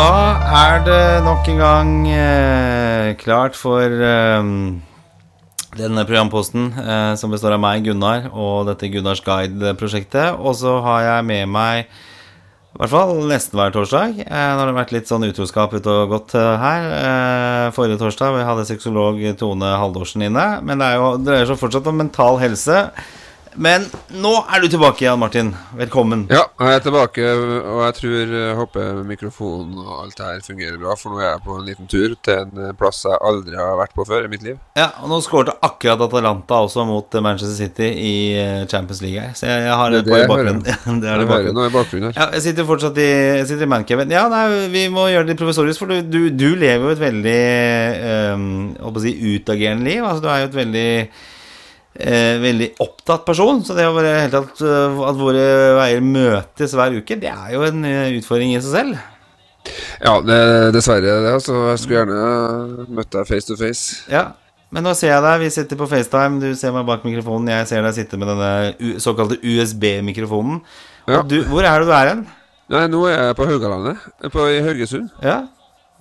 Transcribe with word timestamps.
Da 0.00 0.38
er 0.56 0.78
det 0.80 1.24
nok 1.26 1.48
en 1.52 1.58
gang 1.60 1.90
eh, 2.08 3.10
klart 3.20 3.56
for 3.58 3.84
eh, 3.84 4.46
denne 5.76 6.04
programposten 6.08 6.70
eh, 6.72 7.10
som 7.20 7.34
består 7.34 7.58
av 7.58 7.60
meg, 7.60 7.84
Gunnar, 7.84 8.30
og 8.32 8.70
dette 8.70 8.88
Gunnars 8.94 9.20
Guide-prosjektet. 9.26 10.40
Og 10.40 10.56
så 10.56 10.78
har 10.86 11.04
jeg 11.04 11.28
med 11.28 11.52
meg 11.52 11.82
i 11.84 12.80
hvert 12.80 12.94
fall 12.94 13.12
nesten 13.28 13.60
hver 13.60 13.76
torsdag. 13.76 14.22
Eh, 14.24 14.48
nå 14.54 14.62
har 14.62 14.70
det 14.70 14.78
vært 14.78 14.96
litt 14.96 15.10
sånn 15.10 15.28
utroskap 15.28 15.76
ute 15.76 15.92
og 15.92 16.16
gått 16.16 16.32
eh, 16.38 16.64
her. 16.64 16.88
Eh, 16.96 17.68
forrige 17.76 18.00
torsdag 18.00 18.38
vi 18.38 18.48
hadde 18.48 18.68
sexolog 18.72 19.20
Tone 19.36 19.74
Haldorsen 19.82 20.24
inne. 20.30 20.48
Men 20.64 20.80
det 20.80 20.94
jo, 20.94 21.16
dreier 21.28 21.50
seg 21.50 21.60
fortsatt 21.60 21.92
om 21.92 22.00
mental 22.00 22.40
helse. 22.40 22.86
Men 23.58 23.82
nå 24.14 24.30
er 24.46 24.62
du 24.62 24.68
tilbake, 24.70 25.02
Jan 25.04 25.18
Martin. 25.18 25.48
Velkommen. 25.74 26.22
Ja, 26.30 26.44
jeg 26.60 26.76
er 26.78 26.82
tilbake, 26.84 27.24
og 27.66 27.80
jeg 27.82 27.96
tror 27.96 28.12
jeg 28.36 28.54
håper 28.60 29.00
mikrofonen 29.08 29.80
og 29.82 30.04
alt 30.04 30.14
det 30.20 30.28
her 30.28 30.44
fungerer 30.44 30.76
bra. 30.78 30.94
For 30.98 31.10
nå 31.14 31.18
er 31.18 31.32
jeg 31.32 31.42
på 31.46 31.56
en 31.58 31.66
liten 31.66 31.88
tur 31.90 32.14
til 32.22 32.44
en 32.44 32.76
plass 32.78 33.02
jeg 33.08 33.18
aldri 33.26 33.58
har 33.58 33.74
vært 33.80 33.96
på 33.98 34.06
før 34.06 34.28
i 34.28 34.30
mitt 34.30 34.44
liv. 34.46 34.60
Ja, 34.78 34.90
og 35.02 35.10
Nå 35.10 35.18
skårte 35.24 35.56
akkurat 35.66 36.04
Atalanta 36.06 36.60
også 36.62 36.84
mot 36.86 37.18
Manchester 37.26 37.56
City 37.58 37.88
i 37.90 38.12
eh, 38.38 38.60
Champions 38.70 39.02
League 39.02 39.18
her. 39.18 39.34
Så 39.34 39.50
jeg, 39.50 39.66
jeg 39.66 39.80
har 39.82 39.96
det, 39.96 40.04
Det 40.06 40.14
på 40.14 40.20
i 40.20 40.30
bakgrunnen. 40.30 40.62
det 41.02 41.10
er 41.10 41.24
det 41.24 41.28
bakgrunnen. 41.32 41.58
noe 41.58 41.72
i 41.72 41.74
bakgrunnen 41.74 42.08
her. 42.12 42.20
Ja, 42.20 42.28
jeg 42.38 42.46
sitter 42.46 42.70
fortsatt 42.70 43.02
i, 43.02 43.08
jeg 43.40 43.50
sitter 43.50 43.66
i 43.66 43.72
Mancaven. 43.74 44.14
Ja, 44.14 44.28
nei, 44.30 44.44
vi 44.70 44.86
må 44.94 45.08
gjøre 45.10 45.26
det 45.32 45.38
provisorisk, 45.40 45.82
for 45.82 45.90
du, 45.90 45.98
du, 46.06 46.20
du 46.30 46.48
lever 46.54 46.86
jo 46.86 46.94
et 46.94 47.02
veldig 47.02 47.42
um, 48.38 48.48
å 48.86 48.94
si, 49.02 49.16
utagerende 49.34 49.90
liv. 49.90 50.06
Altså, 50.06 50.22
du 50.22 50.30
er 50.30 50.44
jo 50.44 50.50
et 50.52 50.58
veldig 50.62 50.88
eh, 51.94 52.36
veldig 52.42 52.72
opptatt 52.82 53.24
person. 53.28 53.62
Så 53.66 53.76
det 53.78 53.88
å 53.88 53.94
være 53.96 54.16
helt 54.26 54.36
eh, 54.66 55.00
at 55.10 55.20
våre 55.20 55.46
veier 55.80 56.04
møtes 56.04 56.76
hver 56.76 56.98
uke, 57.00 57.18
det 57.20 57.32
er 57.32 57.54
jo 57.56 57.64
en 57.68 57.86
eh, 57.88 58.18
utfordring 58.18 58.54
i 58.54 58.60
seg 58.60 58.76
selv. 58.76 59.00
Ja, 60.00 60.16
det, 60.24 60.38
dessverre 60.76 61.18
det. 61.24 61.34
Altså, 61.36 61.56
jeg 61.72 61.82
skulle 61.82 62.00
gjerne 62.00 62.86
møtt 62.96 63.12
deg 63.12 63.28
face 63.28 63.50
to 63.50 63.58
face. 63.60 64.04
Ja, 64.12 64.30
men 64.70 64.86
nå 64.86 64.94
ser 64.94 65.12
jeg 65.12 65.24
deg, 65.24 65.40
vi 65.42 65.50
sitter 65.52 65.78
på 65.78 65.88
FaceTime, 65.90 66.38
du 66.42 66.52
ser 66.58 66.74
meg 66.74 66.86
bak 66.86 67.02
mikrofonen, 67.06 67.50
jeg 67.50 67.66
ser 67.66 67.82
deg 67.82 67.96
sitte 67.96 68.18
med 68.20 68.30
denne 68.30 68.98
såkalte 69.02 69.40
USB-mikrofonen. 69.42 70.60
Ja. 71.10 71.24
Hvor 71.24 71.66
er 71.66 71.82
det 71.82 71.88
du 71.88 71.94
er 71.96 72.12
hen? 72.12 72.20
Nei, 72.70 72.84
nå 72.86 73.00
er 73.10 73.16
jeg 73.16 73.36
på 73.40 73.48
Haugalandet, 73.50 74.04
på, 74.30 74.44
i 74.46 74.60
Haugesund. 74.62 75.08
Ja? 75.26 75.40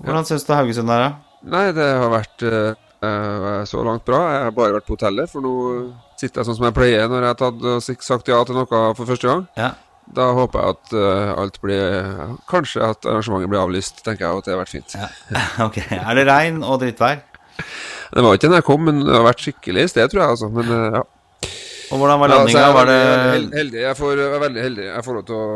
Hvordan 0.06 0.28
syns 0.30 0.46
du 0.46 0.54
Haugesund 0.54 0.94
er, 0.94 1.08
da? 1.08 1.40
Nei, 1.50 1.64
det 1.74 1.88
har 1.98 2.12
vært 2.14 2.46
eh, 2.46 2.78
eh, 3.04 3.62
så 3.70 3.84
langt 3.86 4.06
bra. 4.08 4.22
Jeg 4.34 4.48
har 4.48 4.56
bare 4.56 4.78
vært 4.78 4.88
på 4.88 4.98
hotellet, 4.98 5.32
for 5.32 5.46
nå 5.46 5.54
sitter 6.20 6.42
jeg 6.42 6.50
sånn 6.50 6.58
som 6.58 6.68
jeg 6.68 6.76
pleier 6.76 7.12
når 7.12 7.26
jeg 7.26 7.34
har 7.34 7.40
tatt 7.40 8.04
sagt 8.04 8.32
ja 8.32 8.42
til 8.46 8.60
noe 8.60 8.68
for 8.70 9.06
første 9.06 9.30
gang. 9.30 9.46
Ja. 9.60 9.74
Da 10.16 10.32
håper 10.34 10.64
jeg 10.64 10.76
at 10.76 10.94
uh, 10.98 11.32
alt 11.38 11.60
blir 11.62 11.78
ja, 11.78 12.28
Kanskje 12.50 12.82
at 12.82 13.06
arrangementet 13.06 13.52
blir 13.52 13.62
avlyst, 13.62 14.02
tenker 14.02 14.26
jeg, 14.26 14.32
og 14.34 14.42
at 14.42 14.48
det 14.48 14.56
har 14.56 14.62
vært 14.64 14.74
fint. 14.74 14.96
ja. 14.98 15.10
ok. 15.68 15.78
Er 16.00 16.18
det 16.18 16.26
regn 16.30 16.64
og 16.66 16.80
drittvær? 16.82 17.22
Det 18.10 18.26
var 18.26 18.40
ikke 18.40 18.50
da 18.50 18.58
jeg 18.58 18.66
kom, 18.66 18.88
men 18.88 19.04
det 19.06 19.14
har 19.14 19.28
vært 19.28 19.44
skikkelig 19.44 19.86
i 19.86 19.92
sted, 19.92 20.10
tror 20.10 20.24
jeg. 20.24 20.36
altså, 20.36 20.50
men 20.54 20.74
uh, 20.74 21.00
ja. 21.00 21.06
Og 21.90 22.02
hvordan 22.02 22.20
var 22.22 22.34
Ja, 22.34 22.42
så 22.46 22.62
jeg 22.62 22.74
var 22.74 22.90
det 22.90 23.00
heldig. 23.54 23.80
Jeg, 23.82 23.98
får, 23.98 24.20
er 24.26 24.44
veldig 24.44 24.66
heldig. 24.66 24.84
Jeg 24.90 25.06
får 25.06 25.18
lov 25.20 25.24
til 25.30 25.38
å 25.38 25.48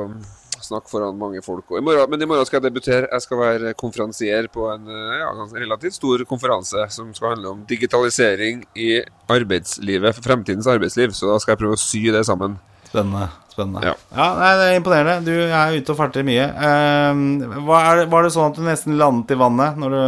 snakke 0.66 0.92
foran 0.92 1.19
mange 1.19 1.44
folk. 1.45 1.72
I 1.78 1.83
morgen, 1.83 2.09
men 2.11 2.23
i 2.23 2.30
morgen 2.30 2.47
skal 2.47 2.59
jeg 2.59 2.69
debutere. 2.69 3.09
Jeg 3.11 3.25
skal 3.25 3.42
være 3.42 3.73
konferansier 3.80 4.50
på 4.53 4.67
en 4.73 4.89
eh, 4.89 5.22
ja, 5.22 5.31
relativt 5.59 6.00
stor 6.00 6.25
konferanse 6.30 6.88
som 6.95 7.14
skal 7.16 7.36
handle 7.36 7.53
om 7.56 7.64
digitalisering 7.69 8.66
i 8.75 8.89
arbeidslivet, 9.31 10.22
fremtidens 10.23 10.69
arbeidsliv. 10.69 11.16
Så 11.17 11.31
da 11.31 11.39
skal 11.41 11.56
jeg 11.56 11.64
prøve 11.66 11.80
å 11.80 11.84
sy 11.84 12.06
det 12.14 12.25
sammen. 12.30 12.59
Spennende. 12.89 13.30
Spennende. 13.54 13.84
Ja. 13.86 13.94
Ja, 14.14 14.28
nei, 14.40 14.52
Det 14.59 14.66
er 14.68 14.80
imponerende. 14.80 15.16
Du 15.26 15.34
er 15.34 15.78
ute 15.78 15.94
og 15.94 16.00
farter 16.00 16.26
mye. 16.28 16.46
Uh, 16.54 17.64
var, 17.68 18.02
det, 18.02 18.08
var 18.12 18.26
det 18.28 18.34
sånn 18.36 18.52
at 18.52 18.58
du 18.59 18.64
nesten 18.66 18.98
landet 19.00 19.34
i 19.34 19.38
vannet 19.40 19.80
når 19.80 19.96
du 19.96 20.02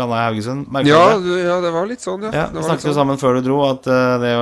landa 0.00 0.18
i 0.18 0.24
Haugesund? 0.28 0.66
Ja, 0.86 1.00
du 1.18 1.30
det? 1.30 1.40
ja, 1.46 1.58
det 1.64 1.72
var 1.74 1.88
litt 1.90 2.04
sånn, 2.04 2.26
ja. 2.28 2.32
Ja, 2.34 2.44
Vi 2.52 2.62
snakket 2.66 2.86
jo 2.88 2.92
sånn. 2.92 3.00
sammen 3.00 3.20
før 3.20 3.38
du 3.38 3.46
dro 3.46 3.60
at 3.68 3.88
uh, 3.90 4.18
det 4.22 4.34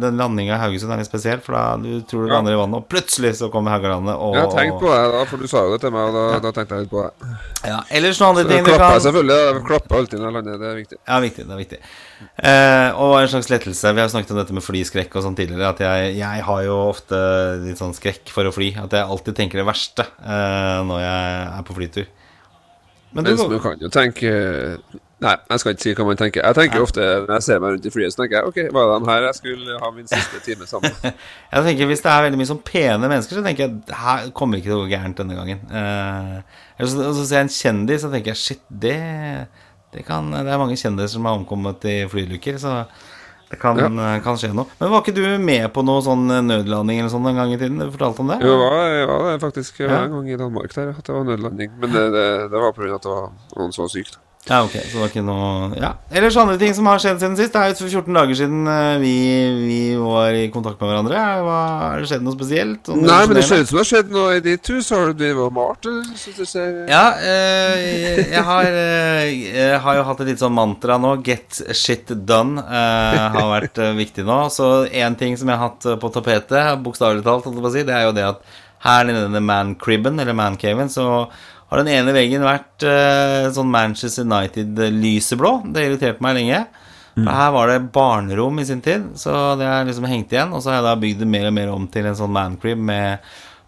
den 0.00 0.20
landinga 0.20 0.56
i 0.56 0.60
Haugesund 0.64 0.92
er 0.94 1.02
litt 1.02 1.10
spesiell. 1.10 1.40
For 1.44 1.56
da 1.56 1.64
du 1.80 2.00
tror 2.08 2.26
du 2.26 2.28
Ja. 2.30 2.36
lander 2.38 2.56
i 2.56 2.60
vannet, 2.60 2.82
og 2.82 2.88
plutselig 2.90 3.34
så 3.40 3.50
kommer 3.52 3.76
Haugalandet. 3.76 4.16
Og, 4.16 4.34
Jeg 4.34 4.46
har 4.46 4.54
tenkt 4.56 4.80
på 4.80 4.90
det, 4.90 5.00
da, 5.14 5.24
for 5.30 5.36
du 5.36 5.46
sa 5.50 5.64
jo 5.66 5.72
det 5.76 5.80
til 5.84 5.94
meg, 5.94 6.08
og 6.10 6.14
da, 6.14 6.38
da 6.44 6.52
tenkte 6.56 6.76
jeg 6.76 6.86
litt 6.86 6.94
på 6.94 7.02
det. 7.06 7.34
Ja, 7.70 7.80
ellers 7.90 8.20
noen 8.20 8.30
andre 8.34 8.44
ting 8.50 8.64
du 8.64 8.70
klapper 8.70 8.96
jeg 8.96 9.06
selvfølgelig. 9.08 9.40
Jeg 9.40 9.64
klapper 9.70 10.00
alltid 10.00 10.18
når 10.20 10.26
jeg 10.30 10.36
lander, 10.38 10.58
det 10.64 10.70
er 10.70 10.78
viktig. 10.80 10.98
Ja, 11.06 11.20
viktig. 11.20 11.46
Det 11.46 11.54
er 11.56 11.62
viktig. 11.64 11.80
Uh, 12.20 12.88
og 13.00 13.14
en 13.20 13.30
slags 13.32 13.48
lettelse. 13.52 13.92
Vi 13.96 14.00
har 14.00 14.08
snakket 14.12 14.34
om 14.34 14.40
dette 14.40 14.56
med 14.56 14.64
flyskrekk 14.64 15.14
og 15.16 15.24
sånn 15.24 15.36
tidligere. 15.38 15.70
At 15.72 15.80
jeg, 15.84 16.16
jeg 16.20 16.44
har 16.46 16.62
jo 16.66 16.76
ofte 16.90 17.20
litt 17.64 17.80
sånn 17.80 17.89
skrekk 17.96 18.32
for 18.32 18.48
å 18.48 18.54
fly. 18.54 18.72
At 18.82 18.96
jeg 18.96 19.06
alltid 19.06 19.36
tenker 19.38 19.60
det 19.60 19.68
verste 19.68 20.06
uh, 20.22 20.80
når 20.88 21.04
jeg 21.04 21.46
er 21.58 21.68
på 21.68 21.76
flytur. 21.76 22.10
Men 23.10 23.26
du, 23.26 23.32
man 23.36 23.62
kan 23.62 23.80
jo 23.82 23.90
tenke 23.90 24.30
Nei, 25.20 25.34
jeg 25.50 25.60
skal 25.60 25.74
ikke 25.74 25.82
si 25.84 25.92
hva 25.98 26.04
man 26.08 26.16
tenker. 26.16 26.40
Jeg 26.40 26.56
tenker 26.56 26.80
ofte 26.80 27.02
når 27.04 27.32
jeg 27.34 27.44
ser 27.44 27.58
meg 27.60 27.74
rundt 27.74 27.86
i 27.86 27.90
flyet, 27.92 28.14
så 28.14 28.22
tenker 28.22 28.38
jeg 28.38 28.48
OK, 28.48 28.60
var 28.72 28.86
det 28.86 28.94
dem 28.94 29.10
her 29.10 29.26
jeg 29.26 29.36
skulle 29.36 29.80
ha 29.82 29.90
min 29.92 30.06
siste 30.08 30.40
time 30.46 30.68
sammen 30.68 30.94
jeg 31.52 31.66
tenker 31.66 31.90
Hvis 31.90 32.04
det 32.06 32.12
er 32.12 32.24
veldig 32.24 32.40
mye 32.40 32.48
sånn 32.48 32.62
pene 32.64 33.10
mennesker, 33.10 33.36
så 33.36 33.42
tenker 33.44 33.66
jeg 33.66 33.98
her 34.00 34.30
kommer 34.38 34.60
ikke 34.60 34.70
til 34.70 34.78
å 34.78 34.86
gå 34.86 34.88
gærent 34.94 35.20
denne 35.20 35.36
gangen. 35.36 35.60
Eh, 35.68 36.62
eller 36.78 36.92
så, 36.92 37.02
og 37.10 37.18
så 37.18 37.26
ser 37.26 37.42
jeg 37.42 37.48
en 37.50 37.52
kjendis, 37.58 38.00
så 38.06 38.12
tenker 38.14 38.32
jeg 38.32 38.40
shit, 38.40 38.64
det, 38.86 38.96
det 39.92 40.06
kan 40.08 40.32
Det 40.32 40.40
er 40.46 40.62
mange 40.62 40.80
kjendiser 40.80 41.18
som 41.18 41.28
har 41.28 41.36
omkommet 41.36 41.84
i 41.90 41.98
flyulykker, 42.08 42.56
så 42.62 42.78
det 43.50 43.58
kan, 43.58 43.78
ja. 43.82 44.12
kan 44.22 44.38
skje 44.38 44.52
noe. 44.54 44.70
Men 44.78 44.92
var 44.92 45.02
ikke 45.02 45.16
du 45.16 45.24
med 45.42 45.64
på 45.74 45.82
noe 45.82 46.02
sånn 46.06 46.28
nødlanding 46.46 47.00
eller 47.02 47.10
sånn 47.10 47.26
en 47.26 47.40
gang 47.40 47.50
i 47.50 47.58
tiden? 47.58 47.82
Du 47.82 47.90
fortalte 47.90 48.22
om 48.22 48.30
det? 48.30 48.38
Jo, 48.46 48.54
var, 48.60 48.78
ja, 48.94 49.16
det 49.26 49.32
er 49.34 49.42
faktisk 49.42 49.80
jeg 49.82 49.90
var 49.90 50.06
en 50.06 50.14
gang 50.14 50.28
i 50.30 50.38
Danmark 50.38 50.74
der 50.76 50.92
at 50.94 51.02
det 51.02 51.16
var 51.16 51.26
nødlanding. 51.26 51.72
Men 51.82 51.94
det, 51.96 52.04
det, 52.14 52.26
det 52.52 52.62
var 52.62 52.76
pga. 52.76 52.92
at 52.94 53.08
det 53.08 53.10
var 53.10 53.32
noen 53.56 53.74
som 53.74 53.88
var 53.88 53.94
syk. 53.96 54.12
da. 54.14 54.22
Ja, 54.48 54.62
ok, 54.64 54.72
så 54.72 54.94
det 54.94 55.00
var 55.02 55.10
ikke 55.10 55.22
noe 55.22 55.76
Ja, 55.76 55.90
Ellers 56.16 56.36
andre 56.40 56.56
ting 56.58 56.72
som 56.74 56.86
har 56.88 57.00
skjedd 57.02 57.18
siden 57.20 57.36
sist. 57.36 57.52
Det 57.52 57.60
er 57.60 57.74
jo 57.76 57.88
14 58.00 58.16
dager 58.16 58.38
siden 58.38 58.70
eh, 58.72 58.94
vi, 59.02 59.12
vi 59.60 59.80
var 60.00 60.32
i 60.34 60.46
kontakt 60.52 60.80
med 60.80 60.88
hverandre. 60.88 61.20
Har 61.20 62.00
det 62.00 62.08
skjedd 62.08 62.24
noe 62.24 62.34
spesielt? 62.38 62.80
Sånn 62.88 63.04
Nei, 63.04 63.18
men 63.28 63.36
det 63.36 63.44
ser 63.46 63.60
ut 63.60 63.68
som 63.68 63.76
det 63.76 63.82
har 63.82 63.90
skjedd 63.90 64.14
noe 64.16 64.38
i 64.38 64.44
ditt 64.46 64.70
hus. 64.72 64.88
Har 64.96 65.12
du 65.12 65.20
drevet 65.20 65.44
og 65.44 65.52
malt? 65.58 65.90
Så. 66.16 66.64
Ja, 66.88 67.04
eh, 67.20 68.22
jeg, 68.22 68.46
har, 68.48 68.70
eh, 68.80 69.28
jeg 69.60 69.84
har 69.84 70.00
jo 70.00 70.08
hatt 70.08 70.24
et 70.24 70.32
litt 70.32 70.42
sånn 70.42 70.56
mantra 70.56 70.96
nå. 71.02 71.12
Get 71.26 71.60
shit 71.76 72.08
done 72.08 72.64
eh, 72.64 73.20
har 73.36 73.52
vært 73.52 73.78
eh, 73.84 73.92
viktig 74.00 74.24
nå. 74.26 74.40
Så 74.56 74.72
én 74.88 75.20
ting 75.20 75.36
som 75.36 75.52
jeg 75.52 75.60
har 75.60 75.68
hatt 75.68 76.00
på 76.00 76.12
tapetet, 76.16 76.80
bokstavelig 76.80 77.28
talt, 77.28 77.52
det 77.76 77.86
er 77.92 78.08
jo 78.08 78.16
det 78.16 78.26
at 78.32 78.58
her 78.80 79.04
i 79.04 79.14
denne 79.14 79.44
mancriben, 79.44 80.16
eller 80.20 80.32
mancaven, 80.36 80.88
så 80.88 81.06
har 81.70 81.80
den 81.80 81.92
ene 81.94 82.14
veggen 82.14 82.42
vært 82.42 82.82
uh, 82.82 83.48
sånn 83.54 83.70
Manchester 83.70 84.26
United-lyseblå. 84.26 85.52
Det 85.70 85.86
irriterte 85.86 86.24
meg 86.24 86.40
lenge. 86.40 86.64
Mm. 87.18 87.26
her 87.26 87.50
var 87.52 87.68
det 87.68 87.90
barnerom 87.92 88.60
i 88.62 88.64
sin 88.64 88.80
tid, 88.80 89.08
så 89.18 89.54
det 89.58 89.66
er 89.66 89.86
liksom 89.88 90.06
hengt 90.08 90.32
igjen. 90.32 90.52
Og 90.54 90.62
så 90.62 90.70
har 90.70 90.80
jeg 90.80 90.86
da 90.86 90.98
bygd 91.02 91.22
det 91.24 91.30
mer 91.30 91.48
og 91.50 91.56
mer 91.56 91.72
om 91.72 91.86
til 91.90 92.06
en 92.08 92.18
sånn 92.18 92.32
mancrib 92.32 92.78
med 92.78 93.24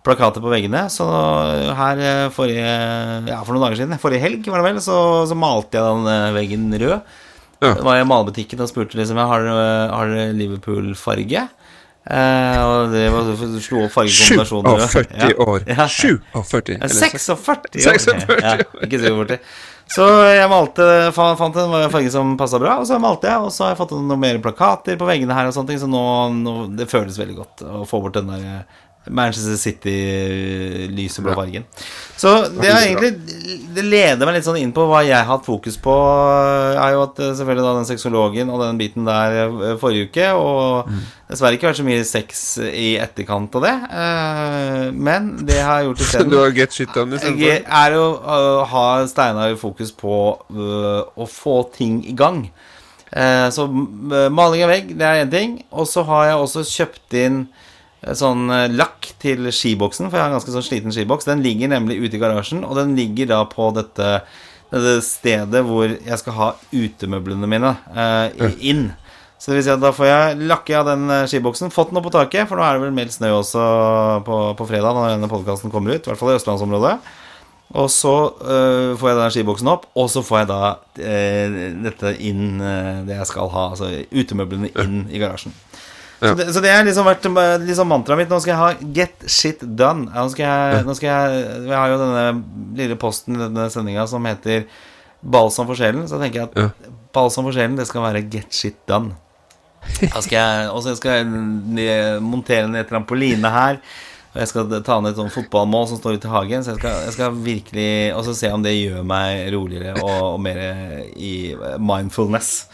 plakater 0.07 0.43
på 0.43 0.53
veggene. 0.53 0.85
Så 0.93 1.07
her 1.79 2.03
eh, 2.03 2.29
forrige 2.35 2.71
Ja, 3.31 3.41
for 3.43 3.55
noen 3.55 3.67
dager 3.67 3.83
siden, 3.83 4.01
forrige 4.03 4.25
helg 4.25 4.49
var 4.51 4.63
det 4.63 4.71
vel, 4.71 4.81
så, 4.85 4.97
så 5.29 5.39
malte 5.39 5.79
jeg 5.79 5.87
den 5.87 6.13
eh, 6.13 6.31
veggen 6.39 6.69
rød. 6.85 7.19
Ja. 7.63 7.75
Da 7.79 7.87
var 7.87 7.99
jeg 7.99 8.07
i 8.07 8.11
malebutikken 8.11 8.63
og 8.65 8.71
spurte 8.71 8.99
liksom 8.99 9.21
Har 9.23 9.45
dere 9.47 9.67
har 9.93 10.11
dere 10.11 10.39
Liverpool-farge. 10.39 11.47
Eh, 12.03 12.61
og 12.67 12.91
det 12.91 13.05
var, 13.15 13.29
slo 13.63 13.85
opp 13.87 13.93
fargekombinasjoner. 13.95 14.87
47 14.91 15.45
år. 15.47 15.67
Ja. 15.71 15.87
47. 15.87 16.17
Ja, 16.35 16.43
eller 16.43 16.97
46 16.97 17.29
år. 17.37 17.61
46, 17.79 18.41
Ja, 18.43 18.57
ikke 18.83 19.03
47. 19.05 19.39
Så 19.93 20.07
jeg 20.33 20.49
malte, 20.49 20.85
fant 21.15 21.59
en 21.61 21.75
farge 21.93 22.11
som 22.15 22.37
passa 22.41 22.59
bra, 22.63 22.79
og 22.81 22.87
så 22.89 22.99
malte 23.03 23.29
jeg. 23.29 23.45
Og 23.45 23.53
så 23.53 23.67
har 23.67 23.75
jeg 23.75 23.83
fått 23.83 23.93
noen 23.99 24.21
mer 24.23 24.39
plakater 24.43 24.97
på 24.99 25.09
veggene 25.09 25.37
her, 25.37 25.51
og 25.51 25.57
sånne 25.57 25.75
ting 25.75 25.83
så 25.83 25.91
nå, 25.91 26.05
nå 26.39 26.55
det 26.79 26.89
føles 26.91 27.19
veldig 27.21 27.37
godt 27.39 27.65
å 27.67 27.83
få 27.89 28.01
bort 28.05 28.17
den 28.19 28.33
der 28.33 28.65
Manchester 29.11 29.57
City-lyseblå 29.59 31.31
Ja. 31.31 31.35
fargen. 31.35 31.65
Så 32.17 32.33
det 32.61 32.69
er 32.71 32.87
egentlig 32.87 33.13
Det 33.75 33.83
leder 33.85 34.27
meg 34.27 34.35
litt 34.37 34.45
sånn 34.45 34.59
inn 34.61 34.73
på 34.73 34.85
hva 34.87 35.01
jeg 35.03 35.17
har 35.17 35.25
hatt 35.25 35.47
fokus 35.47 35.77
på. 35.81 35.93
Er 36.77 36.93
jo 36.93 37.01
hatt 37.07 37.19
eh, 37.19 37.33
selvfølgelig 37.35 37.65
da 37.65 37.75
den 37.79 37.87
sexologen 37.89 38.51
og 38.53 38.61
den 38.61 38.77
biten 38.79 39.05
der 39.09 39.33
eh, 39.49 39.77
forrige 39.81 40.11
uke, 40.11 40.27
og 40.37 40.91
dessverre 41.31 41.57
ikke 41.57 41.71
vært 41.71 41.81
så 41.81 41.87
mye 41.87 42.05
sex 42.05 42.59
i 42.69 42.99
etterkant 43.01 43.55
av 43.57 43.63
det. 43.65 43.73
Eh, 43.91 44.91
Men 44.93 45.33
det 45.47 45.57
jeg 45.57 45.65
har 45.71 45.83
gjort 45.87 46.01
isteden 46.05 46.33
er 47.65 47.91
jo 47.97 48.05
å 48.21 48.65
ha 48.69 49.07
Steinar 49.09 49.57
fokus 49.57 49.91
på 49.91 50.21
å 50.53 51.27
få 51.27 51.57
ting 51.73 52.05
i 52.07 52.13
gang. 52.13 52.51
Eh, 53.13 53.49
så 53.51 53.67
maling 53.69 54.63
av 54.65 54.69
vegg, 54.73 54.95
det 54.99 55.05
er 55.09 55.25
én 55.25 55.31
ting. 55.33 55.59
Og 55.73 55.87
så 55.89 56.05
har 56.05 56.27
jeg 56.29 56.37
også 56.45 56.61
kjøpt 56.69 57.13
inn 57.25 57.41
eh, 57.49 57.71
sånn 58.19 58.51
eh, 58.51 58.71
lakk 58.75 59.13
til 59.23 59.47
skiboksen, 59.55 60.09
for 60.09 60.19
jeg 60.19 60.25
har 60.25 60.33
en 60.33 60.39
ganske 60.39 60.55
sånn 60.55 60.67
sliten 60.67 60.95
skiboks. 60.95 61.29
Den 61.29 61.45
ligger 61.45 61.71
nemlig 61.71 62.01
ute 62.03 62.19
i 62.19 62.23
garasjen, 62.23 62.65
og 62.67 62.75
den 62.79 62.97
ligger 62.99 63.31
da 63.31 63.43
på 63.51 63.71
dette, 63.77 64.09
dette 64.73 64.97
stedet 65.07 65.63
hvor 65.69 65.87
jeg 65.87 66.19
skal 66.21 66.39
ha 66.39 66.51
utemøblene 66.73 67.51
mine 67.51 67.77
eh, 67.95 68.59
inn. 68.73 68.89
Så 69.43 69.51
det 69.51 69.57
vil 69.59 69.65
si 69.67 69.73
at 69.75 69.83
da 69.83 69.91
får 69.95 70.07
jeg 70.07 70.45
lakke 70.51 70.77
av 70.79 70.87
den 70.91 71.09
eh, 71.11 71.25
skiboksen. 71.31 71.75
Fått 71.75 71.91
den 71.91 71.99
opp 71.99 72.07
på 72.11 72.15
taket, 72.15 72.47
for 72.51 72.59
nå 72.59 72.67
er 72.67 72.79
det 72.79 72.85
vel 72.87 72.95
meldt 72.95 73.17
snø 73.17 73.33
også 73.41 73.67
på, 74.27 74.45
på 74.59 74.69
fredag 74.71 74.99
når 74.99 75.17
denne 75.17 75.31
podkasten 75.31 75.73
kommer 75.75 75.95
ut. 75.95 76.03
I 76.03 76.13
hvert 76.13 76.21
fall 76.21 76.35
i 76.35 76.39
østlandsområdet. 76.41 76.97
Og 77.73 77.89
så 77.91 78.15
øh, 78.45 78.99
får 79.01 79.09
jeg 79.09 79.17
den 79.17 79.35
skiboksen 79.35 79.71
opp, 79.73 79.87
og 79.97 80.11
så 80.13 80.21
får 80.23 80.43
jeg 80.43 80.49
da 80.51 80.61
øh, 81.09 81.55
dette 81.87 82.11
inn 82.21 82.61
øh, 82.61 83.07
Det 83.09 83.17
jeg 83.17 83.29
skal 83.31 83.49
ha, 83.55 83.69
altså 83.73 83.89
utemøblene 84.13 84.69
inn 84.83 85.07
i 85.09 85.23
garasjen. 85.23 85.55
Så, 86.23 86.35
det, 86.39 86.45
så 86.55 86.61
det 86.63 86.71
har 86.71 86.85
liksom 86.87 87.07
vært 87.09 87.25
liksom 87.67 87.89
mantraet 87.91 88.21
mitt. 88.21 88.31
Nå 88.31 88.39
skal 88.41 88.53
jeg 88.53 88.61
ha 88.61 88.93
'get 88.95 89.25
shit 89.27 89.61
done'. 89.63 90.07
Nå 90.15 90.29
skal 90.31 90.45
jeg, 90.47 90.85
nå 90.87 90.95
skal 90.95 91.09
jeg 91.11 91.47
Vi 91.67 91.75
har 91.75 91.89
jo 91.91 91.99
denne 91.99 92.45
lille 92.79 92.97
posten 93.01 93.35
i 93.35 93.41
denne 93.43 93.65
sendinga 93.75 94.07
som 94.07 94.25
heter 94.25 94.65
'Balsam 95.25 95.67
for 95.67 95.75
sjelen'. 95.75 96.07
Så 96.07 96.21
tenker 96.23 96.41
jeg 96.41 96.49
at 96.51 96.57
Ja. 96.57 96.71
balsam 97.13 97.45
for 97.45 97.53
sjelen, 97.53 97.77
det 97.77 97.87
skal 97.89 98.03
være 98.07 98.23
'get 98.31 98.53
shit 98.55 98.77
done'. 98.87 99.13
Jeg, 100.31 100.69
og 100.71 100.83
så 100.85 100.95
skal 100.97 101.11
jeg 101.25 102.23
montere 102.23 102.69
ned 102.71 102.87
trampoline 102.89 103.51
her. 103.51 103.81
Og 104.33 104.39
jeg 104.41 104.49
skal 104.49 104.71
ta 104.81 105.01
ned 105.01 105.11
et 105.13 105.17
sånt 105.21 105.35
fotballmål 105.35 105.89
som 105.89 105.99
står 105.99 106.15
ute 106.17 106.29
i 106.29 106.33
hagen. 106.33 106.63
Så 106.65 106.71
jeg 106.73 106.79
skal, 106.79 107.03
jeg 107.05 107.13
skal 107.13 107.35
virkelig 107.45 108.15
Og 108.17 108.25
så 108.25 108.35
se 108.37 108.53
om 108.53 108.63
det 108.63 108.73
gjør 108.79 109.03
meg 109.05 109.53
roligere 109.53 109.97
og, 110.01 110.35
og 110.35 110.41
mer 110.41 110.57
i 111.17 111.55
mindfulness. 111.79 112.67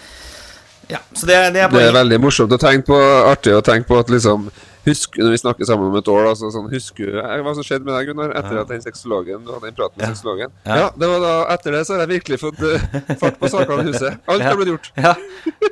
Ja, 0.89 0.99
så 1.13 1.27
det, 1.29 1.37
det 1.53 1.61
er 1.67 1.69
Det 1.73 1.85
er 1.91 1.93
veldig 1.99 2.19
morsomt 2.23 2.53
å 2.55 2.59
tenke 2.61 2.89
på, 2.89 2.97
artig 3.29 3.53
å 3.57 3.61
tenke 3.65 3.89
på 3.91 3.99
at 4.01 4.09
liksom 4.13 4.49
Husk, 4.89 5.19
når 5.21 5.35
vi 5.35 5.39
snakker 5.43 5.67
sammen 5.69 5.91
om 5.91 5.97
et 5.99 6.07
år, 6.09 6.23
da, 6.25 6.31
så 6.39 6.49
sånn, 6.55 6.69
husker 6.73 7.11
du 7.13 7.17
eh, 7.21 7.41
hva 7.45 7.53
som 7.53 7.65
skjedde 7.67 7.85
med 7.85 7.93
deg, 7.93 8.07
Gunnar, 8.09 8.31
etter 8.39 8.61
at 8.63 8.71
den 8.73 8.81
sexologen, 8.81 9.43
du 9.45 9.51
hadde 9.53 9.69
en 9.69 9.77
prat 9.77 9.93
med 9.99 10.07
Ja. 10.07 10.09
sexologen? 10.15 10.55
Ja. 10.65 10.77
Ja. 10.81 10.87
det 10.97 11.11
var 11.11 11.21
da, 11.27 11.33
etter 11.53 11.77
det 11.77 11.83
så 11.85 11.93
har 11.99 12.01
jeg 12.07 12.13
virkelig 12.15 12.39
fått 12.41 12.63
uh, 12.65 12.87
fart 13.21 13.37
på 13.43 13.51
sakene 13.53 13.85
i 13.85 13.91
huset. 13.91 14.17
Alt 14.25 14.41
Ja. 14.41 14.49
har 14.49 14.57
blitt 14.63 14.71
gjort. 14.73 14.89
Ja, 14.97 15.13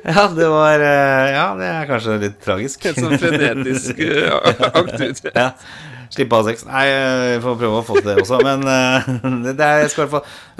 ja, 0.03 0.27
det 0.37 0.51
var 0.53 0.85
uh, 0.85 1.25
Ja, 1.33 1.47
det 1.57 1.71
er 1.71 1.89
kanskje 1.89 2.19
litt 2.27 2.37
tragisk. 2.45 2.85
Helt 2.91 3.01
sånn 3.01 3.17
frenetisk 3.17 4.03
uh, 4.05 4.37
aktivitet. 4.83 5.65
Slippe 6.13 6.37
av 6.39 6.47
sex. 6.47 6.63
Nei, 6.67 6.85
vi 7.33 7.41
får 7.43 7.57
prøve 7.59 7.81
å 7.81 7.85
få 7.85 7.99
til 7.99 8.09
det 8.09 8.15
også. 8.23 8.39
Men 8.45 8.63
eh, 8.71 9.09
det, 9.45 9.55
det, 9.59 9.67
er, 9.67 10.17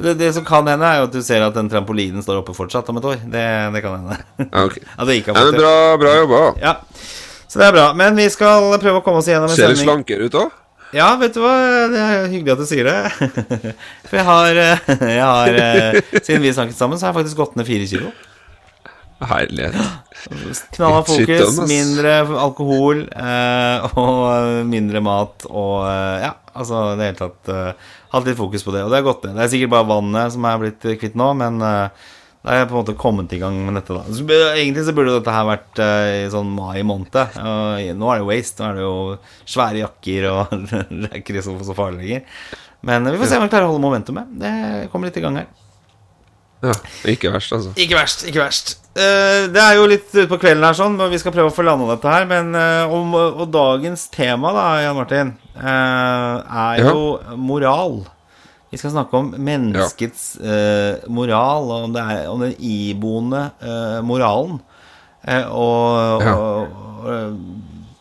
det, 0.07 0.15
det 0.19 0.31
som 0.35 0.45
kan 0.47 0.67
hende, 0.67 0.87
er 0.87 1.01
jo 1.01 1.07
at 1.09 1.15
du 1.15 1.21
ser 1.25 1.45
at 1.45 1.55
den 1.57 1.71
trampolinen 1.71 2.25
står 2.25 2.41
oppe 2.41 2.55
fortsatt 2.57 2.89
om 2.91 2.99
et 3.01 3.09
år. 3.13 3.23
Det, 3.23 3.47
det 3.75 3.83
kan 3.85 3.97
hende. 3.99 4.19
Ja, 4.43 4.67
ok. 4.67 4.77
Ja, 4.97 5.07
det 5.07 5.19
ikke 5.21 5.33
har 5.35 5.47
fått 5.47 5.57
til. 5.57 5.63
bra, 5.63 5.73
bra 6.01 6.13
jobba. 6.21 6.43
Ja, 6.61 6.77
så 7.47 7.61
det 7.61 7.67
er 7.69 7.75
bra. 7.79 7.89
Men 7.97 8.17
vi 8.19 8.29
skal 8.33 8.71
prøve 8.81 9.01
å 9.01 9.05
komme 9.05 9.21
oss 9.23 9.29
gjennom 9.29 9.51
en 9.51 9.57
Ser 9.57 9.71
litt 9.71 9.83
slankere 9.85 10.27
ut 10.27 10.39
òg. 10.39 10.55
Ja, 10.95 11.09
vet 11.19 11.35
du 11.35 11.41
hva, 11.43 11.53
det 11.91 11.99
er 11.99 12.29
hyggelig 12.31 12.53
at 12.53 12.61
du 12.61 12.67
sier 12.69 12.87
det. 12.87 12.95
For 14.07 14.19
jeg 14.19 14.27
har, 14.27 14.59
eh, 14.63 14.85
jeg 15.03 15.25
har 15.25 15.59
eh, 15.59 15.97
Siden 16.21 16.45
vi 16.45 16.53
snakket 16.55 16.79
sammen, 16.79 16.99
så 16.99 17.07
har 17.07 17.13
jeg 17.13 17.23
faktisk 17.23 17.41
gått 17.41 17.57
ned 17.59 17.67
fire 17.67 17.87
kilo. 17.89 18.13
Herlighet. 19.17 19.77
Knalla 20.75 21.03
fokus, 21.07 21.57
mindre 21.69 22.19
alkohol 22.37 23.05
eh, 23.09 23.87
og 24.01 24.67
mindre 24.69 25.01
mat 25.05 25.47
og 25.49 25.87
eh, 25.89 26.25
Ja, 26.27 26.35
altså 26.53 26.83
i 26.91 26.99
det 26.99 27.07
hele 27.09 27.19
tatt 27.21 27.51
eh, 27.53 27.87
hatt 28.13 28.29
litt 28.29 28.37
fokus 28.37 28.65
på 28.65 28.75
det. 28.75 28.83
Og 28.85 28.93
det 28.93 29.01
har 29.01 29.07
gått 29.07 29.25
ned. 29.25 29.39
Det 29.39 29.47
er 29.47 29.51
sikkert 29.55 29.73
bare 29.73 29.89
vannet 29.89 30.35
som 30.35 30.45
er 30.49 30.61
blitt 30.61 30.87
kvitt 31.01 31.17
nå, 31.17 31.31
men 31.41 31.59
eh, 31.65 32.05
da 32.45 32.53
har 32.53 32.61
jeg 32.61 32.69
på 32.69 32.77
en 32.77 32.79
måte 32.83 32.97
kommet 33.01 33.33
i 33.35 33.41
gang 33.41 33.57
med 33.65 33.79
dette. 33.79 33.97
da 33.97 34.05
så, 34.13 34.23
Egentlig 34.53 34.85
så 34.87 34.93
burde 34.95 35.17
dette 35.17 35.33
her 35.33 35.49
vært 35.49 35.81
eh, 35.83 36.13
i 36.21 36.31
sånn 36.31 36.53
mai 36.53 36.79
måned. 36.87 37.17
Og 37.41 37.97
nå 37.97 38.13
er 38.13 38.21
det 38.21 38.29
waste. 38.29 38.61
Nå 38.61 38.69
er 38.69 38.77
det 38.77 38.85
jo 38.85 38.95
svære 39.49 39.81
jakker, 39.81 40.29
og 40.31 40.57
det 41.01 41.09
er 41.09 41.21
ikke 41.23 41.43
så, 41.43 41.57
så 41.65 41.75
farlig 41.77 42.05
lenger. 42.05 42.43
Men 42.87 43.09
vi 43.09 43.17
får 43.19 43.31
se 43.33 43.41
om 43.41 43.47
vi 43.47 43.51
klarer 43.51 43.67
å 43.67 43.73
holde 43.73 43.83
momentumet. 43.83 44.35
Det 44.39 44.53
kommer 44.93 45.09
litt 45.09 45.17
i 45.19 45.25
gang 45.25 45.41
her. 45.41 45.49
Ja, 46.65 46.73
ikke 47.05 47.29
verst, 47.31 47.51
altså. 47.53 47.71
Ikke 47.77 47.97
verst, 47.99 48.23
ikke 48.25 48.41
verst. 48.41 48.71
Eh, 48.97 49.45
det 49.53 49.61
er 49.61 49.75
jo 49.77 49.83
litt 49.91 50.09
utpå 50.23 50.39
kvelden 50.41 50.65
her, 50.65 50.73
sånn, 50.73 50.95
men 50.97 51.11
vi 51.13 51.19
skal 51.21 51.31
prøve 51.35 51.51
å 51.51 51.53
få 51.53 51.65
landa 51.67 51.85
dette 51.91 52.09
her. 52.09 52.25
Men, 52.25 52.49
eh, 52.57 52.89
om, 52.93 53.13
og 53.13 53.43
dagens 53.53 54.07
tema, 54.09 54.49
da, 54.55 54.63
Jan 54.81 54.95
Martin, 54.97 55.33
eh, 55.53 55.63
er 55.63 56.81
Ja. 56.81 56.89
jo 56.91 57.19
moral. 57.37 57.99
Vi 58.71 58.77
skal 58.81 58.91
snakke 58.91 59.13
om 59.13 59.29
menneskets 59.37 60.37
eh, 60.41 60.97
moral, 61.07 61.69
og 61.71 61.83
om, 61.85 61.93
det 61.93 62.01
er, 62.03 62.25
om 62.31 62.39
den 62.41 62.55
iboende 62.59 63.51
moralen. 64.03 64.57
Og, 65.27 66.21
Ja. 66.23 66.33
og, 66.33 66.67
og 67.05 67.39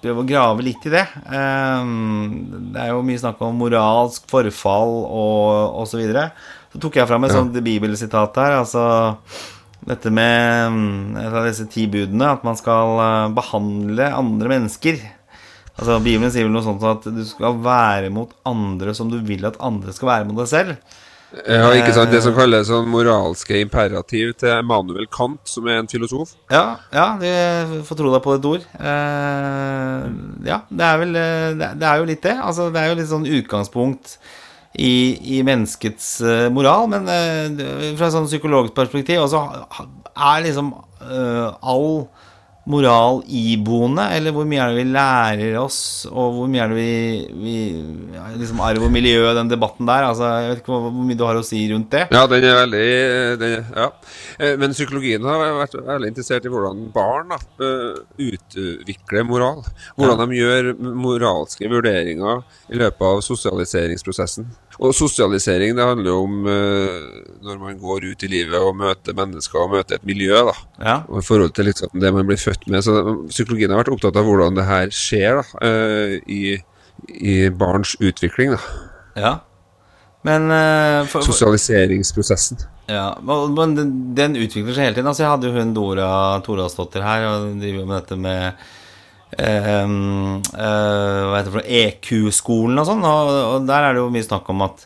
prøve 0.03 0.23
å 0.23 0.27
grave 0.29 0.63
litt 0.63 0.85
i 0.87 0.91
det. 0.97 1.07
Det 1.29 2.81
er 2.83 2.89
jo 2.93 3.03
mye 3.03 3.19
snakk 3.19 3.41
om 3.43 3.57
moralsk 3.59 4.27
forfall 4.31 4.93
og, 5.07 5.81
og 5.81 5.89
så 5.91 5.99
videre. 5.99 6.31
Så 6.73 6.81
tok 6.83 6.99
jeg 6.99 7.09
fram 7.09 7.25
et 7.25 7.35
sånt 7.35 7.57
bibelsitat 7.65 8.41
her. 8.43 8.59
Altså 8.61 8.83
dette 9.87 10.11
med 10.11 10.73
mm, 10.75 11.17
et 11.21 11.35
av 11.37 11.45
disse 11.47 11.67
ti 11.71 11.87
budene, 11.91 12.33
at 12.35 12.45
man 12.47 12.57
skal 12.59 12.99
eh, 13.05 13.35
behandle 13.37 14.09
andre 14.19 14.51
mennesker. 14.57 14.99
Altså 15.77 15.99
Bibelen 16.03 16.33
sier 16.33 16.47
vel 16.49 16.55
noe 16.57 16.65
sånt 16.65 16.83
at 16.89 17.05
du 17.13 17.23
skal 17.29 17.59
være 17.63 18.09
mot 18.11 18.33
andre 18.49 18.95
som 18.97 19.11
du 19.13 19.19
vil 19.29 19.45
at 19.47 19.59
andre 19.63 19.93
skal 19.95 20.09
være 20.09 20.29
mot 20.31 20.41
deg 20.41 20.49
selv. 20.51 21.03
Ja, 21.37 21.69
ikke 21.75 21.93
sant? 21.93 22.11
Det 22.15 22.23
som 22.23 22.33
Eh. 22.33 22.39
kalles 22.39 22.69
sånn 22.71 22.87
moralske 22.89 23.59
imperativ 23.61 24.33
til 24.41 24.49
Emanuel 24.55 25.09
Kant, 25.13 25.43
som 25.45 25.67
er 25.69 25.81
en 25.83 25.91
filosof. 25.91 26.33
Ja, 26.51 26.79
ja, 26.95 27.07
du 27.21 27.83
får 27.85 27.99
tro 27.99 28.13
deg 28.15 28.23
på 28.25 28.35
et 28.39 28.47
ord. 28.49 28.65
Eh, 28.79 30.07
ja, 30.49 30.61
det 30.71 30.87
er 30.87 30.99
vel 31.03 31.13
det, 31.19 31.71
det 31.83 31.89
er 31.91 32.01
jo 32.01 32.09
litt 32.09 32.23
det. 32.25 32.37
Altså, 32.41 32.71
det 32.73 32.81
er 32.81 32.89
jo 32.93 32.99
litt 33.03 33.11
sånn 33.11 33.27
utgangspunkt 33.27 34.17
i, 34.79 35.39
i 35.39 35.43
menneskets 35.47 36.21
eh, 36.21 36.47
moral, 36.53 36.91
men 36.93 37.09
eh, 37.09 37.95
fra 37.97 38.11
et 38.11 38.17
sånn 38.17 38.29
psykologisk 38.29 38.77
perspektiv 38.77 39.25
også 39.25 39.47
er 40.17 40.47
liksom 40.47 40.75
eh, 41.01 41.49
all 41.65 42.07
moral 42.67 43.21
iboende, 43.31 44.09
eller 44.17 44.35
hvor 44.35 44.47
mye 44.49 44.59
er 44.59 44.73
det 44.75 44.81
vi 44.81 44.91
lærer 44.91 45.59
oss, 45.61 45.79
og 46.11 46.33
hvor 46.35 46.49
mye 46.51 46.65
er 46.65 46.73
det 46.73 46.79
vi, 46.81 46.95
vi 47.45 47.55
ja, 48.17 48.25
liksom 48.35 48.59
Arv 48.67 48.89
og 48.89 48.91
miljø, 48.91 49.21
den 49.39 49.53
debatten 49.53 49.87
der. 49.87 50.09
Altså, 50.09 50.33
jeg 50.43 50.51
vet 50.51 50.63
ikke 50.65 50.73
hvor, 50.75 50.89
hvor 50.89 51.07
mye 51.07 51.21
du 51.21 51.23
har 51.29 51.39
å 51.39 51.45
si 51.47 51.61
rundt 51.71 51.95
det. 51.95 52.03
Ja, 52.11 52.25
den 52.27 52.49
er 52.49 52.59
veldig 52.65 52.89
den 53.39 53.55
Ja. 53.71 53.87
Men 54.59 54.75
psykologien 54.75 55.25
har 55.25 55.47
vært 55.61 55.79
veldig 55.79 56.11
interessert 56.11 56.45
i 56.45 56.51
hvordan 56.53 56.89
barn 56.93 57.31
da, 57.31 57.39
utvikler 58.19 59.25
moral. 59.31 59.63
Hvordan 59.95 60.27
de 60.27 60.43
gjør 60.43 60.75
moralske 60.83 61.71
vurderinger 61.71 62.43
i 62.75 62.83
løpet 62.83 63.07
av 63.15 63.23
sosialiseringsprosessen. 63.31 64.51
Og 64.77 64.93
sosialisering 64.97 65.77
det 65.77 65.87
handler 65.89 66.11
jo 66.11 66.19
om 66.27 66.49
eh, 66.53 67.07
når 67.47 67.61
man 67.63 67.79
går 67.81 68.11
ut 68.11 68.25
i 68.27 68.31
livet 68.31 68.61
og 68.61 68.77
møter 68.77 69.17
mennesker 69.17 69.63
og 69.63 69.73
møter 69.73 69.97
et 69.97 70.07
miljø. 70.09 70.35
da 70.51 70.57
Ja, 70.81 70.97
og 71.09 71.23
i 71.23 71.27
forhold 71.27 71.55
til 71.57 71.71
liksom 71.71 71.95
det 72.01 72.13
man 72.13 72.29
blir 72.29 72.41
født 72.41 72.69
med. 72.69 72.85
Så 72.85 72.97
Psykologien 73.31 73.73
har 73.73 73.81
vært 73.81 73.95
opptatt 73.95 74.21
av 74.21 74.29
hvordan 74.29 74.59
det 74.59 74.69
her 74.69 74.93
skjer 74.93 75.41
da, 75.41 75.47
eh, 75.65 76.17
i, 76.29 76.43
i 77.17 77.37
barns 77.51 77.97
utvikling. 78.01 78.57
da 78.57 78.63
ja. 79.17 79.37
Men 80.27 80.51
uh, 80.51 81.07
for, 81.07 81.23
Sosialiseringsprosessen. 81.23 82.59
Ja, 82.91 83.19
men 83.23 83.77
den, 83.77 83.93
den 84.19 84.37
utvikler 84.39 84.75
seg 84.75 84.89
hele 84.89 84.97
tiden. 84.97 85.09
Altså, 85.11 85.25
jeg 85.25 85.33
hadde 85.33 85.51
jo 85.51 85.55
hun 85.57 85.75
Dora 85.75 86.09
Torasdottir 86.47 87.05
her, 87.07 87.27
og 87.31 87.61
driver 87.63 87.87
med 87.87 87.97
dette 88.01 88.19
med 88.19 88.67
ehm, 89.39 90.43
eh, 90.55 91.45
det 91.47 91.65
EQ-skolen 91.83 92.79
og 92.79 92.87
sånn, 92.89 93.03
og, 93.05 93.31
og 93.57 93.67
der 93.69 93.89
er 93.89 93.97
det 93.97 94.05
jo 94.05 94.13
mye 94.15 94.27
snakk 94.27 94.49
om 94.53 94.63
at 94.69 94.85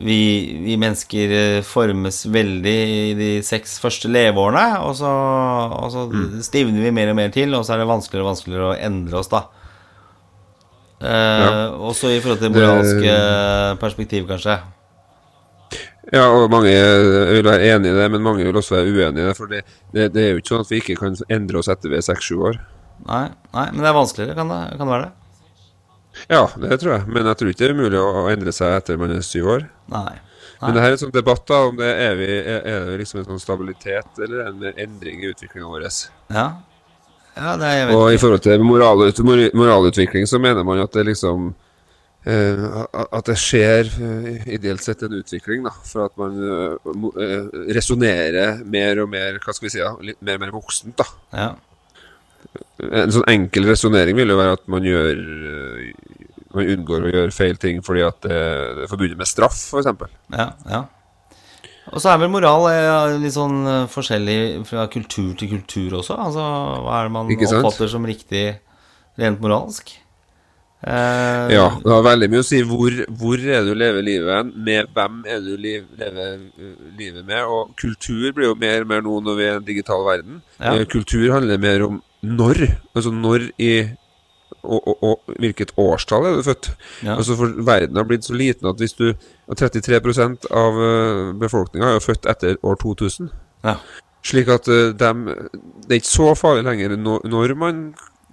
vi, 0.00 0.18
vi 0.64 0.76
mennesker 0.80 1.32
eh, 1.36 1.62
formes 1.66 2.22
veldig 2.32 2.74
i 3.10 3.14
de 3.18 3.30
seks 3.44 3.78
første 3.82 4.08
leveårene, 4.12 4.80
og 4.86 4.94
så, 4.96 5.10
og 5.10 5.88
så 5.92 6.04
stivner 6.46 6.86
vi 6.86 6.92
mer 6.94 7.10
og 7.12 7.18
mer 7.18 7.32
til, 7.34 7.52
og 7.58 7.64
så 7.66 7.74
er 7.74 7.82
det 7.82 7.88
vanskeligere 7.90 8.24
og 8.26 8.30
vanskeligere 8.32 8.68
å 8.70 8.76
endre 8.90 9.18
oss, 9.20 9.32
da. 9.32 9.42
Eh, 11.00 11.72
Også 11.80 12.10
i 12.12 12.20
forhold 12.20 12.38
til 12.42 12.52
Det- 12.52 12.60
moralske 12.60 13.78
perspektiv, 13.80 14.26
kanskje. 14.28 14.58
Ja, 16.12 16.26
og 16.32 16.50
mange 16.50 16.70
vil 16.72 17.44
være 17.44 17.68
enig 17.76 17.90
i 17.92 17.94
det, 17.94 18.10
men 18.10 18.22
mange 18.22 18.44
vil 18.44 18.56
også 18.56 18.74
være 18.76 18.90
uenig 18.90 19.22
i 19.22 19.26
det. 19.28 19.36
For 19.36 19.46
det, 19.46 19.62
det, 19.94 20.12
det 20.12 20.22
er 20.24 20.30
jo 20.32 20.40
ikke 20.40 20.54
sånn 20.54 20.64
at 20.64 20.70
vi 20.72 20.80
ikke 20.80 20.96
kan 20.98 21.16
endre 21.30 21.58
oss 21.60 21.68
etter 21.68 21.88
vi 21.92 21.96
er 22.00 22.02
seks-sju 22.02 22.40
år. 22.50 22.58
Nei, 23.06 23.26
nei, 23.54 23.66
men 23.72 23.82
det 23.82 23.90
er 23.90 23.96
vanskeligere, 23.96 24.36
kan 24.38 24.52
det, 24.52 24.60
kan 24.76 24.86
det 24.86 24.94
være 24.94 25.08
det? 25.08 25.14
Ja, 26.28 26.42
det 26.58 26.80
tror 26.82 26.96
jeg. 26.96 27.06
Men 27.08 27.28
jeg 27.30 27.38
tror 27.38 27.52
ikke 27.52 27.62
det 27.62 27.68
er 27.68 27.76
umulig 27.78 28.00
å 28.02 28.26
endre 28.32 28.52
seg 28.54 28.74
etter 28.76 28.98
man 29.00 29.14
er 29.14 29.22
syv 29.24 29.52
år. 29.54 29.68
Nei. 29.92 30.18
Men 30.60 30.74
det 30.76 30.82
her 30.82 30.92
er 30.92 30.96
en 30.98 31.00
sånn 31.00 31.14
debatt 31.14 31.46
da, 31.48 31.60
om 31.70 31.78
det 31.78 31.88
er, 31.88 32.18
vi, 32.18 32.26
er, 32.36 32.82
det 32.90 32.98
liksom 33.00 33.22
en 33.22 33.30
sånn 33.30 33.40
stabilitet 33.40 34.20
eller 34.20 34.50
en 34.50 34.66
endring 34.74 35.22
i 35.22 35.30
utviklinga 35.30 35.70
vår. 35.70 35.86
Ja. 36.34 36.44
Ja, 37.38 37.54
det 37.56 37.66
er 37.68 37.76
jeg 37.78 37.96
Og 37.96 38.12
i 38.12 38.18
forhold 38.20 38.42
til 38.44 38.62
moralut, 38.66 39.20
moralutvikling 39.56 40.26
så 40.28 40.40
mener 40.42 40.66
man 40.66 40.82
at 40.82 40.92
det 40.92 41.06
liksom 41.06 41.52
eh, 42.26 42.64
At 43.06 43.30
det 43.30 43.36
skjer 43.40 43.88
eh, 43.88 44.48
ideelt 44.58 44.84
sett 44.84 45.06
en 45.06 45.14
utvikling, 45.16 45.62
da. 45.64 45.72
For 45.86 46.10
at 46.10 46.18
man 46.20 46.36
uh, 46.42 46.90
uh, 47.14 47.46
resonnerer 47.70 48.60
mer 48.66 49.04
og 49.04 49.12
mer 49.14 49.38
Hva 49.40 49.54
skal 49.54 49.68
vi 49.68 49.74
si 49.76 49.80
da, 49.80 49.94
litt 50.04 50.20
mer 50.26 50.40
og 50.40 50.44
mer 50.44 50.54
voksent, 50.58 50.98
da. 50.98 51.08
Ja. 51.32 51.50
En 52.80 53.12
sånn 53.14 53.26
enkel 53.30 53.68
resonnering 53.68 54.16
vil 54.18 54.32
jo 54.32 54.38
være 54.40 54.56
at 54.56 54.64
man 54.72 54.86
gjør 54.88 55.10
eh, 55.14 55.90
Man 56.56 56.70
unngår 56.74 57.04
å 57.06 57.12
gjøre 57.12 57.34
feil 57.36 57.58
ting 57.62 57.78
fordi 57.86 58.02
at 58.02 58.16
det, 58.24 58.38
det 58.78 58.86
er 58.86 58.90
forbundet 58.90 59.20
med 59.20 59.28
straff, 59.30 59.58
f.eks. 59.70 59.86
ja, 60.34 60.48
ja. 60.66 60.80
Og 61.90 62.02
så 62.02 62.10
er 62.12 62.18
vel 62.22 62.30
moral 62.30 62.66
eh, 62.70 63.16
litt 63.22 63.34
sånn 63.36 63.60
eh, 63.66 63.86
forskjellig 63.90 64.38
fra 64.68 64.84
kultur 64.92 65.32
til 65.38 65.50
kultur 65.56 65.96
også. 66.00 66.18
Altså, 66.26 66.42
hva 66.84 66.98
er 67.00 67.08
det 67.08 67.14
man 67.14 67.30
oppfatter 67.34 67.90
som 67.90 68.06
riktig 68.06 68.44
rent 69.18 69.40
moralsk? 69.42 69.94
Eh, 70.86 71.46
Ja, 71.54 71.66
det 71.82 71.90
har 71.92 72.04
veldig 72.06 72.28
mye 72.32 72.42
å 72.44 72.46
si 72.46 72.60
hvor, 72.66 72.94
hvor 73.20 73.42
er 73.42 73.66
du 73.66 73.72
lever 73.76 74.06
livet 74.06 74.52
med 74.54 74.92
hvem 74.94 75.18
er 75.28 75.42
du 75.44 75.50
liv, 75.60 75.88
lever 75.98 76.38
livet 76.98 77.26
med. 77.26 77.42
Og 77.46 77.74
kultur 77.80 78.30
blir 78.36 78.50
jo 78.52 78.58
mer 78.58 78.86
og 78.86 78.92
mer 78.92 79.02
nå 79.06 79.18
når 79.26 79.40
vi 79.40 79.48
er 79.48 79.56
i 79.56 79.62
en 79.62 79.66
digital 79.72 80.06
verden. 80.06 80.38
Ja. 80.60 80.76
Kultur 80.90 81.26
handler 81.34 81.60
mer 81.62 81.86
om 81.88 82.00
når. 82.22 82.62
Altså 82.94 83.12
når 83.14 83.50
i 83.58 83.72
og, 84.60 84.80
og, 84.88 85.02
og 85.06 85.34
hvilket 85.40 85.72
årstall 85.80 86.26
er 86.26 86.36
du 86.36 86.42
født? 86.44 86.72
Ja. 87.06 87.14
Altså 87.14 87.36
for 87.38 87.54
Verden 87.64 87.96
har 87.96 88.04
blitt 88.04 88.26
så 88.26 88.34
liten 88.36 88.68
at 88.68 88.82
hvis 88.82 88.92
du 88.98 89.14
33% 89.56 90.50
av 90.52 90.80
befolkninga 91.40 91.86
er 91.88 91.96
jo 91.96 92.04
født 92.04 92.28
etter 92.28 92.58
år 92.62 92.80
2000. 92.82 93.30
ja. 93.64 93.78
Slik 94.26 94.50
at 94.52 94.68
eh, 94.68 94.90
dem, 95.00 95.24
det 95.86 95.94
er 95.94 96.00
ikke 96.02 96.12
så 96.12 96.34
farlig 96.36 96.66
lenger 96.66 96.96
når, 97.00 97.22
når 97.24 97.54
man 97.56 97.78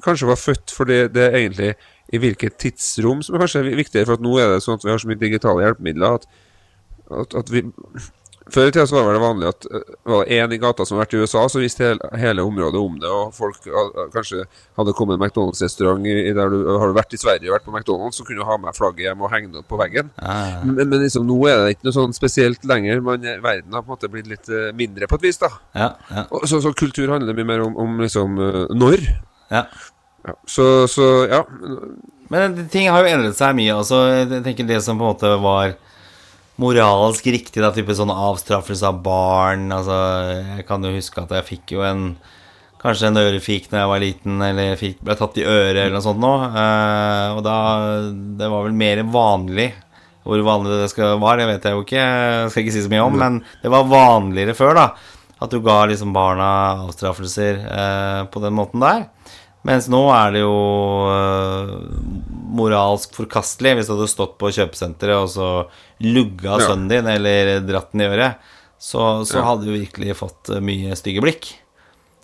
kanskje 0.03 0.27
var 0.27 0.39
født, 0.39 0.72
for 0.75 0.89
det, 0.89 1.13
det 1.15 1.24
er 1.24 1.38
egentlig 1.38 1.70
i 2.13 2.20
hvilket 2.22 2.58
tidsrom 2.60 3.22
som 3.24 3.36
er 3.36 3.46
kanskje 3.46 3.63
viktigere. 3.70 4.06
For 4.06 4.17
at 4.17 4.24
nå 4.24 4.36
er 4.39 4.51
det 4.51 4.65
sånn 4.65 4.77
at 4.77 4.86
vi 4.86 4.91
har 4.91 5.01
så 5.01 5.10
mye 5.10 5.22
digitale 5.22 5.63
hjelpemidler 5.63 6.20
at, 6.20 6.27
at, 7.22 7.38
at 7.39 7.51
vi 7.53 7.63
Før 8.54 8.70
i 8.70 8.74
tida 8.75 8.86
var 9.04 9.16
det 9.16 9.22
vanlig 9.24 9.50
at 9.50 9.68
eh, 9.70 9.86
var 10.08 10.24
det 10.24 10.38
én 10.38 10.56
i 10.56 10.60
gata 10.62 10.86
som 10.88 10.98
har 10.98 11.06
vært 11.06 11.16
i 11.18 11.22
USA, 11.24 11.44
så 11.51 11.62
visste 11.62 11.86
hele, 11.86 12.12
hele 12.20 12.46
området 12.48 12.82
om 12.82 13.00
det. 13.01 13.10
Og 13.12 13.34
folk 13.36 13.68
kanskje 14.13 14.46
hadde 14.80 14.96
kommet 14.98 15.18
en 15.18 15.25
McDonald's-restaurant 15.25 16.06
der 16.08 16.54
du 16.54 16.58
Har 16.77 16.92
du 16.92 16.96
vært 16.98 17.16
i 17.18 17.20
Sverige 17.22 17.50
og 17.50 17.58
vært 17.58 17.68
på 17.68 17.75
McDonald's, 17.75 18.20
så 18.20 18.27
kunne 18.27 18.44
du 18.44 18.48
ha 18.48 18.58
med 18.62 18.77
flagget 18.77 19.08
hjem 19.10 19.25
og 19.25 19.34
henge 19.34 19.51
det 19.54 19.62
opp 19.63 19.70
på 19.72 19.82
veggen. 19.82 20.13
Ah. 20.22 20.63
Men, 20.63 20.84
men 20.88 21.04
liksom, 21.04 21.27
nå 21.27 21.38
er 21.50 21.63
det 21.63 21.75
ikke 21.75 21.89
noe 21.89 21.98
sånn 21.98 22.16
spesielt 22.16 22.66
lenger. 22.68 23.04
Man, 23.06 23.25
verden 23.44 23.75
har 23.75 23.84
på 23.84 23.92
en 23.92 23.96
måte 23.96 24.12
blitt 24.13 24.32
litt 24.32 24.50
eh, 24.51 24.72
mindre 24.77 25.10
på 25.10 25.20
et 25.20 25.30
vis. 25.30 25.42
da 25.44 25.51
ja, 25.77 25.92
ja, 26.12 26.25
og 26.32 26.48
så, 26.50 26.62
så 26.63 26.74
kultur 26.77 27.12
handler 27.12 27.38
mye 27.38 27.51
mer 27.51 27.63
om, 27.66 27.77
om 27.80 28.01
liksom 28.04 28.42
eh, 28.42 28.63
når. 28.75 29.06
ja. 29.54 29.68
Ja. 30.27 30.34
Så, 30.48 30.88
så 30.88 31.27
ja. 31.32 31.46
Men 32.27 32.58
ting 32.70 32.89
har 32.92 33.04
jo 33.04 33.12
endret 33.13 33.38
seg 33.38 33.56
mye. 33.56 33.75
Altså, 33.77 34.01
jeg 34.12 34.42
tenker 34.44 34.68
Det 34.68 34.82
som 34.84 35.00
på 35.00 35.06
en 35.06 35.13
måte 35.13 35.30
var 35.39 35.75
moralsk 36.62 37.28
riktig, 37.30 37.62
da, 37.62 37.72
type 37.76 37.94
sånn 37.98 38.12
avstraffelse 38.14 38.88
av 38.90 39.02
barn 39.06 39.70
Altså, 39.74 39.98
Jeg 40.58 40.66
kan 40.70 40.84
jo 40.84 40.96
huske 40.96 41.22
at 41.22 41.34
jeg 41.38 41.48
fikk 41.52 41.76
jo 41.78 41.86
en 41.88 42.10
Kanskje 42.78 43.10
en 43.10 43.18
ørefik 43.18 43.72
når 43.72 43.80
jeg 43.80 43.90
var 43.90 44.02
liten, 44.04 44.42
eller 44.46 44.76
fikk, 44.78 45.00
ble 45.02 45.16
tatt 45.18 45.38
i 45.42 45.46
øret 45.50 45.80
eller 45.82 45.96
noe 45.96 46.04
sånt 46.06 46.22
nå. 46.22 46.30
Eh, 46.46 47.30
og 47.34 47.40
da 47.46 47.56
Det 48.38 48.50
var 48.54 48.68
vel 48.68 48.76
mer 48.78 49.02
vanlig. 49.10 49.72
Hvor 50.22 50.44
vanlig 50.46 50.78
det 50.84 50.90
skal 50.92 51.18
var, 51.18 51.40
det 51.42 51.48
vet 51.50 51.66
jeg 51.66 51.74
jo 51.74 51.82
ikke. 51.82 52.04
Jeg 52.04 52.52
skal 52.54 52.64
ikke 52.64 52.76
si 52.76 52.84
så 52.86 52.92
mye 52.94 53.06
om, 53.08 53.18
men 53.18 53.40
det 53.64 53.72
var 53.74 53.90
vanligere 53.90 54.54
før, 54.58 54.78
da. 54.78 54.86
At 55.42 55.54
du 55.54 55.58
ga 55.66 55.80
liksom 55.90 56.14
barna 56.14 56.50
avstraffelser 56.86 57.60
eh, 57.66 58.22
på 58.30 58.46
den 58.46 58.56
måten 58.58 58.86
der. 58.86 59.08
Mens 59.68 59.90
nå 59.92 60.00
er 60.16 60.32
det 60.32 60.42
jo 60.46 60.54
øh, 61.12 61.72
moralsk 62.58 63.14
forkastelig 63.18 63.74
hvis 63.78 63.90
du 63.90 63.96
hadde 63.98 64.10
stått 64.12 64.38
på 64.40 64.52
kjøpesenteret 64.56 65.20
og 65.26 65.30
så 65.34 65.48
lugga 66.08 66.56
Ja. 66.56 66.70
sønnen 66.70 66.88
din 66.92 67.10
eller 67.12 67.60
dratt 67.68 67.92
den 67.92 68.06
i 68.06 68.08
øret. 68.08 68.38
Så, 68.80 69.26
så 69.28 69.40
Ja. 69.42 69.44
hadde 69.50 69.66
du 69.68 69.74
virkelig 69.76 70.16
fått 70.16 70.50
øh, 70.56 70.62
mye 70.64 70.96
stygge 70.96 71.22
blikk. 71.26 71.50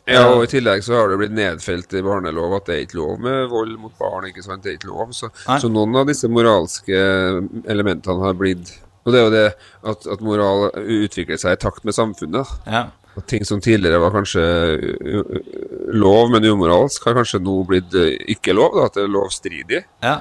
ja, 0.07 0.23
og 0.29 0.43
I 0.43 0.47
tillegg 0.51 0.83
så 0.83 0.95
har 0.99 1.07
det 1.09 1.17
blitt 1.19 1.31
nedfelt 1.35 1.93
i 1.95 2.01
barnelov 2.03 2.55
at 2.57 2.65
det 2.67 2.75
er 2.75 2.81
ikke 2.85 2.99
lov 2.99 3.19
med 3.23 3.47
vold 3.51 3.77
mot 3.79 3.93
barn. 3.99 4.25
ikke 4.27 4.43
sant, 4.43 4.63
det 4.63 4.71
er 4.73 4.77
ikke 4.79 4.91
lov, 4.91 5.11
Så, 5.15 5.29
så 5.59 5.69
noen 5.71 5.95
av 5.95 6.07
disse 6.07 6.27
moralske 6.27 6.95
elementene 7.67 8.19
har 8.23 8.33
blitt 8.39 8.79
Og 9.05 9.11
det 9.11 9.19
er 9.19 9.23
jo 9.25 9.31
det 9.35 9.47
at, 9.83 10.05
at 10.07 10.21
moral 10.23 10.69
utvikler 10.79 11.35
seg 11.39 11.57
i 11.57 11.59
takt 11.59 11.83
med 11.83 11.93
samfunnet. 11.93 12.47
Ja. 12.67 12.85
At 13.13 13.27
ting 13.29 13.43
som 13.45 13.61
tidligere 13.61 14.01
var 14.01 14.13
kanskje 14.15 14.43
uh, 14.43 15.17
uh, 15.19 15.49
lov, 15.93 16.31
men 16.33 16.47
umoralsk, 16.49 17.05
har 17.05 17.19
kanskje 17.19 17.43
nå 17.43 17.59
blitt 17.69 17.93
uh, 17.93 18.09
ikke 18.33 18.55
lov. 18.57 18.77
da, 18.77 18.87
At 18.89 18.97
det 18.97 19.05
er 19.05 19.13
lovstridig. 19.13 19.83
Ja. 20.05 20.17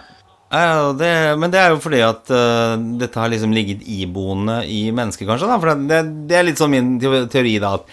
Ja, 0.53 0.91
det, 0.93 1.09
men 1.41 1.49
det 1.49 1.63
er 1.63 1.71
jo 1.73 1.79
fordi 1.81 2.03
at 2.05 2.29
uh, 2.29 2.75
dette 3.01 3.17
har 3.17 3.31
liksom 3.33 3.55
ligget 3.57 3.87
iboende 3.89 4.59
i 4.69 4.91
mennesket, 4.93 5.25
kanskje. 5.25 5.49
da, 5.49 5.57
For 5.63 5.85
det, 5.89 6.01
det 6.29 6.37
er 6.37 6.45
litt 6.45 6.61
sånn 6.61 6.75
min 6.75 6.99
teori, 7.01 7.55
da, 7.63 7.79
at 7.81 7.89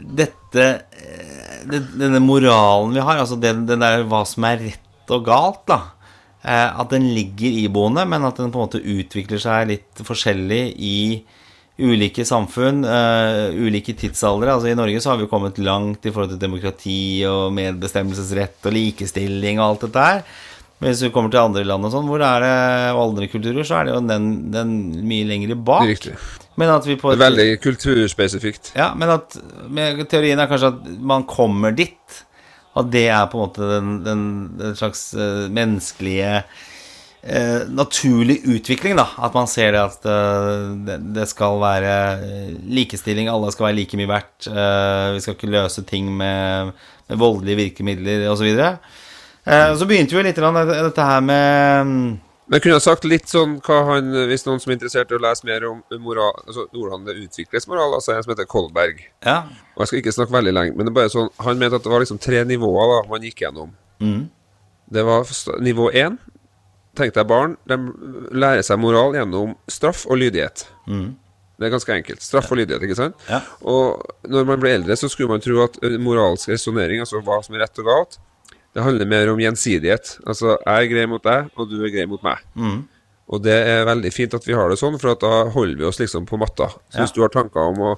dette 0.00 0.68
det, 1.68 1.80
Denne 2.00 2.20
moralen 2.24 2.94
vi 2.94 3.02
har, 3.04 3.20
altså 3.20 3.36
den 3.40 3.66
der 3.68 4.06
hva 4.08 4.22
som 4.28 4.46
er 4.48 4.62
rett 4.62 5.12
og 5.12 5.26
galt, 5.26 5.64
da 5.68 5.80
eh, 6.44 6.80
At 6.80 6.92
den 6.94 7.10
ligger 7.14 7.58
iboende, 7.64 8.06
men 8.08 8.24
at 8.24 8.40
den 8.40 8.52
på 8.52 8.60
en 8.60 8.68
måte 8.68 8.80
utvikler 8.80 9.42
seg 9.42 9.68
litt 9.70 10.04
forskjellig 10.06 10.62
i 10.76 10.96
ulike 11.80 12.24
samfunn, 12.28 12.84
uh, 12.84 13.48
ulike 13.56 13.94
tidsaldre. 13.98 14.52
Altså 14.52 14.70
I 14.70 14.76
Norge 14.78 15.00
så 15.02 15.12
har 15.12 15.20
vi 15.20 15.30
kommet 15.30 15.58
langt 15.62 16.06
i 16.06 16.12
forhold 16.12 16.34
til 16.34 16.42
demokrati 16.42 17.00
og 17.28 17.50
medbestemmelsesrett 17.56 18.68
og 18.68 18.76
likestilling 18.76 19.60
og 19.60 19.66
alt 19.66 19.88
dette 19.88 20.06
her. 20.06 20.22
Men 20.80 20.94
hvis 20.94 21.02
vi 21.04 21.10
kommer 21.12 21.32
til 21.32 21.42
andre 21.42 21.62
land 21.68 21.84
og 21.84 21.92
sånn, 21.92 22.06
hvor 22.08 22.22
er 22.24 22.44
det 22.44 22.54
og 22.94 23.02
andre 23.02 23.28
kulturer, 23.28 23.66
så 23.68 23.80
er 23.80 23.88
det 23.88 23.92
jo 23.92 24.00
den, 24.08 24.30
den 24.52 24.70
mye 25.04 25.26
lenger 25.28 25.52
bak. 25.60 25.84
Riktig. 25.90 26.14
Men 26.60 26.72
at 26.72 26.88
vi 26.88 26.96
på 27.00 27.12
et 27.12 27.20
veldig 27.20 27.50
kulturspesifikt. 27.62 28.72
ja, 28.76 28.90
men 28.96 29.12
at 29.12 29.36
men 29.68 30.00
teorien 30.08 30.40
er 30.40 30.48
kanskje 30.48 30.72
at 30.72 30.88
man 31.12 31.28
kommer 31.28 31.76
dit. 31.76 32.24
At 32.78 32.88
det 32.92 33.08
er 33.10 33.28
på 33.28 33.36
en 33.36 33.44
måte 33.44 33.66
den, 33.66 33.94
den, 34.06 34.24
den 34.60 34.76
slags 34.78 35.08
eh, 35.12 35.48
menneskelige 35.50 36.44
eh, 37.22 37.68
naturlig 37.68 38.40
utvikling, 38.44 38.96
da. 38.96 39.06
At 39.18 39.34
man 39.36 39.48
ser 39.50 39.74
det 39.74 39.82
at 39.82 40.08
eh, 40.08 40.96
det, 41.16 41.26
skal 41.30 41.60
være 41.62 41.94
eh, 42.24 42.54
likestilling, 42.78 43.30
alle 43.30 43.52
skal 43.52 43.70
være 43.70 43.78
like 43.80 44.00
mye 44.00 44.10
verdt. 44.10 44.48
eh, 44.48 45.12
vi 45.16 45.20
skal 45.24 45.36
ikke 45.36 45.52
løse 45.52 45.84
ting 45.88 46.10
med, 46.16 46.72
med 47.08 47.20
voldelige 47.20 47.60
virkemidler 47.64 48.28
osv. 48.30 48.48
Eh, 49.44 49.76
så 49.76 49.86
begynte 49.88 50.16
vi 50.16 50.26
litt 50.26 50.40
dette 50.40 51.06
her 51.06 51.22
med 51.24 51.86
mm, 51.86 52.10
Men 52.50 52.58
jeg 52.58 52.62
kunne 52.64 52.76
ha 52.76 52.82
sagt 52.82 53.06
litt 53.06 53.30
sånn 53.30 53.60
hva 53.64 53.76
han, 53.92 54.10
hvis 54.26 54.42
noen 54.42 54.58
som 54.60 54.72
er 54.72 54.76
interessert 54.76 55.12
i 55.12 55.16
å 55.16 55.22
lese 55.22 55.46
mer 55.46 55.64
om 55.68 55.84
moral, 56.02 56.34
altså 56.48 56.66
hvordan 56.74 57.04
det 57.06 57.14
utvikles 57.22 57.68
moral, 57.70 57.94
altså 57.94 58.16
en 58.16 58.24
som 58.24 58.32
heter 58.34 58.48
Kolberg. 58.50 59.04
Ja. 59.22 59.44
Og 59.76 59.84
jeg 59.84 59.90
skal 59.90 60.00
ikke 60.00 60.14
snakke 60.16 60.34
veldig 60.34 60.54
lenge, 60.56 60.74
men 60.74 60.88
det 60.88 60.90
er 60.90 60.98
bare 60.98 61.12
sånn, 61.14 61.30
han 61.46 61.60
mente 61.60 61.78
at 61.78 61.86
det 61.86 61.92
var 61.92 62.02
liksom 62.02 62.18
tre 62.18 62.42
nivåer 62.50 62.90
da, 62.90 62.98
man 63.12 63.28
gikk 63.28 63.44
gjennom. 63.44 63.70
Mm. 64.02 64.24
Det 64.90 65.06
var 65.06 65.30
nivå 65.62 65.86
én. 65.94 66.18
Tenk 67.00 67.14
deg 67.16 67.26
barn, 67.30 67.56
de 67.70 67.76
lærer 68.36 68.64
seg 68.66 68.80
moral 68.82 69.14
gjennom 69.16 69.54
straff 69.72 70.02
og 70.10 70.18
lydighet. 70.20 70.66
Mm. 70.90 71.14
Det 71.60 71.68
er 71.68 71.72
ganske 71.74 71.92
enkelt. 71.96 72.22
Straff 72.24 72.50
og 72.52 72.58
lydighet, 72.60 72.84
ikke 72.86 72.96
sant? 72.98 73.16
Ja. 73.28 73.40
Og 73.68 74.00
når 74.28 74.46
man 74.48 74.60
blir 74.62 74.76
eldre, 74.78 74.96
så 75.00 75.08
skulle 75.12 75.32
man 75.32 75.42
tro 75.44 75.58
at 75.64 75.76
moralsk 76.00 76.48
resonnering, 76.52 77.00
altså 77.04 77.20
hva 77.24 77.40
som 77.44 77.56
er 77.56 77.64
rett 77.66 77.80
og 77.82 77.88
galt, 77.88 78.18
det 78.76 78.84
handler 78.86 79.08
mer 79.10 79.28
om 79.32 79.40
gjensidighet. 79.42 80.14
Altså 80.30 80.54
jeg 80.54 80.70
er 80.86 80.88
grei 80.92 81.06
mot 81.10 81.24
deg, 81.26 81.48
og 81.58 81.68
du 81.72 81.78
er 81.82 81.92
grei 81.92 82.06
mot 82.08 82.22
meg. 82.24 82.38
Mm. 82.54 82.80
Og 83.30 83.42
det 83.44 83.54
er 83.54 83.84
veldig 83.86 84.10
fint 84.14 84.32
at 84.34 84.46
vi 84.46 84.54
har 84.58 84.70
det 84.72 84.78
sånn, 84.80 84.96
for 85.00 85.12
at 85.14 85.22
da 85.24 85.44
holder 85.54 85.78
vi 85.80 85.88
oss 85.88 86.00
liksom 86.02 86.24
på 86.26 86.38
matta. 86.40 86.68
Så 86.90 86.98
Ja. 86.98 87.04
hvis 87.04 87.14
du 87.16 87.20
har 87.24 87.32
tanker 87.34 87.60
om 87.72 87.78
å, 87.78 87.90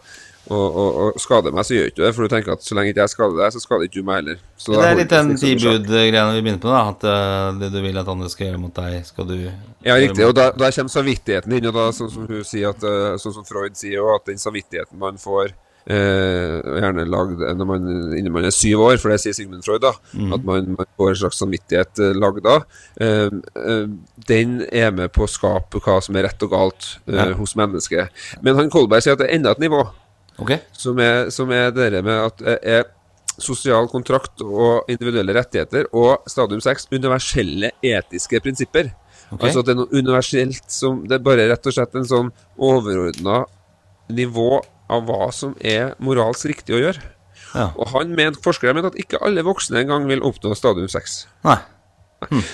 å, 0.50 0.58
og, 0.58 0.96
og, 1.02 1.20
skader 1.22 1.54
meg, 1.54 1.66
så 1.66 1.76
gjør 1.76 1.90
ikke 1.90 1.98
du 2.00 2.02
det. 2.02 2.12
For 2.16 2.26
du 2.26 2.32
tenker 2.32 2.54
at 2.56 2.64
så 2.66 2.76
lenge 2.76 2.92
ikke 2.92 3.04
jeg 3.04 3.12
skader 3.14 3.38
deg, 3.38 3.54
så 3.54 3.62
skader 3.62 3.86
ikke 3.86 4.00
du 4.00 4.06
meg 4.08 4.20
heller. 4.20 4.40
Så 4.58 4.74
Det 4.74 4.86
er 4.88 4.98
litt 4.98 5.12
den 5.12 5.32
liksom 5.32 5.42
ti 5.42 5.52
på 5.62 5.74
vi 5.78 6.42
begynte 6.42 6.64
på, 6.64 6.72
da. 6.72 6.82
At 6.90 7.06
uh, 7.06 7.60
det 7.60 7.70
du 7.74 7.80
vil 7.84 8.00
at 8.02 8.10
andre 8.10 8.30
skal 8.32 8.48
gjøre 8.48 8.62
mot 8.62 8.74
deg, 8.82 8.98
skal 9.06 9.28
du 9.28 9.36
Ja, 9.38 9.98
riktig. 9.98 10.26
Og 10.26 10.34
da, 10.38 10.50
da 10.56 10.70
kommer 10.74 10.94
samvittigheten 10.96 11.58
inn, 11.58 11.68
og 11.70 11.76
da, 11.78 11.88
sånn 11.94 12.10
som 12.10 12.26
hun 12.30 12.46
sier 12.46 12.74
at, 12.74 12.86
uh, 12.86 13.14
sånn 13.22 13.38
som 13.38 13.46
Freud 13.46 13.78
sier, 13.78 14.02
òg, 14.02 14.18
at 14.18 14.32
den 14.32 14.42
samvittigheten 14.42 14.98
man 15.02 15.20
får 15.22 15.54
eh, 15.90 16.58
gjerne 16.78 17.04
lagd 17.10 17.42
når 17.58 17.68
man, 17.68 17.88
innen 18.16 18.34
man 18.34 18.46
er 18.46 18.54
syv 18.54 18.84
år, 18.86 18.98
for 19.02 19.12
det 19.12 19.20
sier 19.22 19.36
Sigmund 19.36 19.64
Freud, 19.66 19.82
da, 19.84 19.94
at 20.34 20.46
man, 20.46 20.74
man 20.76 20.90
får 20.98 21.12
en 21.12 21.20
slags 21.24 21.40
samvittighet 21.42 22.02
eh, 22.02 22.14
lagd 22.18 22.42
da, 22.46 22.58
eh, 23.02 23.32
eh, 23.62 23.84
den 24.28 24.60
er 24.68 24.92
med 24.96 25.12
på 25.14 25.26
å 25.26 25.30
skape 25.30 25.82
hva 25.82 25.98
som 26.04 26.18
er 26.18 26.28
rett 26.28 26.46
og 26.46 26.54
galt 26.54 26.90
eh, 27.06 27.18
Ja. 27.18 27.30
hos 27.38 27.56
mennesket. 27.58 28.24
Men 28.44 28.58
han 28.58 28.70
Kolberg 28.72 29.04
sier 29.04 29.16
at 29.16 29.22
det 29.22 29.30
er 29.30 29.36
enda 29.38 29.54
et 29.54 29.62
nivå, 29.62 29.82
Ok? 30.42 30.56
som 30.76 30.98
er, 31.02 31.30
som 31.34 31.50
er 31.54 31.70
det 31.74 32.02
med 32.04 32.18
at 32.18 32.44
er 32.60 32.84
sosial 33.40 33.88
kontrakt 33.88 34.42
og 34.44 34.90
individuelle 34.92 35.34
rettigheter, 35.36 35.88
og 35.96 36.26
stadium 36.28 36.60
6 36.60 36.90
universelle 36.92 37.72
etiske 37.82 38.40
prinsipper. 38.44 38.92
Okay. 39.32 39.48
Altså 39.48 39.62
at 39.62 39.68
det 39.68 39.72
er 39.72 39.78
noe 39.78 39.96
universelt 39.96 40.66
som 40.68 41.06
Det 41.08 41.16
er 41.16 41.22
bare 41.24 41.46
rett 41.48 41.66
og 41.66 41.72
slett 41.72 41.94
en 41.96 42.04
sånn 42.04 42.26
overordna 42.60 43.46
nivå 44.12 44.60
av 44.92 45.06
hva 45.08 45.30
som 45.32 45.54
er 45.56 45.94
moralsk 46.04 46.50
riktig 46.50 46.76
å 46.76 46.82
gjøre. 46.82 47.04
Ja. 47.52 47.70
Og 47.76 47.88
han 47.94 48.12
ment, 48.16 48.40
forskere 48.44 48.74
mente 48.76 48.92
at 48.92 48.98
ikke 49.00 49.20
alle 49.24 49.44
voksne 49.46 49.80
engang 49.80 50.04
vil 50.10 50.24
oppnå 50.24 50.52
stadium 50.58 50.90
6. 50.92 51.22
Nei. 51.48 51.60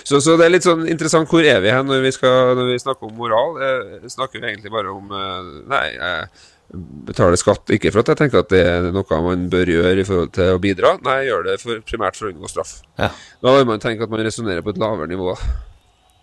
Så, 0.09 0.21
så 0.25 0.39
det 0.39 0.47
er 0.47 0.53
litt 0.55 0.65
sånn 0.65 0.87
interessant 0.89 1.29
hvor 1.29 1.45
er 1.45 1.59
vi 1.61 1.73
hen 1.75 1.91
når 1.91 2.07
vi, 2.07 2.13
skal, 2.15 2.55
når 2.57 2.71
vi 2.71 2.79
snakker 2.81 3.11
om 3.11 3.19
moral. 3.19 3.59
Eh, 3.61 4.07
snakker 4.09 4.41
vi 4.41 4.53
egentlig 4.53 4.73
bare 4.73 4.95
om 4.95 5.11
eh, 5.13 5.51
Nei, 5.69 5.83
jeg 5.93 6.31
betaler 6.69 7.41
skatt 7.41 7.71
ikke 7.73 7.91
for 7.95 8.03
at 8.03 8.11
jeg 8.13 8.19
tenker 8.21 8.43
at 8.43 8.51
det 8.53 8.61
er 8.69 8.91
noe 8.93 9.21
man 9.25 9.47
bør 9.53 9.71
gjøre 9.73 10.03
i 10.03 10.05
forhold 10.05 10.35
til 10.37 10.53
å 10.53 10.61
bidra. 10.61 10.91
Nei, 11.07 11.15
jeg 11.23 11.31
gjør 11.31 11.47
det 11.47 11.55
for, 11.63 11.81
primært 11.89 12.19
for 12.19 12.29
å 12.29 12.33
unngå 12.35 12.51
straff. 12.53 12.75
Ja. 13.01 13.09
Da 13.45 13.55
vil 13.57 13.67
man 13.71 13.81
tenke 13.81 14.05
at 14.05 14.13
man 14.13 14.21
resonnerer 14.27 14.65
på 14.67 14.75
et 14.75 14.81
lavere 14.83 15.09
nivå. 15.09 15.33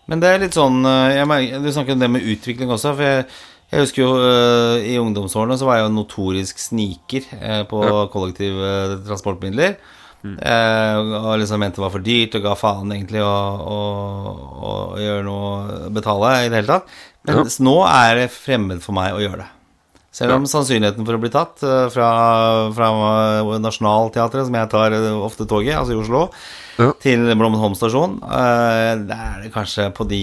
Men 0.06 0.22
det 0.22 0.30
er 0.30 0.44
litt 0.44 0.54
sånn 0.54 0.86
eh, 0.86 1.16
jeg 1.18 1.62
Du 1.64 1.72
snakker 1.74 1.96
om 1.96 2.04
det 2.04 2.12
med 2.14 2.28
utvikling 2.36 2.70
også. 2.70 2.94
For 2.94 3.08
jeg, 3.08 3.26
jeg 3.74 3.82
husker 3.88 4.04
jo 4.04 4.12
eh, 4.22 4.86
i 4.94 5.00
ungdomsårene 5.02 5.58
så 5.58 5.66
var 5.66 5.80
jeg 5.80 5.88
jo 5.88 5.96
notorisk 5.96 6.62
sniker 6.62 7.26
eh, 7.42 7.64
på 7.70 7.82
Ja. 7.82 8.06
kollektive 8.14 9.02
transportmidler. 9.08 9.78
Mm. 10.26 10.40
og 11.22 11.36
liksom 11.38 11.60
mente 11.62 11.78
det 11.78 11.84
var 11.84 11.92
for 11.94 12.02
dyrt 12.02 12.34
og 12.40 12.42
ga 12.48 12.54
faen 12.58 12.90
egentlig 12.96 13.20
å, 13.22 13.30
å, 13.30 13.76
å 14.58 14.72
gjøre 14.98 15.22
noe 15.28 15.90
Betale 15.94 16.32
i 16.40 16.48
det 16.50 16.64
hele 16.64 16.80
tatt. 16.80 16.96
Mens 17.30 17.60
nå 17.62 17.76
er 17.86 18.24
det 18.24 18.32
fremmed 18.34 18.82
for 18.82 18.98
meg 18.98 19.14
å 19.14 19.22
gjøre 19.22 19.44
det. 19.44 19.50
Selv 20.16 20.32
om 20.38 20.46
sannsynligheten 20.48 21.04
for 21.04 21.18
å 21.18 21.20
bli 21.20 21.32
tatt 21.34 21.64
eh, 21.68 21.88
fra, 21.92 22.10
fra 22.76 22.88
Nationaltheatret, 23.60 24.48
som 24.48 24.56
jeg 24.56 24.70
tar 24.72 24.96
eh, 24.96 25.10
ofte 25.26 25.48
toget, 25.50 25.76
altså 25.80 25.96
i 25.96 26.00
Oslo, 26.00 26.22
Ja. 26.80 26.90
til 27.00 27.22
Blommenholm 27.40 27.72
stasjon 27.80 28.18
eh, 28.24 28.94
Det 29.08 29.16
er 29.16 29.44
det 29.46 29.52
kanskje 29.54 29.86
på 29.96 30.04
de 30.10 30.18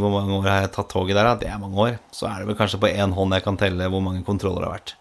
Hvor 0.00 0.14
mange 0.14 0.32
år 0.38 0.46
har 0.48 0.62
jeg 0.64 0.70
tatt 0.72 0.88
toget 0.88 1.18
der? 1.18 1.28
Det 1.42 1.48
er 1.52 1.58
mange 1.60 1.76
år. 1.76 1.98
Så 2.16 2.24
er 2.28 2.38
det 2.40 2.48
vel 2.48 2.56
kanskje 2.56 2.80
på 2.80 2.88
én 2.88 3.12
hånd 3.16 3.36
jeg 3.36 3.44
kan 3.44 3.58
telle 3.60 3.88
hvor 3.92 4.00
mange 4.04 4.24
kontroller 4.24 4.64
det 4.64 4.68
har 4.70 4.78
vært. 4.78 4.94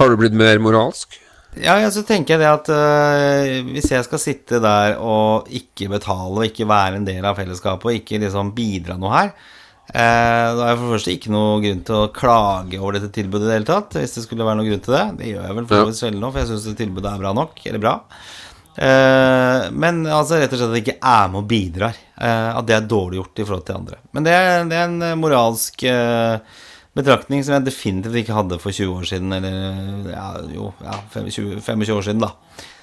Har 0.00 0.10
du 0.12 0.18
blitt 0.20 0.36
mer 0.36 0.60
moralsk? 0.60 1.16
Ja, 1.54 1.76
ja, 1.78 1.86
så 1.94 2.02
tenker 2.02 2.34
jeg 2.34 2.42
det 2.42 2.50
at 2.50 2.68
øh, 2.74 3.72
hvis 3.72 3.92
jeg 3.92 4.04
skal 4.08 4.18
sitte 4.20 4.58
der 4.64 4.96
og 4.98 5.46
ikke 5.54 5.86
betale 5.92 6.32
og 6.34 6.48
ikke 6.48 6.66
være 6.66 6.98
en 6.98 7.06
del 7.06 7.24
av 7.24 7.36
fellesskapet 7.38 7.86
og 7.92 7.98
ikke 8.00 8.18
liksom 8.24 8.50
bidra 8.56 8.96
noe 8.98 9.12
her, 9.14 9.30
eh, 9.92 10.48
da 10.54 10.62
er 10.64 10.70
jeg 10.70 10.78
for 10.78 10.86
det 10.86 10.94
første 10.94 11.14
ikke 11.16 11.34
noe 11.34 11.60
grunn 11.64 11.82
til 11.88 11.98
å 11.98 12.12
klage 12.14 12.80
over 12.80 12.96
dette 12.96 13.12
tilbudet 13.14 13.46
i 13.46 13.50
det 13.50 13.58
hele 13.58 13.68
tatt, 13.68 13.98
hvis 14.00 14.16
det 14.16 14.24
skulle 14.24 14.46
være 14.46 14.60
noe 14.60 14.68
grunn 14.70 14.82
til 14.86 14.96
det. 14.96 15.04
Det 15.20 15.30
gjør 15.32 15.46
jeg 15.48 15.58
vel 15.58 15.68
for 15.70 15.90
vidt 15.90 16.00
sjelden 16.00 16.24
nå, 16.24 16.32
for 16.32 16.42
jeg 16.42 16.50
syns 16.52 16.80
tilbudet 16.80 17.12
er 17.12 17.22
bra 17.24 17.32
nok, 17.36 17.64
eller 17.70 17.84
bra. 17.84 17.94
Eh, 18.74 19.70
men 19.84 20.04
altså 20.08 20.40
rett 20.40 20.52
og 20.54 20.60
slett 20.60 20.70
at 20.70 20.76
det 20.76 20.84
ikke 20.84 20.98
er 21.14 21.32
med 21.32 21.42
og 21.42 21.48
bidrar. 21.50 21.98
Eh, 22.18 22.50
at 22.54 22.68
det 22.68 22.78
er 22.78 22.92
dårlig 22.94 23.20
gjort 23.20 23.42
i 23.42 23.48
forhold 23.48 23.66
til 23.68 23.80
andre. 23.80 23.98
Men 24.16 24.28
det 24.28 24.36
er, 24.38 24.54
det 24.70 24.78
er 24.80 24.86
en 24.90 25.20
moralsk 25.22 25.88
betraktning 26.94 27.42
som 27.42 27.56
jeg 27.56 27.66
definitivt 27.66 28.20
ikke 28.20 28.36
hadde 28.36 28.60
for 28.62 28.74
20 28.74 29.00
år 29.00 29.08
siden, 29.08 29.32
eller 29.34 30.12
ja, 30.12 30.28
jo, 30.54 30.70
ja, 30.84 31.00
25, 31.10 31.58
25 31.64 31.96
år 31.96 32.06
siden, 32.06 32.22
da. 32.22 32.34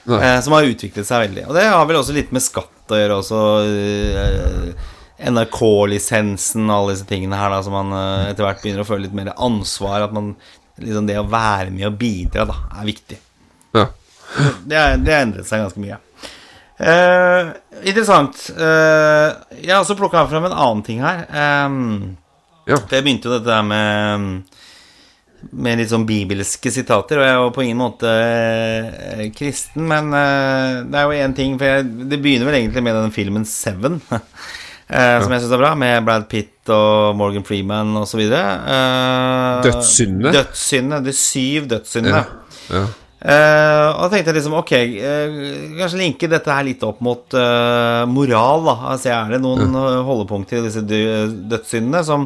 Nei. 0.10 0.20
Eh, 0.26 0.40
som 0.42 0.56
har 0.56 0.68
utviklet 0.68 1.08
seg 1.08 1.28
veldig. 1.28 1.46
Og 1.50 1.58
det 1.58 1.68
har 1.70 1.86
vel 1.88 2.00
også 2.00 2.16
litt 2.16 2.34
med 2.34 2.44
skatt 2.44 2.92
å 2.92 3.00
gjøre 3.00 3.20
også. 3.22 3.42
NRK-lisensen 5.30 6.66
og 6.70 6.76
alle 6.76 6.96
disse 6.96 7.08
tingene 7.10 7.38
her, 7.38 7.52
da, 7.54 7.60
som 7.66 7.76
man 7.76 7.92
eh, 7.98 8.30
etter 8.32 8.48
hvert 8.48 8.62
begynner 8.64 8.84
å 8.86 8.88
føle 8.88 9.06
litt 9.06 9.18
mer 9.18 9.34
ansvar. 9.38 10.08
At 10.08 10.16
man 10.16 10.34
liksom 10.82 11.06
Det 11.10 11.18
å 11.20 11.28
være 11.30 11.70
med 11.74 11.86
og 11.92 11.98
bidra, 12.02 12.46
da, 12.50 12.56
er 12.80 12.88
viktig. 12.88 13.20
Ja. 13.78 13.86
Det, 14.66 14.78
er, 14.80 14.96
det 15.04 15.14
har 15.14 15.26
endret 15.28 15.48
seg 15.50 15.62
ganske 15.62 15.82
mye. 15.84 16.00
Eh, 16.82 17.52
interessant. 17.92 18.40
Eh, 18.56 19.28
jeg 19.60 19.70
har 19.76 19.84
også 19.84 19.98
plukka 20.00 20.24
fram 20.32 20.48
en 20.50 20.56
annen 20.56 20.82
ting 20.88 21.04
her. 21.04 21.26
Ehm, 21.30 22.18
Ja. 22.66 22.78
for 22.78 22.94
jeg 22.96 23.04
begynte 23.04 23.26
jo 23.30 23.36
dette 23.40 23.50
der 23.50 23.64
med 23.66 24.44
Med 25.52 25.80
litt 25.80 25.90
sånn 25.90 26.04
bibelske 26.06 26.70
sitater, 26.70 27.18
og 27.18 27.26
jeg 27.26 27.38
jo 27.40 27.48
på 27.56 27.64
ingen 27.66 27.80
måte 27.82 28.06
eh, 28.08 29.24
kristen, 29.34 29.88
men 29.90 30.12
det 30.14 31.00
er 31.00 31.08
jo 31.10 31.16
én 31.26 31.34
ting 31.36 31.56
For 31.58 31.66
jeg, 31.66 31.88
det 32.12 32.20
begynner 32.22 32.46
vel 32.46 32.60
egentlig 32.60 32.84
med 32.86 32.94
den 33.00 33.12
filmen 33.16 33.46
Seven, 33.50 33.98
eh, 34.92 35.18
som 35.24 35.32
jeg 35.34 35.44
syns 35.44 35.56
er 35.56 35.62
bra, 35.64 35.72
med 35.80 36.06
Brad 36.08 36.28
Pitt 36.32 36.70
og 36.72 37.16
Morgan 37.18 37.46
Freeman 37.48 37.96
osv. 37.98 38.22
Uh, 38.28 39.62
Dødssyndene? 39.66 40.34
Dødssyndene. 40.36 41.00
De 41.08 41.14
syv 41.16 41.70
dødssyndene. 41.72 42.26
Ja. 42.72 42.84
Uh, 43.22 43.88
og 43.96 44.08
da 44.08 44.08
tenkte 44.16 44.32
jeg 44.32 44.38
liksom, 44.40 44.56
ok, 44.58 44.72
uh, 44.98 45.36
kanskje 45.78 46.00
linke 46.00 46.30
dette 46.32 46.54
her 46.56 46.66
litt 46.66 46.82
opp 46.88 47.04
mot 47.06 47.36
uh, 47.38 48.02
moral, 48.10 48.66
da. 48.66 48.76
Altså 48.96 49.12
er 49.14 49.36
det 49.36 49.42
noen 49.44 49.70
eh, 49.78 50.00
holdepunkter 50.08 50.58
i 50.58 50.66
disse 50.66 50.82
dø- 50.90 51.30
dødssyndene 51.52 52.02
som 52.08 52.26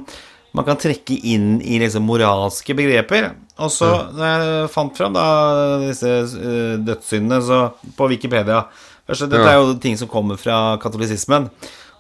man 0.56 0.64
kan 0.68 0.80
trekke 0.80 1.18
inn 1.28 1.58
i 1.60 1.82
liksom 1.82 2.06
moralske 2.08 2.72
begreper. 2.78 3.34
Og 3.60 3.72
så, 3.72 3.90
når 4.16 4.26
jeg 4.26 4.70
fant 4.72 4.96
fram 4.96 5.16
da 5.16 5.26
disse 5.84 6.12
eh, 6.24 6.76
dødssyndene 6.84 7.42
så, 7.44 7.60
på 7.98 8.08
Wikipedia 8.12 8.64
Først, 9.06 9.28
Dette 9.30 9.46
er 9.46 9.60
jo 9.60 9.76
ting 9.78 9.94
som 10.00 10.10
kommer 10.10 10.40
fra 10.42 10.80
katolisismen. 10.82 11.44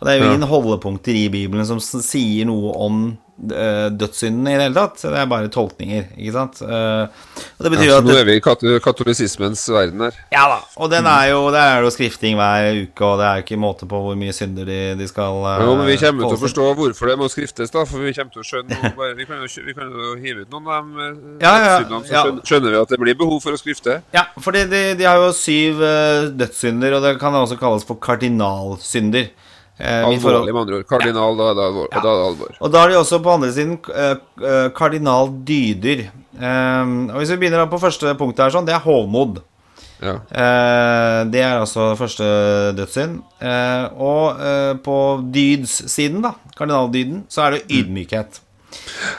Og 0.05 0.09
det 0.11 0.13
er 0.13 0.21
jo 0.21 0.33
ingen 0.35 0.45
holdepunkter 0.45 1.17
i 1.17 1.29
Bibelen 1.33 1.65
som 1.65 1.79
sier 1.81 2.45
noe 2.45 2.75
om 2.77 3.05
dødssynden 3.35 4.45
i 4.47 4.53
det 4.55 4.67
hele 4.67 4.75
tatt. 4.77 5.01
Det 5.01 5.17
er 5.19 5.25
bare 5.27 5.49
tolkninger, 5.51 6.05
ikke 6.15 6.31
sant. 6.31 6.61
Eh, 6.63 7.41
og 7.57 7.65
det 7.65 7.71
betyr 7.73 7.89
Ja, 7.89 7.97
at 7.97 8.05
så 8.05 8.07
nå 8.07 8.15
er 8.19 8.27
vi 8.29 8.35
i 8.37 8.43
katolisismens 8.79 9.63
verden 9.73 10.05
her. 10.05 10.15
ja 10.31 10.45
da, 10.47 10.59
og 10.77 10.91
den 10.93 11.09
er 11.09 11.31
jo, 11.33 11.41
det 11.51 11.59
er 11.59 11.83
jo 11.83 11.91
skrifting 11.91 12.37
hver 12.39 12.69
uke, 12.85 13.03
og 13.03 13.19
det 13.19 13.25
er 13.27 13.41
jo 13.41 13.43
ikke 13.43 13.59
måte 13.59 13.89
på 13.91 13.99
hvor 14.05 14.15
mye 14.15 14.31
synder 14.35 14.69
de, 14.69 14.79
de 15.01 15.07
skal 15.09 15.35
Jo, 15.35 15.43
Ja, 15.51 15.75
men 15.75 15.89
vi 15.89 15.97
kommer 15.99 16.29
til 16.29 16.37
å 16.37 16.43
forstå 16.45 16.69
hvorfor 16.79 17.11
det 17.11 17.17
må 17.19 17.27
skriftes, 17.33 17.73
da. 17.75 17.83
For 17.89 18.05
vi 18.05 18.13
kommer 18.15 18.31
til 18.37 18.45
å 18.45 18.47
skjønne 18.47 18.79
noe, 18.95 19.11
vi, 19.19 19.27
kan 19.27 19.43
jo, 19.43 19.51
vi 19.67 19.75
kan 19.75 19.91
jo 19.91 20.15
hive 20.21 20.45
ut 20.45 20.55
noen 20.55 20.71
av 20.71 20.91
de 20.95 21.09
eh, 21.09 21.39
Ja, 21.43 21.55
ja, 21.59 21.77
syndene, 21.81 22.05
så 22.05 22.21
skjønner, 22.21 22.43
skjønner 22.51 22.77
vi 22.77 22.83
at 22.85 22.93
det 22.95 23.01
blir 23.03 23.19
behov 23.19 23.41
for 23.43 23.57
å 23.57 23.59
skrifte. 23.59 23.99
Ja, 24.15 24.29
for 24.39 24.55
de, 24.55 24.85
de 24.95 25.03
har 25.09 25.19
jo 25.19 25.33
syv 25.35 25.83
eh, 25.83 26.29
dødssynder, 26.39 26.95
og 26.95 27.03
det 27.09 27.17
kan 27.19 27.35
også 27.35 27.59
kalles 27.59 27.83
for 27.83 27.99
kardinalsynder. 27.99 29.33
Eh, 29.77 30.05
Alvorlig, 30.07 30.53
med 30.53 30.61
andre 30.61 30.77
ord. 30.79 30.85
Kardinal, 30.87 31.35
da 31.35 31.49
er 31.51 31.57
det 31.57 31.65
alvor. 31.65 31.89
Da 31.91 31.99
er 31.99 32.05
det 32.05 32.27
alvor. 32.29 32.53
Og 32.61 32.71
da 32.71 32.83
er 32.83 32.93
det 32.93 32.99
også 33.01 33.19
på 33.23 33.33
andre 33.33 33.49
siden 33.51 33.73
eh, 33.91 34.13
eh, 34.39 34.69
kardinaldyder. 34.75 36.05
Eh, 36.39 36.93
og 37.11 37.17
hvis 37.19 37.33
vi 37.33 37.41
begynner 37.43 37.67
på 37.71 37.81
første 37.83 38.15
punkt 38.19 38.39
her, 38.39 38.53
sånn, 38.55 38.67
det 38.67 38.77
er 38.77 38.85
hovmod. 38.85 39.41
Ja. 40.03 40.19
Det 41.31 41.39
er 41.39 41.53
altså 41.55 41.93
første 41.97 42.25
dødssynd. 42.75 43.21
Og 43.95 44.41
på 44.83 44.97
dydssiden, 45.33 46.19
da, 46.21 46.33
kardinaldyden, 46.59 47.23
så 47.31 47.45
er 47.45 47.55
det 47.55 47.79
ydmykhet. 47.79 48.41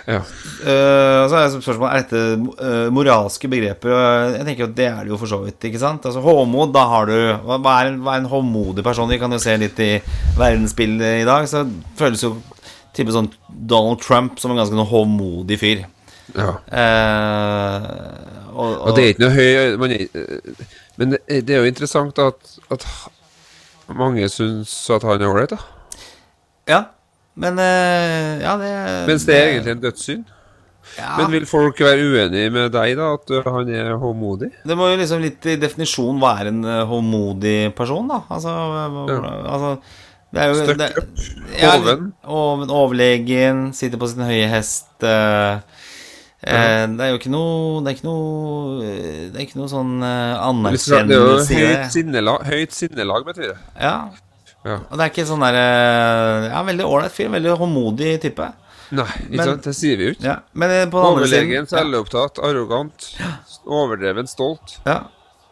Ja. 0.07 0.21
Uh, 0.63 1.23
så 1.29 1.37
er 1.37 1.51
spørsmålet 1.53 1.93
Er 1.93 2.05
dette 2.05 2.21
uh, 2.63 2.87
moralske 2.95 3.49
begreper. 3.53 3.93
Jeg 4.37 4.47
tenker 4.49 4.69
at 4.69 4.77
det 4.79 4.87
er 4.89 5.01
det 5.05 5.13
jo 5.13 5.19
for 5.21 5.31
så 5.31 5.41
vidt. 5.45 5.59
ikke 5.69 5.81
sant? 5.83 6.07
Altså 6.09 6.23
Håmod, 6.25 6.73
da 6.75 6.85
har 6.91 7.11
du 7.11 7.17
Hva 7.45 7.59
er, 7.81 7.91
en- 7.93 8.01
hva 8.05 8.15
er 8.17 8.23
en 8.25 8.31
håmodig 8.31 8.85
person? 8.87 9.11
Vi 9.11 9.19
kan 9.21 9.33
jo 9.35 9.39
se 9.43 9.57
litt 9.61 9.79
i 9.85 9.91
verdensbildet 10.39 11.23
i 11.23 11.27
dag. 11.29 11.49
Så 11.51 11.67
føles 11.99 12.23
jo 12.25 12.37
type 12.97 13.13
sånn 13.13 13.29
Donald 13.49 14.01
Trump 14.01 14.39
som 14.41 14.51
en 14.55 14.57
ganske 14.63 14.75
håmodig 14.75 14.89
hovmodig 14.91 15.59
fyr. 15.61 15.85
ja. 16.37 16.55
Uh, 16.73 17.83
og, 18.57 18.71
og, 18.71 18.87
Og 18.89 18.97
det 18.97 19.03
er 19.05 19.13
ikke 19.13 19.25
noe 19.27 19.37
høy 19.37 19.77
man 19.81 19.93
eh, 19.93 20.65
Men 20.97 21.13
det, 21.13 21.19
det 21.47 21.55
er 21.55 21.61
jo 21.61 21.69
interessant 21.69 22.19
at, 22.23 22.55
at 22.73 22.87
mange 23.93 24.25
syns 24.33 24.73
at 24.91 25.05
han 25.05 25.21
er 25.21 25.29
ålreit, 25.29 25.53
da. 25.53 25.59
Ja, 26.67 26.79
men 27.37 27.59
eh, 27.61 28.41
Ja, 28.43 28.57
det 28.61 28.71
Mens 29.11 29.27
det 29.29 29.37
er 29.37 29.51
egentlig 29.53 29.75
en 29.77 29.83
dødssynd. 29.85 30.25
ja, 30.97 31.11
Men 31.19 31.31
vil 31.35 31.47
folk 31.51 31.81
være 31.85 32.07
uenig 32.09 32.47
med 32.55 32.73
deg, 32.73 32.95
da? 32.97 33.11
At 33.19 33.31
uh, 33.35 33.43
han 33.59 33.69
er 33.75 33.93
håndmodig? 34.01 34.51
Det 34.65 34.77
må 34.79 34.89
jo 34.93 34.97
liksom 35.03 35.21
litt 35.25 35.45
i 35.53 35.57
definisjon 35.61 36.21
være 36.23 36.53
en 36.55 36.63
håndmodig 36.89 37.75
person, 37.77 38.09
da. 38.09 38.23
Altså, 38.31 38.55
Ja. 39.13 39.21
altså 39.53 39.77
det 40.35 40.43
er 40.43 40.49
jo 40.51 40.55
Støkk 40.67 40.99
opp, 41.01 41.21
Ja, 41.61 41.71
hoven. 41.79 42.09
oven, 42.25 42.71
overlegen, 42.71 43.61
sitter 43.77 43.99
på 44.01 44.09
sin 44.11 44.25
høye 44.27 44.49
hest. 44.51 44.89
Uh, 45.03 45.61
ja. 46.47 46.87
Det 46.87 47.01
er 47.03 47.09
jo 47.11 47.17
ikke 47.19 47.31
noe 47.33 47.81
Det 47.83 47.89
er 47.91 47.95
ikke 47.97 48.07
noe 48.07 48.83
Det 49.33 49.39
er 49.41 49.45
ikke 49.47 49.57
noe 49.59 49.71
sånn 49.73 49.95
anerkjennelse 50.05 51.09
Hvis 51.17 51.49
Det 51.49 51.57
er 51.57 51.63
jo 51.65 51.73
høyt 51.81 51.95
sinnelag, 51.95 52.45
høyt 52.47 52.77
sinnelag, 52.77 53.25
betyr 53.27 53.49
det. 53.55 53.57
Ja. 53.81 53.95
Ja. 54.67 54.79
Og 54.91 54.99
det 54.99 55.05
er 55.05 55.13
ikke 55.13 55.27
sånn 55.29 55.45
derre 55.45 55.67
Ja, 56.51 56.63
veldig 56.67 56.87
ålreit 56.91 57.15
fyr. 57.15 57.29
Veldig 57.35 57.57
håndmodig 57.61 58.17
type. 58.25 58.49
Nei, 58.97 59.07
ikke 59.27 59.37
Men- 59.37 59.49
sant? 59.51 59.67
Det 59.67 59.75
sier 59.79 59.99
vi 59.99 60.09
jo 60.09 60.15
ikke. 60.17 60.25
Ja. 60.29 60.37
Men 60.55 60.71
eh, 60.75 60.87
på 60.91 60.99
den 61.01 61.11
andre 61.11 61.27
Overlegen, 61.27 61.69
selvopptatt, 61.71 62.39
arrogant, 62.47 63.07
overdreven 63.67 64.29
stolt. 64.31 64.79
Ja. 64.87 65.05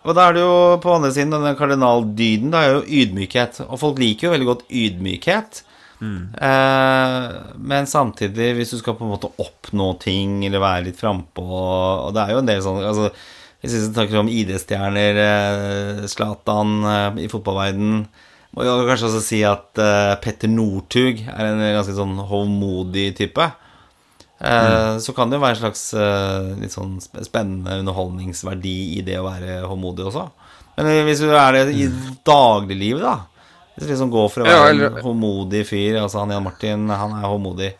Og 0.04 0.14
da 0.18 0.28
er 0.28 0.34
det 0.36 0.42
jo 0.44 0.56
på 0.84 0.92
andre 0.94 1.10
siden 1.16 1.32
denne 1.32 1.54
kardinaldyden, 1.56 2.50
det 2.52 2.60
er 2.60 2.74
jo 2.74 2.82
ydmykhet. 3.00 3.62
Og 3.70 3.78
folk 3.80 3.98
liker 4.02 4.28
jo 4.28 4.34
veldig 4.34 4.50
godt 4.50 4.66
ydmykhet. 4.68 5.62
Eh, 6.04 7.28
men 7.56 7.86
samtidig, 7.88 8.50
hvis 8.58 8.74
du 8.74 8.78
skal 8.80 8.96
på 8.98 9.06
en 9.06 9.14
måte 9.14 9.30
oppnå 9.40 9.86
ting 10.02 10.42
eller 10.44 10.60
være 10.60 10.84
litt 10.90 10.98
frampå 11.00 11.44
Og 11.46 12.10
det 12.12 12.20
er 12.24 12.34
jo 12.34 12.40
en 12.42 12.50
del 12.50 12.60
sånn 12.60 12.82
altså, 12.84 13.06
Hvis 13.62 13.72
vi 13.78 13.80
snakker 13.86 14.18
om 14.20 14.28
ID-stjerner, 14.28 15.20
eh, 15.24 16.02
Zlatan 16.10 16.74
eh, 16.84 17.22
i 17.24 17.30
fotballverden 17.32 18.02
Må 18.54 18.62
jo 18.66 18.74
kanskje 18.86 19.08
også 19.10 19.20
si 19.24 19.40
at 19.46 19.80
uh, 19.82 20.14
Petter 20.22 20.50
Northug 20.52 21.24
er 21.26 21.48
en 21.48 21.62
ganske 21.74 21.94
sånn 21.96 22.14
hovmodig 22.30 23.08
type. 23.18 23.48
Eh, 24.44 24.98
Så 25.02 25.14
kan 25.16 25.30
det 25.30 25.38
jo 25.38 25.42
være 25.44 25.56
en 25.56 25.62
slags 25.62 25.82
uh, 25.96 26.54
litt 26.60 26.74
sånn 26.74 26.96
spennende 27.02 27.78
underholdningsverdi 27.82 28.76
i 28.98 29.02
det 29.06 29.16
å 29.20 29.26
være 29.26 29.60
hovmodig 29.70 30.06
også. 30.10 30.26
Men 30.76 30.90
hvis 31.06 31.22
du 31.22 31.30
er 31.34 31.54
det 31.54 31.62
i 31.78 31.86
dagliglivet, 32.26 33.02
da 33.02 33.16
Hvis 33.74 33.86
du 33.86 33.90
liksom 33.92 34.10
går 34.10 34.28
for 34.30 34.42
å 34.42 34.46
Ja, 34.46 34.58
være 34.64 34.70
eller- 34.74 34.98
en 34.98 35.04
hovmodig 35.06 35.64
fyr 35.66 36.00
Altså 36.02 36.18
han 36.22 36.30
Jan 36.34 36.42
Martin, 36.46 36.88
han 36.90 37.12
er 37.18 37.26
håndmodig. 37.26 37.72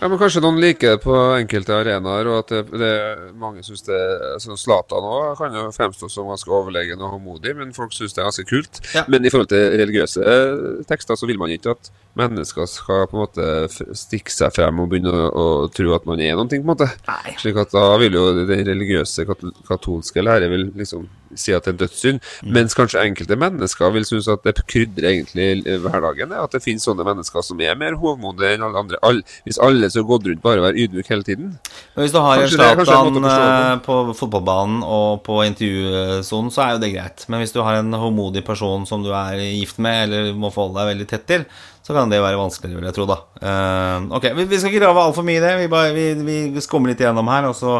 Ja, 0.00 0.08
men 0.08 0.18
Kanskje 0.20 0.42
noen 0.44 0.60
liker 0.62 0.94
det 0.94 1.02
på 1.04 1.14
enkelte 1.36 1.76
arenaer, 1.76 2.28
og 2.30 2.40
at 2.42 2.52
det, 2.52 2.80
det, 2.80 2.92
mange 3.40 3.62
syns 3.66 3.84
det 3.86 3.98
altså 4.34 4.56
Zlatan 4.58 5.06
òg 5.08 5.34
kan 5.38 5.54
jo 5.54 5.66
fremstå 5.74 6.08
som 6.12 6.30
ganske 6.32 6.50
overlegen 6.50 7.02
og 7.02 7.16
håndmodig, 7.16 7.54
men 7.58 7.74
folk 7.76 7.94
syns 7.94 8.16
det 8.16 8.22
er 8.22 8.30
ganske 8.30 8.46
kult. 8.48 8.80
Ja. 8.96 9.04
Men 9.12 9.24
i 9.24 9.32
forhold 9.32 9.52
til 9.52 9.76
religiøse 9.80 10.24
eh, 10.24 10.64
tekster, 10.88 11.18
så 11.18 11.28
vil 11.30 11.40
man 11.40 11.52
ikke 11.54 11.74
at 11.76 11.92
mennesker 12.18 12.68
skal 12.70 13.08
på 13.10 13.18
en 13.18 13.24
måte 13.24 13.94
stikke 13.98 14.32
seg 14.32 14.54
frem 14.54 14.80
og 14.82 14.90
begynne 14.92 15.12
å, 15.14 15.26
å 15.30 15.46
tro 15.74 15.94
at 15.96 16.06
man 16.08 16.22
er 16.22 16.38
noe, 16.38 16.48
på 16.50 16.60
en 16.60 16.68
måte. 16.68 16.88
Nei. 17.10 17.36
Slik 17.42 17.58
at 17.62 17.74
da 17.74 17.88
vil 18.02 18.18
jo 18.18 18.28
den 18.44 18.66
religiøse 18.70 19.26
katolske 19.26 20.24
lære 20.24 20.50
vil 20.52 20.70
liksom 20.78 21.08
si 21.40 21.54
at 21.56 21.66
det 21.66 21.74
er 21.74 21.80
dødssynd. 21.84 22.22
Mens 22.56 22.76
kanskje 22.76 23.02
enkelte 23.04 23.38
mennesker 23.40 23.92
vil 23.94 24.06
synes 24.08 24.28
at 24.32 24.44
det 24.46 24.56
krydrer 24.70 25.10
egentlig 25.10 25.78
hverdagen. 25.84 26.34
At 26.38 26.54
det 26.54 26.62
finnes 26.64 26.86
sånne 26.86 27.06
mennesker 27.06 27.44
som 27.46 27.60
er 27.64 27.78
mer 27.78 27.98
hovmodige 28.00 28.54
enn 28.56 28.66
alle 28.66 28.84
andre. 28.84 29.00
All, 29.06 29.22
hvis 29.46 29.60
alle 29.62 29.90
som 29.92 30.06
gått 30.08 30.28
rundt 30.28 30.44
bare 30.44 30.64
være 30.64 30.86
ydmyk 30.86 31.10
hele 31.12 31.26
tiden. 31.26 31.54
Men 31.94 32.06
hvis 32.06 32.14
du 32.14 32.20
har 32.22 32.42
en 32.42 32.52
Zlatan 32.54 33.30
eh, 33.30 33.74
på 33.84 33.98
fotballbanen 34.18 34.82
og 34.86 35.22
på 35.26 35.40
intervjusonen, 35.46 36.52
så 36.54 36.64
er 36.64 36.74
jo 36.74 36.82
det 36.84 36.94
greit. 36.94 37.28
Men 37.28 37.42
hvis 37.42 37.54
du 37.54 37.62
har 37.64 37.80
en 37.80 38.00
håmodig 38.04 38.44
person 38.46 38.86
som 38.88 39.04
du 39.04 39.12
er 39.14 39.40
gift 39.54 39.80
med, 39.82 40.08
eller 40.08 40.34
må 40.38 40.52
forholde 40.54 40.80
deg 40.80 40.92
veldig 40.94 41.08
tett 41.10 41.28
til, 41.30 41.46
så 41.84 41.92
kan 41.92 42.08
det 42.08 42.16
være 42.24 42.38
vanskeligere, 42.40 42.80
vil 42.80 42.86
jeg 42.88 42.96
tro, 42.96 43.04
da. 43.10 43.16
uh, 43.44 44.06
ok, 44.16 44.24
vi, 44.38 44.44
vi 44.48 44.56
skal 44.58 44.72
ikke 44.72 44.80
grave 44.86 45.02
altfor 45.04 45.26
mye 45.28 45.36
i 45.36 45.42
det. 45.44 45.50
Vi, 45.60 45.66
bare, 45.68 45.90
vi, 45.92 46.06
vi 46.24 46.62
skummer 46.64 46.88
litt 46.88 47.02
gjennom 47.04 47.28
her, 47.28 47.44
og 47.50 47.54
så 47.58 47.74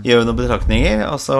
gjør 0.00 0.22
vi 0.22 0.28
noen 0.30 0.38
betraktninger. 0.40 1.02
Og 1.12 1.20
så 1.20 1.36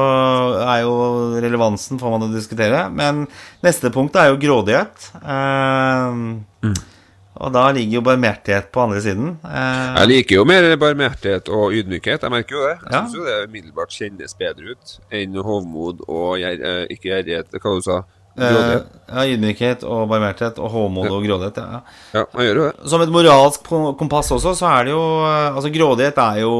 er 0.66 0.82
jo 0.84 0.92
relevansen 1.40 1.96
får 2.02 2.12
man 2.18 2.28
å 2.28 2.32
diskutere. 2.34 2.82
Men 2.92 3.24
neste 3.64 3.88
punkt 3.94 4.20
er 4.20 4.34
jo 4.34 4.40
grådighet. 4.42 5.10
Eh, 5.24 6.72
Og 7.40 7.48
da 7.54 7.62
ligger 7.72 7.94
jo 7.96 8.00
barmhjertighet 8.04 8.66
på 8.74 8.82
andre 8.82 9.00
siden. 9.00 9.28
Eh, 9.48 9.94
Jeg 10.02 10.08
liker 10.10 10.34
jo 10.36 10.44
mer 10.44 10.66
barmhjertighet 10.76 11.48
og 11.48 11.72
ydmykhet. 11.72 12.20
Jeg 12.26 12.30
merker 12.34 12.52
jo 12.58 12.64
det. 12.66 12.74
Jeg 12.82 12.92
Ja. 12.92 12.98
synes 13.00 13.14
jo 13.16 13.24
det 13.24 13.36
umiddelbart 13.48 13.94
kjennes 13.96 14.34
bedre 14.36 14.74
ut 14.74 14.98
enn 15.10 15.34
hovmod 15.40 16.02
og 16.06 16.36
gjer, 16.42 16.60
eh, 16.60 16.86
ikke 16.92 17.08
gjerrighet. 17.14 17.48
Hva 17.62 17.74
du 17.78 17.80
sa 17.80 18.02
Grådighet. 18.38 18.86
Eh, 18.86 19.10
ja, 19.10 19.24
ydmykhet 19.34 19.84
og 19.90 20.04
barmhjertighet 20.10 20.58
og 20.62 20.70
håmod 20.70 21.10
og 21.10 21.24
grådighet. 21.26 21.58
Ja. 21.58 21.80
Ja, 22.14 22.24
man 22.32 22.46
gjør 22.46 22.60
jo 22.60 22.66
det. 22.68 22.90
Som 22.92 23.04
et 23.04 23.12
moralsk 23.14 23.70
kompass 23.98 24.30
også, 24.36 24.54
så 24.58 24.68
er 24.70 24.86
det 24.86 24.94
jo 24.94 25.04
eh, 25.26 25.48
Altså, 25.50 25.72
grådighet 25.74 26.20
er 26.22 26.42
jo 26.44 26.52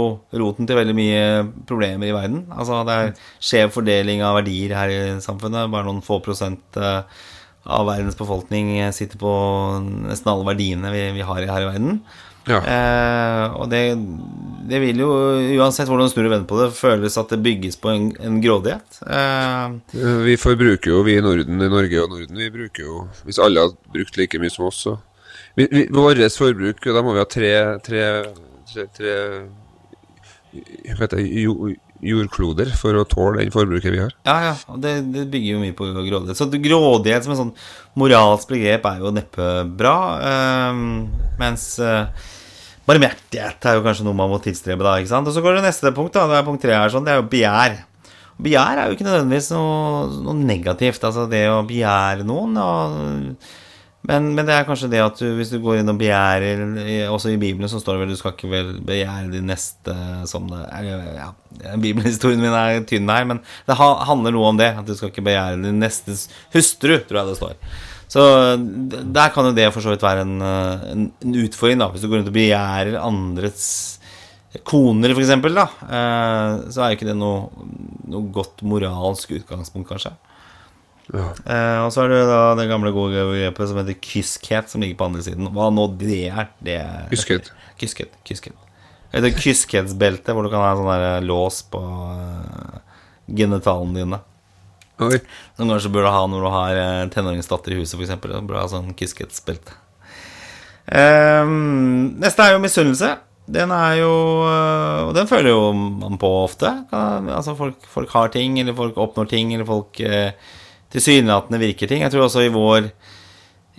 roten 0.43 0.69
til 0.69 0.81
veldig 0.81 0.97
mye 0.99 1.25
problemer 1.69 2.11
i 2.11 2.17
verden. 2.17 2.43
Altså, 2.51 2.83
det 2.89 2.97
er 2.97 3.13
skjev 3.39 3.75
fordeling 3.77 4.25
av 4.27 4.41
verdier 4.41 4.75
her 4.77 4.95
i 4.95 5.03
samfunnet. 5.23 5.71
Bare 5.71 5.87
noen 5.87 6.03
få 6.05 6.19
prosent 6.25 6.81
eh, 6.81 7.03
av 7.71 7.87
verdens 7.87 8.19
befolkning 8.19 8.73
sitter 8.97 9.21
på 9.21 9.31
nesten 10.09 10.31
alle 10.33 10.49
verdiene 10.49 10.91
vi, 10.95 11.05
vi 11.19 11.27
har 11.29 11.45
her 11.45 11.67
i 11.67 11.71
verden. 11.71 12.01
Ja. 12.49 12.61
Eh, 12.65 13.57
og 13.61 13.69
det, 13.71 13.83
det 14.71 14.81
vil 14.81 15.03
jo, 15.03 15.11
uansett 15.61 15.91
hvordan 15.91 16.09
du 16.09 16.13
snur 16.13 16.29
og 16.29 16.33
vender 16.33 16.49
på 16.49 16.61
det, 16.63 16.71
føles 16.79 17.19
at 17.21 17.35
det 17.35 17.43
bygges 17.45 17.77
på 17.81 17.93
en, 17.93 18.09
en 18.25 18.41
grådighet. 18.41 19.01
Eh, 19.05 19.77
Vi 20.25 20.39
forbruker 20.41 20.95
jo, 20.95 21.03
vi 21.07 21.19
i 21.19 21.25
Norden, 21.25 21.61
i 21.61 21.71
Norge 21.71 22.03
og 22.03 22.15
Norden, 22.15 22.41
vi 22.41 22.51
bruker 22.55 22.87
jo 22.87 23.05
Hvis 23.29 23.41
alle 23.43 23.67
hadde 23.67 23.93
brukt 23.93 24.17
like 24.17 24.41
mye 24.41 24.53
som 24.53 24.69
oss, 24.71 24.81
så 24.87 24.97
vi, 25.59 25.67
vi, 25.71 25.87
Vårt 25.93 26.23
forbruk, 26.39 26.81
da 26.87 27.05
må 27.05 27.15
vi 27.17 27.23
ha 27.23 27.29
tre 27.29 27.53
Tre, 27.85 28.05
tre, 28.71 28.87
tre 28.97 29.15
heter 30.51 31.17
det, 31.17 31.27
jo, 31.45 31.71
jordkloder 32.05 32.71
for 32.79 32.97
å 32.97 33.05
tåle 33.09 33.43
den 33.43 33.53
forbruket 33.55 33.93
vi 33.93 34.03
har. 34.03 34.13
Ja, 34.27 34.37
ja, 34.51 34.77
det, 34.81 34.95
det 35.15 35.27
bygger 35.33 35.57
jo 35.57 35.63
mye 35.63 35.77
på 35.77 35.89
grådighet. 35.93 36.39
Så 36.39 36.49
grådighet 36.51 37.27
som 37.27 37.35
et 37.35 37.41
sånn 37.41 37.55
moralsk 38.01 38.51
begrep 38.53 38.89
er 38.89 39.03
jo 39.03 39.13
neppe 39.15 39.49
bra. 39.79 39.97
ehm, 40.31 40.83
mens 41.41 41.67
eh, 41.85 42.31
barmhjertighet 42.89 43.69
er 43.69 43.79
jo 43.79 43.85
kanskje 43.85 44.09
noe 44.09 44.17
man 44.17 44.33
må 44.33 44.41
tilstrebe, 44.43 44.85
da. 44.87 44.97
ikke 44.99 45.13
sant? 45.13 45.29
Og 45.29 45.37
så 45.37 45.45
går 45.45 45.59
det 45.59 45.69
neste 45.69 45.95
punkt, 45.97 46.17
da. 46.17 46.27
Det 46.31 46.41
er 46.41 46.49
punkt 46.49 46.65
tre 46.65 46.77
her, 46.77 46.93
sånn, 46.93 47.07
det 47.07 47.15
er 47.15 47.21
jo 47.21 47.31
begjær. 47.31 47.81
Begjær 48.41 48.81
er 48.81 48.89
jo 48.89 48.97
ikke 48.97 49.09
nødvendigvis 49.09 49.51
noe, 49.53 50.05
noe 50.25 50.37
negativt. 50.41 51.03
Altså 51.05 51.27
det 51.29 51.45
å 51.53 51.61
begjære 51.69 52.25
noen 52.29 52.57
og 52.65 53.51
men, 54.11 54.33
men 54.35 54.49
det 54.49 54.57
er 54.57 54.67
kanskje 54.67 54.91
det 54.91 55.03
at 55.05 55.21
du, 55.21 55.29
hvis 55.39 55.53
du 55.53 55.61
går 55.63 55.81
inn 55.81 55.93
og 55.93 55.99
begjærer 56.01 56.65
Også 57.13 57.31
i 57.31 57.39
Bibelen 57.41 57.71
så 57.71 57.79
står 57.83 57.97
det 57.97 58.03
vel 58.03 58.15
du 58.15 58.19
skal 58.19 58.35
ikke 58.35 58.51
vel 58.51 58.73
begjære 58.87 59.31
din 59.33 59.47
neste 59.51 59.95
som 60.31 60.49
ja, 60.51 61.31
Bibelhistorien 61.79 62.43
min 62.43 62.57
er 62.57 62.83
tynn 62.89 63.11
her, 63.11 63.29
men 63.29 63.43
det 63.69 63.79
handler 63.79 64.35
noe 64.35 64.51
om 64.51 64.59
det. 64.59 64.73
At 64.81 64.89
du 64.89 64.97
skal 64.97 65.13
ikke 65.13 65.27
begjære 65.27 65.61
din 65.63 65.81
nestes 65.83 66.27
hustru, 66.55 66.97
tror 67.07 67.21
jeg 67.21 67.31
det 67.31 67.39
står. 67.39 67.57
Så 68.11 68.23
der 68.59 69.31
kan 69.31 69.47
jo 69.47 69.55
det 69.55 69.69
for 69.71 69.85
så 69.85 69.93
vidt 69.93 70.03
være 70.03 70.25
en, 70.27 70.41
en, 70.43 71.05
utfordring, 71.45 71.79
da. 71.79 71.91
Hvis 71.93 72.03
du 72.03 72.09
går 72.11 72.21
rundt 72.21 72.33
og 72.33 72.35
begjærer 72.35 72.99
andres 72.99 73.69
koner, 74.67 75.15
eksempel, 75.15 75.55
da. 75.55 75.69
eh, 75.87 76.55
Så 76.75 76.83
er 76.83 76.91
jo 76.91 76.99
ikke 76.99 77.11
det 77.13 77.19
noe, 77.19 77.69
noe 78.11 78.33
godt 78.35 78.65
moralsk 78.67 79.37
utgangspunkt, 79.39 79.93
kanskje. 79.93 80.17
Ja. 81.11 81.27
Eh, 81.43 81.79
og 81.85 81.91
så 81.95 82.05
er 82.05 82.13
det 82.13 82.21
da 82.29 82.41
det 82.59 82.69
gamle 82.71 82.93
gode 82.95 83.25
grepet 83.33 83.71
som 83.71 83.81
heter 83.81 83.99
kyskhet, 84.05 84.71
som 84.71 84.83
ligger 84.83 84.99
på 85.01 85.09
andre 85.11 85.25
siden. 85.27 85.51
Hva 85.55 85.71
nå 85.75 85.87
det 85.99 86.25
er, 86.31 86.51
det 86.63 86.77
er 86.83 87.09
Kyskhet. 87.11 87.51
Kyskhet. 87.81 88.15
kyskhet. 88.29 88.67
Det 89.11 89.33
kyskhetsbelte, 89.35 90.35
hvor 90.37 90.47
du 90.47 90.53
kan 90.53 90.63
ha 90.63 90.71
en 90.71 90.81
sånn 90.81 90.91
der 90.93 91.25
lås 91.27 91.65
på 91.67 91.81
uh, 91.83 92.79
genitalene 93.27 93.97
dine. 94.05 94.21
Oi. 95.03 95.19
Som 95.59 95.73
kanskje 95.73 95.91
burde 95.91 96.13
ha 96.15 96.21
når 96.31 96.45
du 96.45 96.51
har 96.55 96.81
tenåringsdatter 97.11 97.75
i 97.75 97.81
huset, 97.81 97.99
f.eks. 97.99 98.21
Burde 98.23 98.61
ha 98.61 98.69
sånn 98.71 98.93
kyskhetsbelte. 98.95 99.75
Ehm, 100.91 102.21
neste 102.21 102.45
er 102.45 102.55
jo 102.55 102.63
misunnelse. 102.63 103.15
Den 103.51 103.73
er 103.75 103.97
jo 103.99 104.11
Og 105.11 105.15
den 105.17 105.27
føler 105.27 105.51
jo 105.51 105.73
man 105.75 106.19
på 106.21 106.29
ofte. 106.45 106.71
Altså 106.93 107.57
folk, 107.59 107.83
folk 107.89 108.11
har 108.15 108.29
ting, 108.35 108.59
eller 108.61 108.77
folk 108.77 108.99
oppnår 109.01 109.31
ting, 109.31 109.55
eller 109.55 109.67
folk 109.67 110.01
eh, 110.01 110.33
tilsynelatende 110.93 111.61
virker 111.63 111.91
ting. 111.91 112.03
Jeg 112.05 112.13
tror 112.13 112.27
også 112.27 112.45
i 112.45 112.53
vår 112.53 112.91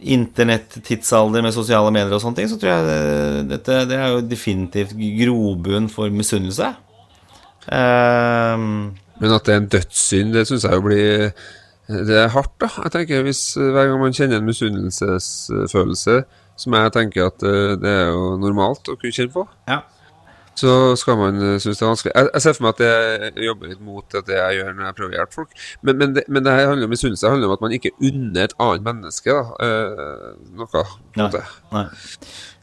internett-tidsalder 0.02 1.44
med 1.46 1.54
sosiale 1.54 1.92
medier 1.94 2.16
og 2.16 2.24
sånne 2.24 2.40
ting, 2.40 2.50
så 2.50 2.58
tror 2.58 2.72
jeg 2.72 2.86
det, 2.88 3.50
dette 3.52 3.82
det 3.90 3.98
er 4.00 4.16
jo 4.16 4.24
definitivt 4.26 4.96
grobunn 5.20 5.90
for 5.94 6.10
misunnelse. 6.10 6.72
Um, 7.70 8.96
Men 9.22 9.36
at 9.36 9.46
det 9.46 9.54
er 9.54 9.60
en 9.62 9.70
dødssynd, 9.70 10.34
det 10.34 10.48
syns 10.50 10.64
jeg 10.66 10.74
jo 10.74 10.82
blir 10.82 11.28
Det 11.92 12.16
er 12.18 12.32
hardt, 12.34 12.56
da. 12.58 12.70
Jeg 12.86 12.92
tenker 12.96 13.22
hvis 13.28 13.42
eh, 13.60 13.68
Hver 13.76 13.90
gang 13.90 14.00
man 14.02 14.16
kjenner 14.16 14.40
en 14.40 14.48
misunnelsesfølelse, 14.48 16.16
som 16.58 16.78
jeg 16.78 16.94
tenker 16.96 17.28
at 17.28 17.44
eh, 17.46 17.76
det 17.78 17.92
er 17.92 18.08
jo 18.16 18.38
normalt 18.42 18.90
å 18.90 18.96
kunne 18.96 19.14
kjenne 19.14 19.34
på, 19.36 19.44
ja. 19.70 19.82
Så 20.56 20.96
skal 21.00 21.18
man 21.18 21.38
uh, 21.42 21.56
synes 21.62 21.80
det 21.80 21.86
er 21.86 21.92
vanskelig. 21.92 22.14
Jeg, 22.16 22.30
jeg 22.34 22.44
ser 22.46 22.56
for 22.58 22.66
meg 22.68 22.76
at 22.76 22.86
jeg 22.86 23.48
jobber 23.48 23.72
litt 23.72 23.84
mot 23.86 24.18
det 24.28 24.38
jeg 24.38 24.60
gjør 24.60 24.72
når 24.78 24.86
jeg 24.88 24.98
prøver 25.00 25.12
å 25.12 25.20
hjelpe 25.20 25.40
folk. 25.40 25.60
Men, 25.82 25.98
men, 26.02 26.16
det, 26.18 26.24
men 26.28 26.46
det 26.46 26.56
her 26.58 26.72
handler 26.72 26.90
om 26.90 26.96
misunnelse. 26.96 27.26
Det 27.26 27.34
handler 27.34 27.52
om 27.52 27.58
at 27.58 27.66
man 27.66 27.76
ikke 27.78 27.94
unner 28.00 28.48
et 28.48 28.58
annet 28.60 28.88
menneske 28.90 29.36
da, 29.38 29.68
eh, 29.68 30.32
noe. 30.60 30.84
Nei. 31.20 31.30
Nei. 31.76 31.86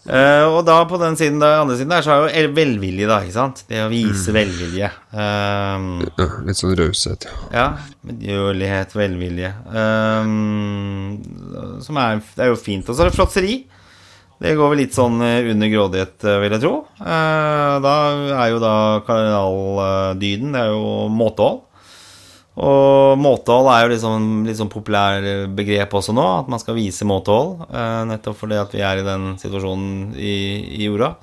Uh, 0.08 0.46
og 0.56 0.62
da 0.64 0.78
på 0.88 0.96
den 1.00 1.18
siden, 1.20 1.36
da, 1.42 1.58
andre 1.60 1.74
siden 1.76 1.92
der, 1.92 2.04
så 2.06 2.14
er 2.30 2.46
jo 2.46 2.52
velvilje, 2.56 3.08
da, 3.10 3.18
ikke 3.26 3.34
sant? 3.34 3.64
Det 3.68 3.82
å 3.84 3.90
vise 3.92 4.32
velvilje. 4.32 4.88
Um, 5.12 5.88
Ja, 6.16 6.28
litt 6.46 6.60
sånn 6.60 6.76
raushet. 6.78 7.26
ja. 7.28 7.56
ja. 7.58 7.66
Medgjørlighet, 8.08 8.94
velvilje. 8.96 9.50
Um, 9.68 11.18
som 11.84 11.98
er 12.00 12.22
Det 12.22 12.46
er 12.46 12.54
jo 12.54 12.56
fint. 12.60 12.88
Og 12.88 12.96
så 12.96 13.04
er 13.04 13.10
det 13.10 13.18
fråtseri. 13.18 13.58
Det 14.38 14.54
går 14.54 14.70
vel 14.70 14.78
litt 14.84 14.94
sånn 14.94 15.18
eh, 15.24 15.48
under 15.50 15.70
grådighet, 15.72 16.16
eh, 16.22 16.36
vil 16.44 16.54
jeg 16.54 16.62
tro. 16.62 16.74
Eh, 17.02 17.78
da 17.82 17.94
er 18.38 18.52
jo 18.52 18.60
da 18.62 18.74
kardinaldyden 19.06 20.54
Det 20.54 20.60
er 20.62 20.70
jo 20.70 21.08
måtehold. 21.10 21.64
Og 22.58 23.18
måtehold 23.22 23.68
er 23.70 23.84
jo 23.84 23.90
liksom 23.92 24.28
litt 24.46 24.58
sånn 24.58 24.70
populær 24.70 25.22
begrep 25.54 25.92
også 25.94 26.14
nå, 26.14 26.24
at 26.40 26.48
man 26.50 26.62
skal 26.62 26.78
vise 26.78 27.06
måtehold. 27.06 27.66
Eh, 27.70 28.00
nettopp 28.12 28.38
fordi 28.38 28.58
at 28.62 28.74
vi 28.74 28.82
er 28.86 29.02
i 29.02 29.06
den 29.06 29.32
situasjonen 29.42 30.14
i, 30.14 30.34
i 30.78 30.86
jorda 30.86 31.16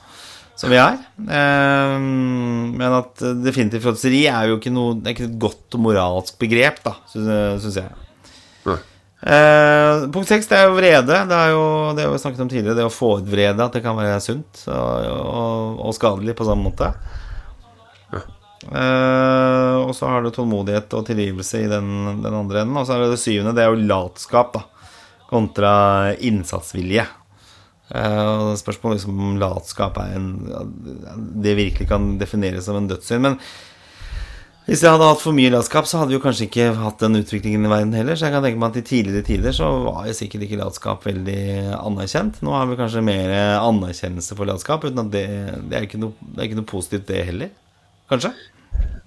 som 0.56 0.71
vi 0.71 0.78
er. 0.80 0.95
Men 1.28 2.93
at 2.95 3.19
definitivt 3.43 3.84
fråtseri 3.84 4.21
er 4.32 4.47
jo 4.47 4.56
ikke 4.56 4.71
noe 4.71 4.93
Det 4.95 5.10
er 5.10 5.15
ikke 5.17 5.25
et 5.28 5.41
godt 5.43 5.75
moralsk 5.84 6.38
begrep, 6.39 6.80
da, 6.86 6.93
syns 7.12 7.75
jeg. 7.82 8.04
Eh, 9.25 10.05
punkt 10.13 10.29
seks, 10.29 10.45
det 10.51 10.57
er 10.59 10.67
jo 10.69 10.77
vrede. 10.77 11.19
Det 11.29 11.38
er 11.38 11.53
jo 11.55 11.65
det 11.97 12.05
vi 12.11 12.21
snakket 12.21 12.43
om 12.45 12.49
tidligere, 12.51 12.77
det 12.77 12.85
å 12.85 12.93
få 12.93 13.15
ut 13.21 13.29
vrede. 13.29 13.65
At 13.65 13.73
det 13.73 13.81
kan 13.85 13.97
være 13.97 14.21
sunt 14.23 14.65
og, 14.69 15.09
og, 15.09 15.79
og 15.88 15.97
skadelig 15.97 16.38
på 16.38 16.47
samme 16.47 16.69
måte. 16.69 16.91
Eh, 18.65 19.75
og 19.81 19.91
så 19.97 20.09
har 20.09 20.23
du 20.23 20.31
tålmodighet 20.33 20.93
og 20.97 21.05
tilgivelse 21.09 21.65
i 21.65 21.69
den, 21.69 22.21
den 22.23 22.33
andre 22.33 22.63
enden. 22.63 22.77
Og 22.79 22.88
så 22.88 22.95
er 22.95 23.05
det 23.05 23.15
det 23.15 23.21
syvende, 23.23 23.55
det 23.57 23.65
er 23.65 23.73
jo 23.73 23.85
latskap, 23.89 24.55
da. 24.55 24.65
Kontra 25.29 25.75
innsatsvilje. 26.21 27.05
Uh, 27.85 28.55
Spørsmålet 28.57 28.97
liksom 28.97 29.19
om 29.21 29.35
latskap 29.38 29.99
er 30.01 30.15
en 30.17 30.29
Det 31.45 31.51
virkelig 31.53 31.85
kan 31.85 32.15
defineres 32.17 32.65
som 32.65 32.79
en 32.79 32.88
dødssynd. 32.89 33.21
Men 33.25 33.38
hvis 34.65 34.82
jeg 34.82 34.89
hadde 34.89 35.06
hatt 35.06 35.21
for 35.21 35.38
mye 35.38 35.51
latskap, 35.54 35.86
så 35.86 35.99
hadde 35.99 36.10
vi 36.10 36.17
jo 36.17 36.23
kanskje 36.23 36.47
ikke 36.47 36.71
hatt 36.80 37.04
den 37.04 37.19
utviklingen 37.19 37.67
i 37.67 37.69
verden 37.69 37.93
heller. 37.93 38.17
Så 38.17 38.25
jeg 38.25 38.34
kan 38.34 38.41
tenke 38.45 38.62
meg 38.62 38.73
at 38.73 38.80
i 38.82 38.88
tidligere 38.88 39.25
tider 39.28 39.54
så 39.54 39.67
var 39.84 40.08
jo 40.10 40.15
sikkert 40.17 40.47
ikke 40.47 40.58
latskap 40.58 41.06
veldig 41.06 41.43
anerkjent. 41.78 42.39
Nå 42.41 42.56
har 42.56 42.65
vi 42.71 42.80
kanskje 42.80 43.04
mer 43.06 43.36
anerkjennelse 43.60 44.38
for 44.39 44.49
latskap, 44.49 44.88
uten 44.89 45.04
at 45.04 45.13
det, 45.13 45.28
det, 45.69 45.78
er 45.78 45.86
ikke 45.86 46.01
noe, 46.01 46.17
det 46.32 46.41
er 46.41 46.49
ikke 46.49 46.60
noe 46.63 46.71
positivt, 46.73 47.06
det 47.12 47.21
heller. 47.30 47.54
Kanskje? 48.10 48.34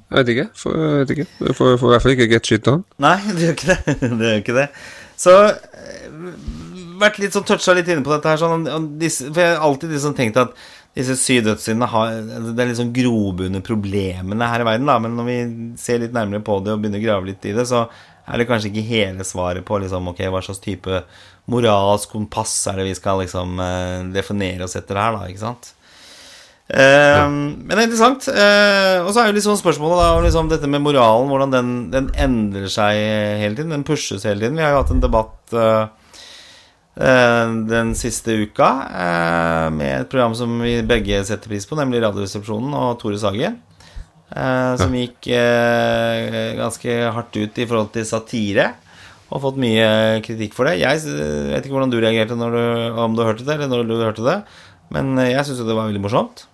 Jeg 0.09 0.23
vet 0.23 0.33
ikke. 0.37 0.47
For, 0.57 0.79
jeg 0.79 1.03
vet 1.03 1.15
ikke. 1.17 1.29
For, 1.35 1.59
får, 1.59 1.75
for 1.81 1.89
i 1.89 1.93
hvert 1.93 2.07
fall 2.07 2.15
ikke 2.15 2.31
get 2.31 2.49
shit 2.49 2.65
done. 2.65 2.87
Nei, 3.03 3.17
det 3.35 3.49
gjør 3.49 3.59
ikke 3.59 3.75
det. 3.75 3.99
det, 4.21 4.31
gjør 4.31 4.43
ikke 4.45 4.59
det. 4.61 4.69
Så 5.19 5.37
eh, 5.43 6.09
vært 7.03 7.19
litt 7.19 7.35
sånn 7.37 7.47
toucha 7.51 7.75
litt 7.77 7.91
inne 7.91 8.07
på 8.07 8.15
dette 8.15 8.31
her. 8.31 8.41
Sånn, 8.41 8.93
disse, 9.01 9.29
for 9.33 9.43
jeg 9.43 9.57
har 9.57 9.67
alltid 9.67 9.99
liksom 9.99 10.15
tenkt 10.19 10.39
at 10.41 10.55
disse 10.99 11.15
sydødssyndene 11.21 11.89
har 11.93 12.21
Det 12.51 12.65
er 12.65 12.75
sånn 12.79 12.93
grobunne 12.95 13.63
problemene 13.65 14.51
her 14.51 14.65
i 14.65 14.69
verden, 14.69 14.89
da. 14.91 14.99
Men 15.03 15.17
når 15.19 15.29
vi 15.29 15.39
ser 15.81 16.03
litt 16.03 16.15
nærmere 16.17 16.45
på 16.45 16.59
det 16.65 16.75
og 16.75 16.83
begynner 16.83 17.03
å 17.03 17.07
grave 17.07 17.31
litt 17.31 17.49
i 17.49 17.55
det, 17.57 17.67
så 17.71 17.87
er 18.29 18.41
det 18.41 18.49
kanskje 18.51 18.73
ikke 18.73 18.89
hele 18.91 19.25
svaret 19.25 19.65
på 19.65 19.79
liksom, 19.81 20.11
ok, 20.13 20.27
hva 20.29 20.43
slags 20.45 20.61
type 20.65 21.03
moralsk 21.49 22.13
kompass 22.13 22.55
er 22.69 22.83
det 22.83 22.91
vi 22.91 22.97
skal 22.99 23.23
liksom 23.23 23.61
eh, 23.65 24.09
definere 24.13 24.67
oss 24.67 24.77
etter 24.77 25.01
her, 25.01 25.17
da, 25.17 25.29
ikke 25.31 25.47
sant? 25.47 25.71
Ja. 26.69 27.25
Men 27.31 27.71
det 27.71 27.79
er 27.79 27.87
interessant. 27.87 28.27
Eh, 28.29 28.99
og 29.01 29.15
så 29.15 29.23
er 29.23 29.31
jo 29.31 29.39
liksom 29.39 29.57
spørsmålet 29.57 30.03
da 30.03 30.09
om 30.19 30.27
liksom 30.27 30.51
dette 30.51 30.69
med 30.69 30.85
moralen, 30.85 31.31
hvordan 31.31 31.55
den, 31.55 31.71
den 31.95 32.11
endrer 32.21 32.69
seg 32.73 32.99
hele 33.41 33.57
tiden. 33.57 33.73
Den 33.73 33.87
pushes 33.89 34.27
hele 34.29 34.43
tiden. 34.43 34.59
Vi 34.61 34.67
har 34.67 34.77
jo 34.77 34.83
hatt 34.83 34.93
en 34.93 35.01
debatt 35.01 35.57
eh, 35.57 35.89
den 36.99 37.93
siste 37.95 38.35
uka 38.43 38.69
eh, 38.91 39.67
med 39.71 40.01
et 40.01 40.11
program 40.11 40.35
som 40.35 40.57
vi 40.65 40.81
begge 40.83 41.21
setter 41.29 41.53
pris 41.53 41.67
på, 41.69 41.79
nemlig 41.79 42.01
Radioresepsjonen 42.03 42.75
og 42.75 42.97
Tore 42.99 43.21
Sagen. 43.23 43.61
eh, 44.35 44.75
som 44.81 44.95
gikk 44.97 45.31
eh, 45.31 46.57
ganske 46.59 46.99
hardt 47.15 47.39
ut 47.39 47.59
i 47.59 47.67
forhold 47.69 47.93
til 47.95 48.07
satire. 48.09 48.73
Og 49.29 49.43
fått 49.45 49.59
mye 49.61 49.89
kritikk 50.25 50.55
for 50.57 50.69
det. 50.69 50.79
Jeg 50.81 51.03
eh, 51.05 51.51
vet 51.53 51.65
ikke 51.67 51.77
hvordan 51.77 51.93
du 51.93 51.99
reagerte 52.01 52.37
når 52.39 52.57
du, 52.57 52.63
om 53.05 53.17
du 53.17 53.25
hørte 53.27 53.45
det, 53.45 53.59
eller 53.59 53.69
når 53.69 53.89
du 53.89 53.97
hørte 54.01 54.25
det. 54.27 54.39
Men 54.95 55.13
eh, 55.21 55.35
jeg 55.35 55.45
syns 55.47 55.61
jo 55.63 55.69
det 55.69 55.77
var 55.77 55.91
veldig 55.91 56.05
morsomt. 56.05 56.47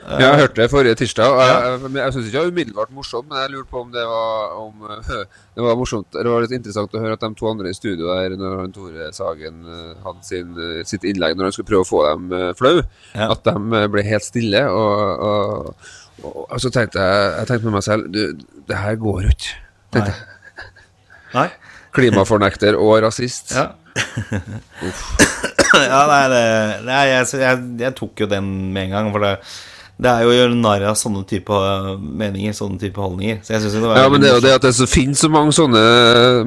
Jeg 0.00 0.36
hørte 0.40 0.56
det 0.62 0.66
forrige 0.72 0.96
tirsdag. 0.96 1.28
og 1.28 1.40
Jeg, 1.44 1.80
jeg, 1.82 1.90
jeg 2.00 2.12
syns 2.14 2.26
ikke 2.26 2.32
det 2.38 2.40
var 2.42 2.52
umiddelbart 2.54 2.92
morsomt, 2.96 3.28
men 3.28 3.38
jeg 3.42 3.50
lurte 3.52 3.70
på 3.70 3.80
om 3.84 3.90
det 3.92 4.04
var 4.08 4.54
om, 4.56 4.86
Det 5.56 5.64
var 5.66 5.76
morsomt 5.76 6.08
Det 6.16 6.24
var 6.32 6.40
litt 6.46 6.54
interessant 6.56 6.94
å 6.96 7.02
høre 7.02 7.18
at 7.18 7.24
de 7.26 7.30
to 7.36 7.48
andre 7.50 7.70
i 7.70 7.76
studio 7.76 8.08
der, 8.08 8.34
når 8.40 8.56
han 8.62 8.72
Tore 8.74 9.10
Sagen 9.16 9.60
eh, 9.68 9.92
hadde 10.06 10.24
sin, 10.26 10.54
eh, 10.56 10.80
sitt 10.88 11.04
innlegg 11.04 11.36
når 11.36 11.50
han 11.50 11.56
skulle 11.56 11.68
prøve 11.70 11.84
å 11.84 11.90
få 11.90 12.02
dem 12.08 12.32
eh, 12.38 12.50
flau, 12.58 12.76
Ja. 13.12 13.28
at 13.34 13.44
de 13.50 13.82
ble 13.92 14.06
helt 14.08 14.24
stille. 14.26 14.62
Og, 14.72 15.24
og, 15.30 15.90
og, 16.24 16.38
og 16.46 16.56
så 16.64 16.72
tenkte 16.74 17.04
jeg, 17.04 17.32
jeg 17.42 17.50
tenkte 17.52 17.68
med 17.68 17.76
meg 17.78 17.86
selv 17.86 18.08
du, 18.14 18.22
Det 18.72 18.80
her 18.80 18.96
går 19.04 19.26
jo 19.28 19.34
ikke. 19.36 19.58
Nei. 19.98 20.14
Nei? 21.34 21.48
Klimafornekter 21.94 22.76
og 22.78 23.00
rasist. 23.04 23.52
Ja. 23.56 23.68
ja, 25.74 26.00
nei, 26.06 26.22
det, 26.32 26.44
nei 26.86 27.00
jeg, 27.10 27.26
jeg, 27.42 27.62
jeg 27.82 27.94
tok 27.98 28.22
jo 28.24 28.28
den 28.30 28.46
med 28.74 28.88
en 28.88 28.94
gang, 28.96 29.10
for 29.14 29.24
det, 29.24 29.32
det 30.00 30.08
er 30.08 30.24
jo 30.24 30.32
å 30.32 30.36
gjøre 30.36 30.56
narr 30.56 30.86
av 30.88 30.96
sånne 30.98 31.22
type 31.28 31.52
eh, 31.52 31.90
meninger, 32.00 32.54
sånne 32.56 32.80
type 32.80 33.00
holdninger. 33.00 33.42
Så 33.44 33.56
jeg 33.56 33.72
det 33.74 33.84
var 33.84 34.00
Ja, 34.00 34.08
men 34.12 34.22
det 34.22 34.30
er 34.30 34.38
jo 34.38 34.46
det 34.46 34.56
at 34.56 34.64
det 34.64 34.72
så 34.78 34.88
finnes 34.88 35.20
så 35.20 35.28
mange 35.32 35.52
sånne 35.56 35.82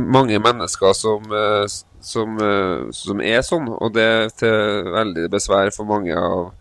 mange 0.02 0.40
mennesker 0.42 0.96
som, 0.98 1.30
eh, 1.30 1.68
som, 2.02 2.34
eh, 2.42 2.90
som 2.98 3.22
er 3.22 3.46
sånn, 3.46 3.70
og 3.78 3.94
det 3.94 4.10
er 4.10 4.36
til 4.42 4.92
veldig 4.96 5.30
besvær 5.34 5.74
for 5.76 5.90
mange 5.90 6.18
av 6.18 6.52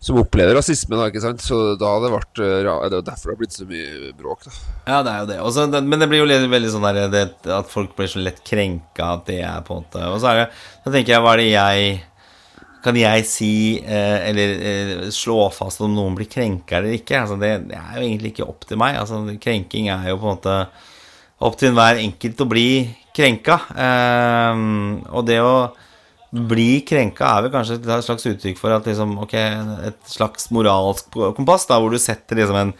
som 0.00 0.16
opplever 0.16 0.54
rasisme, 0.56 0.96
da, 0.96 1.10
ikke 1.10 1.20
sant. 1.20 1.42
Så 1.44 1.74
da 1.76 1.90
det 2.00 2.08
vært 2.08 2.38
ja, 2.40 2.72
Det 2.88 2.94
er 2.96 3.02
jo 3.02 3.04
derfor 3.04 3.28
det 3.28 3.34
har 3.34 3.40
blitt 3.42 3.56
så 3.58 3.66
mye 3.68 4.12
bråk, 4.16 4.46
da. 4.46 4.52
Ja, 4.86 5.00
det 5.04 5.12
er 5.12 5.18
jo 5.18 5.26
det. 5.28 5.36
Også. 5.44 5.66
Men 5.76 6.00
det 6.00 6.08
blir 6.08 6.22
jo 6.22 6.46
veldig 6.48 6.70
sånn 6.72 6.86
der 6.88 7.10
det, 7.12 7.24
at 7.52 7.68
folk 7.68 7.92
blir 7.98 8.08
så 8.08 8.22
lett 8.24 8.40
krenka 8.40 9.10
at 9.18 9.26
det 9.28 9.42
er 9.44 9.60
på 9.66 9.76
en 9.76 9.84
måte 9.84 10.06
Og 10.08 10.22
så 10.22 10.30
er 10.32 10.40
det 10.40 10.46
Da 10.86 10.94
tenker 10.94 11.12
jeg, 11.12 11.24
hva 11.26 11.34
er 11.34 11.42
det 11.42 11.50
jeg 11.50 11.92
Kan 12.84 12.96
jeg 12.96 13.26
si 13.28 13.52
eh, 13.80 14.28
eller 14.30 14.54
eh, 14.70 14.94
slå 15.12 15.50
fast 15.52 15.82
om 15.84 15.92
noen 15.92 16.16
blir 16.16 16.30
krenka 16.30 16.78
eller 16.78 16.96
ikke? 16.96 17.18
Altså, 17.22 17.36
det, 17.40 17.50
er 17.76 17.98
jo 17.98 18.06
egentlig 18.06 18.32
ikke 18.34 18.48
opp 18.48 18.64
til 18.68 18.80
meg. 18.80 18.96
Altså, 19.00 19.20
krenking 19.42 19.90
er 19.92 20.08
jo 20.12 20.20
på 20.20 20.28
en 20.28 20.38
måte 20.38 20.56
opp 21.40 21.58
til 21.60 21.70
enhver 21.70 22.00
enkelt 22.00 22.40
å 22.40 22.48
bli 22.48 22.70
krenka. 23.16 23.60
Eh, 23.86 24.64
og 25.12 25.28
det 25.28 25.40
å 25.44 25.54
bli 26.30 26.82
krenka 26.86 27.26
er 27.26 27.46
vel 27.46 27.54
kanskje 27.54 27.80
et 27.80 28.06
slags 28.06 28.28
uttrykk 28.30 28.60
for 28.60 28.74
at 28.76 28.86
liksom, 28.86 29.16
ok, 29.26 29.34
et 29.90 30.12
slags 30.12 30.50
moralsk 30.54 31.10
kompass, 31.36 31.66
da, 31.68 31.80
hvor 31.82 31.90
du 31.90 31.98
setter 32.00 32.38
liksom 32.38 32.60
en, 32.60 32.76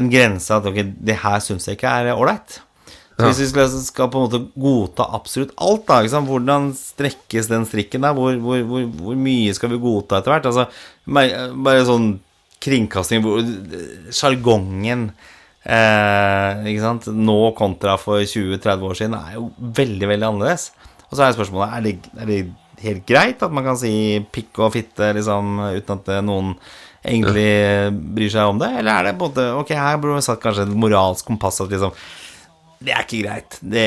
en 0.00 0.10
grense 0.10 0.56
at 0.56 0.66
ok, 0.66 0.82
det 0.98 1.20
her 1.22 1.38
syns 1.44 1.68
jeg 1.68 1.78
ikke 1.78 1.92
er 2.02 2.16
ålreit. 2.16 2.58
Så 3.20 3.28
Hvis 3.28 3.42
vi 3.44 3.50
skal, 3.52 3.74
skal 3.84 4.10
på 4.12 4.20
en 4.20 4.26
måte 4.28 4.40
godta 4.60 5.06
absolutt 5.16 5.52
alt, 5.60 5.84
da, 5.88 6.00
sant? 6.08 6.28
hvordan 6.30 6.70
strekkes 6.76 7.50
den 7.50 7.66
strikken 7.68 8.06
der? 8.06 8.16
Hvor, 8.16 8.34
hvor, 8.42 8.62
hvor, 8.68 8.86
hvor 9.04 9.20
mye 9.20 9.54
skal 9.56 9.72
vi 9.74 9.80
godta 9.82 10.20
etter 10.20 10.34
hvert? 10.34 10.48
Altså, 10.50 10.66
bare 11.06 11.86
sånn 11.88 12.12
kringkasting 12.60 13.24
Sjargongen 14.12 15.06
eh, 15.64 16.66
ikke 16.70 16.84
sant? 16.84 17.08
nå 17.14 17.38
kontra 17.58 17.96
for 18.00 18.20
20-30 18.20 18.88
år 18.90 18.98
siden 18.98 19.16
er 19.20 19.38
jo 19.38 19.48
veldig, 19.58 20.10
veldig 20.12 20.28
annerledes. 20.28 20.70
Og 21.08 21.16
så 21.16 21.26
er 21.26 21.36
spørsmålet 21.36 21.76
er 21.76 21.86
det, 21.86 21.94
er 22.20 22.30
det 22.30 22.40
helt 22.84 23.08
greit 23.08 23.42
at 23.44 23.52
man 23.52 23.66
kan 23.66 23.78
si 23.80 23.92
pikk 24.32 24.62
og 24.64 24.74
fitte 24.76 25.12
liksom, 25.16 25.58
uten 25.76 25.98
at 25.98 26.14
eh, 26.14 26.24
noen 26.24 26.54
egentlig 27.00 27.50
bryr 28.16 28.32
seg 28.32 28.52
om 28.52 28.60
det? 28.60 28.70
Eller 28.80 28.92
er 28.92 29.08
det 29.08 29.18
på 29.18 29.28
en 29.28 29.32
måte 29.32 29.46
Ok, 29.56 29.72
her 29.76 30.00
burde 30.00 30.18
vi 30.18 30.26
satt 30.26 30.42
kanskje 30.42 30.68
et 30.68 30.80
moralsk 30.84 31.28
kompass 31.28 31.62
at 31.64 31.72
liksom 31.72 31.94
det 32.80 32.94
er 32.96 33.04
ikke 33.04 33.18
greit. 33.26 33.58
Det, 33.60 33.86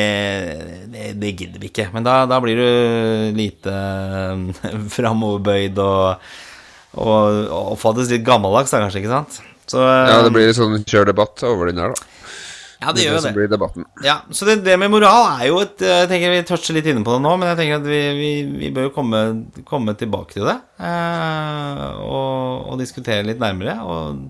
det, 0.93 1.06
det 1.17 1.32
gidder 1.34 1.62
vi 1.63 1.71
ikke. 1.71 1.88
Men 1.95 2.06
da, 2.06 2.19
da 2.29 2.38
blir 2.43 2.60
du 2.62 3.38
lite 3.38 3.73
eh, 3.73 4.82
framoverbøyd 4.97 5.79
og, 5.82 6.27
og, 7.01 7.39
og 7.47 7.71
oppfattes 7.73 8.12
litt 8.13 8.25
gammeldags, 8.27 8.73
da, 8.73 8.84
kanskje, 8.84 9.01
ikke 9.01 9.13
sant? 9.15 9.39
Så, 9.65 9.82
Ja, 9.82 10.19
det 10.21 10.34
blir 10.36 10.45
litt 10.49 10.60
sånn 10.60 10.84
kjør 10.86 11.10
debatt 11.10 11.41
over 11.47 11.71
den 11.71 11.79
her, 11.82 11.95
da. 11.95 12.10
ja, 12.84 12.93
det 12.93 13.06
gjør 13.08 13.21
det. 13.23 13.34
blir 13.39 13.49
debatten. 13.49 13.86
Ja, 14.06 14.19
så 14.29 14.45
det, 14.45 14.60
det 14.65 14.75
med 14.77 14.91
moral 14.93 15.25
er 15.39 15.47
jo 15.47 15.62
et 15.63 15.79
Jeg 15.88 16.10
tenker 16.12 16.34
Vi 16.36 16.41
toucher 16.49 16.75
litt 16.75 16.89
inne 16.91 17.01
på 17.08 17.15
det 17.15 17.23
nå, 17.23 17.32
men 17.39 17.49
jeg 17.49 17.62
tenker 17.62 17.79
at 17.79 17.88
vi, 17.88 18.01
vi, 18.19 18.32
vi 18.60 18.71
bør 18.75 18.89
jo 18.91 18.95
komme, 18.97 19.21
komme 19.65 19.95
tilbake 19.97 20.36
til 20.36 20.45
det. 20.51 20.58
Eh, 20.84 21.86
og, 22.03 22.67
og 22.73 22.82
diskutere 22.84 23.25
litt 23.25 23.41
nærmere. 23.41 23.79
Og 23.88 24.27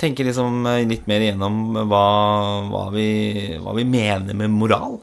tenke 0.00 0.26
liksom 0.26 0.66
litt 0.88 1.06
mer 1.10 1.24
igjennom 1.24 1.76
hva, 1.88 2.06
hva, 2.70 2.86
vi, 2.94 3.08
hva 3.62 3.76
vi 3.76 3.86
mener 3.88 4.36
med 4.36 4.54
moral. 4.54 5.00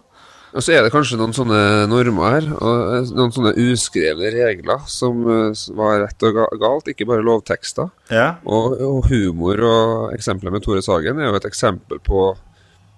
Og 0.53 0.61
så 0.61 0.75
er 0.75 0.85
det 0.85 0.93
kanskje 0.93 1.17
noen 1.17 1.33
sånne 1.33 1.59
normer 1.89 2.35
her, 2.35 2.47
og 2.53 2.81
eh, 2.93 3.11
noen 3.17 3.33
sånne 3.33 3.55
uskrevne 3.57 4.29
regler 4.35 4.83
som 4.91 5.23
eh, 5.25 5.61
var 5.77 6.03
rett 6.03 6.25
og 6.29 6.41
galt, 6.61 6.89
ikke 6.91 7.07
bare 7.09 7.25
lovtekster. 7.25 7.89
Ja. 8.13 8.35
Og, 8.45 8.77
og 8.77 9.09
humor 9.09 9.63
og 9.65 10.13
eksempelet 10.13 10.53
med 10.53 10.65
Tore 10.65 10.83
Sagen 10.85 11.21
er 11.21 11.31
jo 11.31 11.39
et 11.39 11.49
eksempel 11.49 12.01
på 12.05 12.31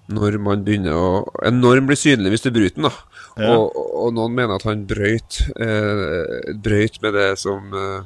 når 0.06 0.36
man 0.38 0.60
begynner 0.62 0.94
å 0.94 1.06
En 1.48 1.56
norm 1.58 1.88
blir 1.88 1.98
synlig 1.98 2.36
hvis 2.36 2.44
du 2.44 2.52
bryter 2.54 2.78
den, 2.78 2.86
da. 2.86 3.22
Ja. 3.40 3.56
Og, 3.56 3.72
og 3.74 4.12
noen 4.14 4.36
mener 4.36 4.60
at 4.60 4.66
han 4.68 4.84
brøyt, 4.88 5.40
eh, 5.56 6.52
brøyt 6.62 7.00
med 7.02 7.16
det 7.16 7.30
som 7.40 7.72
eh, 7.72 8.04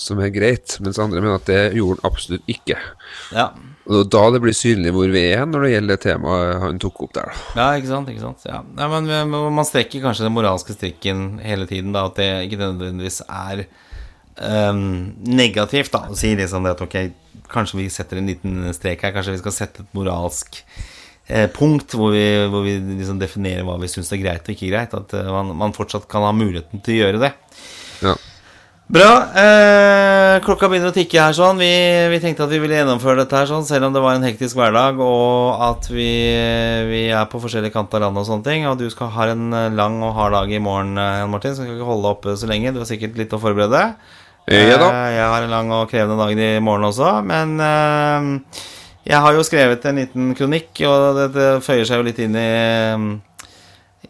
som 0.00 0.20
er 0.22 0.32
greit, 0.34 0.78
mens 0.80 1.00
andre 1.02 1.20
mener 1.20 1.38
at 1.40 1.48
det 1.50 1.60
gjorde 1.76 2.00
han 2.00 2.10
absolutt 2.12 2.48
ikke. 2.50 2.78
ja. 3.34 3.50
Og 3.90 4.06
da 4.06 4.20
det 4.30 4.38
blir 4.44 4.54
synlig 4.54 4.92
hvor 4.94 5.10
vi 5.10 5.24
er 5.34 5.40
når 5.42 5.64
det 5.64 5.70
gjelder 5.72 5.96
det 5.96 6.02
temaet 6.04 6.60
han 6.62 6.76
tok 6.78 7.00
opp 7.02 7.14
der. 7.16 7.32
da. 7.32 7.56
Ja, 7.58 7.64
ikke 7.80 7.88
sant, 7.90 8.12
ikke 8.12 8.22
sant 8.22 8.44
ja. 8.46 8.60
Ja, 8.78 8.86
men 8.86 9.32
man 9.56 9.66
strekker 9.66 10.04
kanskje 10.04 10.28
den 10.28 10.36
moralske 10.36 10.76
strikken 10.76 11.40
hele 11.42 11.66
tiden 11.66 11.90
Da, 11.90 12.04
at 12.06 12.20
det 12.20 12.28
ikke 12.46 12.60
nødvendigvis 12.60 13.24
er 13.26 13.64
um, 14.38 14.84
negativt 15.26 15.90
da 15.96 16.04
Å 16.06 16.18
si 16.18 16.30
liksom 16.38 16.62
det 16.62 16.76
at 16.76 16.84
ok, 16.86 16.96
kanskje 17.50 17.80
vi 17.80 17.90
setter 17.90 18.22
en 18.22 18.30
liten 18.30 18.70
strek 18.76 19.02
her 19.02 19.16
Kanskje 19.16 19.34
vi 19.34 19.42
skal 19.42 19.56
sette 19.58 19.82
et 19.82 19.98
moralsk 19.98 20.62
eh, 21.26 21.48
punkt 21.50 21.98
Hvor 21.98 22.14
vi, 22.14 22.22
hvor 22.54 22.62
vi 22.62 22.78
liksom 23.02 23.18
definerer 23.18 23.66
hva 23.66 23.80
vi 23.82 23.90
synes 23.90 24.14
er 24.14 24.22
greit 24.22 24.46
og 24.46 24.54
ikke 24.54 24.70
greit 24.70 24.94
At 24.94 25.18
eh, 25.18 25.32
man, 25.34 25.50
man 25.58 25.74
fortsatt 25.74 26.06
kan 26.06 26.22
ha 26.22 26.30
muligheten 26.30 26.86
til 26.86 27.00
å 27.00 27.02
gjøre 27.02 27.26
det 27.26 27.34
Ja. 28.06 28.14
Bra. 28.90 29.10
Eh, 29.38 30.34
klokka 30.44 30.68
begynner 30.68 30.90
å 30.90 30.94
tikke 30.94 31.20
her 31.22 31.36
sånn. 31.36 31.60
Vi, 31.62 31.70
vi 32.12 32.18
tenkte 32.20 32.44
at 32.44 32.50
vi 32.52 32.58
ville 32.60 32.76
gjennomføre 32.76 33.22
dette 33.22 33.38
her 33.38 33.48
sånn, 33.48 33.64
selv 33.64 33.88
om 33.88 33.94
det 33.94 34.02
var 34.04 34.18
en 34.18 34.26
hektisk 34.26 34.58
hverdag, 34.58 35.00
og 35.00 35.62
at 35.64 35.88
vi, 35.88 36.10
vi 36.90 37.04
er 37.08 37.30
på 37.30 37.40
forskjellige 37.40 37.72
kanter 37.72 38.02
av 38.02 38.10
landet 38.10 38.24
og 38.24 38.28
sånne 38.28 38.48
ting. 38.48 38.66
Og 38.68 38.76
du 38.82 38.88
skal 38.92 39.12
ha 39.14 39.30
en 39.32 39.46
eh, 39.56 39.70
lang 39.78 40.00
og 40.04 40.12
hard 40.18 40.36
dag 40.36 40.52
i 40.52 40.60
morgen, 40.60 40.92
eh, 41.00 41.22
Jan 41.22 41.32
Martin, 41.32 41.56
så 41.56 41.64
skal 41.64 41.78
ikke 41.78 41.88
holde 41.88 42.12
oppe 42.12 42.36
så 42.36 42.50
lenge. 42.50 42.74
Du 42.74 42.82
har 42.82 42.90
sikkert 42.90 43.16
litt 43.22 43.32
å 43.32 43.40
forberede. 43.40 43.82
Ja 44.50 44.76
da. 44.76 44.90
Eh, 44.90 45.08
jeg 45.16 45.26
har 45.30 45.46
en 45.46 45.56
lang 45.56 45.72
og 45.72 45.88
krevende 45.88 46.18
dag 46.18 46.34
i 46.34 46.52
morgen 46.60 46.90
også, 46.90 47.14
men 47.24 47.56
eh, 47.62 48.62
jeg 49.08 49.24
har 49.24 49.34
jo 49.38 49.44
skrevet 49.46 49.84
en 49.88 50.00
liten 50.02 50.32
kronikk, 50.36 50.84
og 50.90 51.22
det 51.32 51.48
føyer 51.64 51.86
seg 51.88 52.02
jo 52.02 52.10
litt 52.10 52.20
inn 52.22 52.36
i 52.36 52.50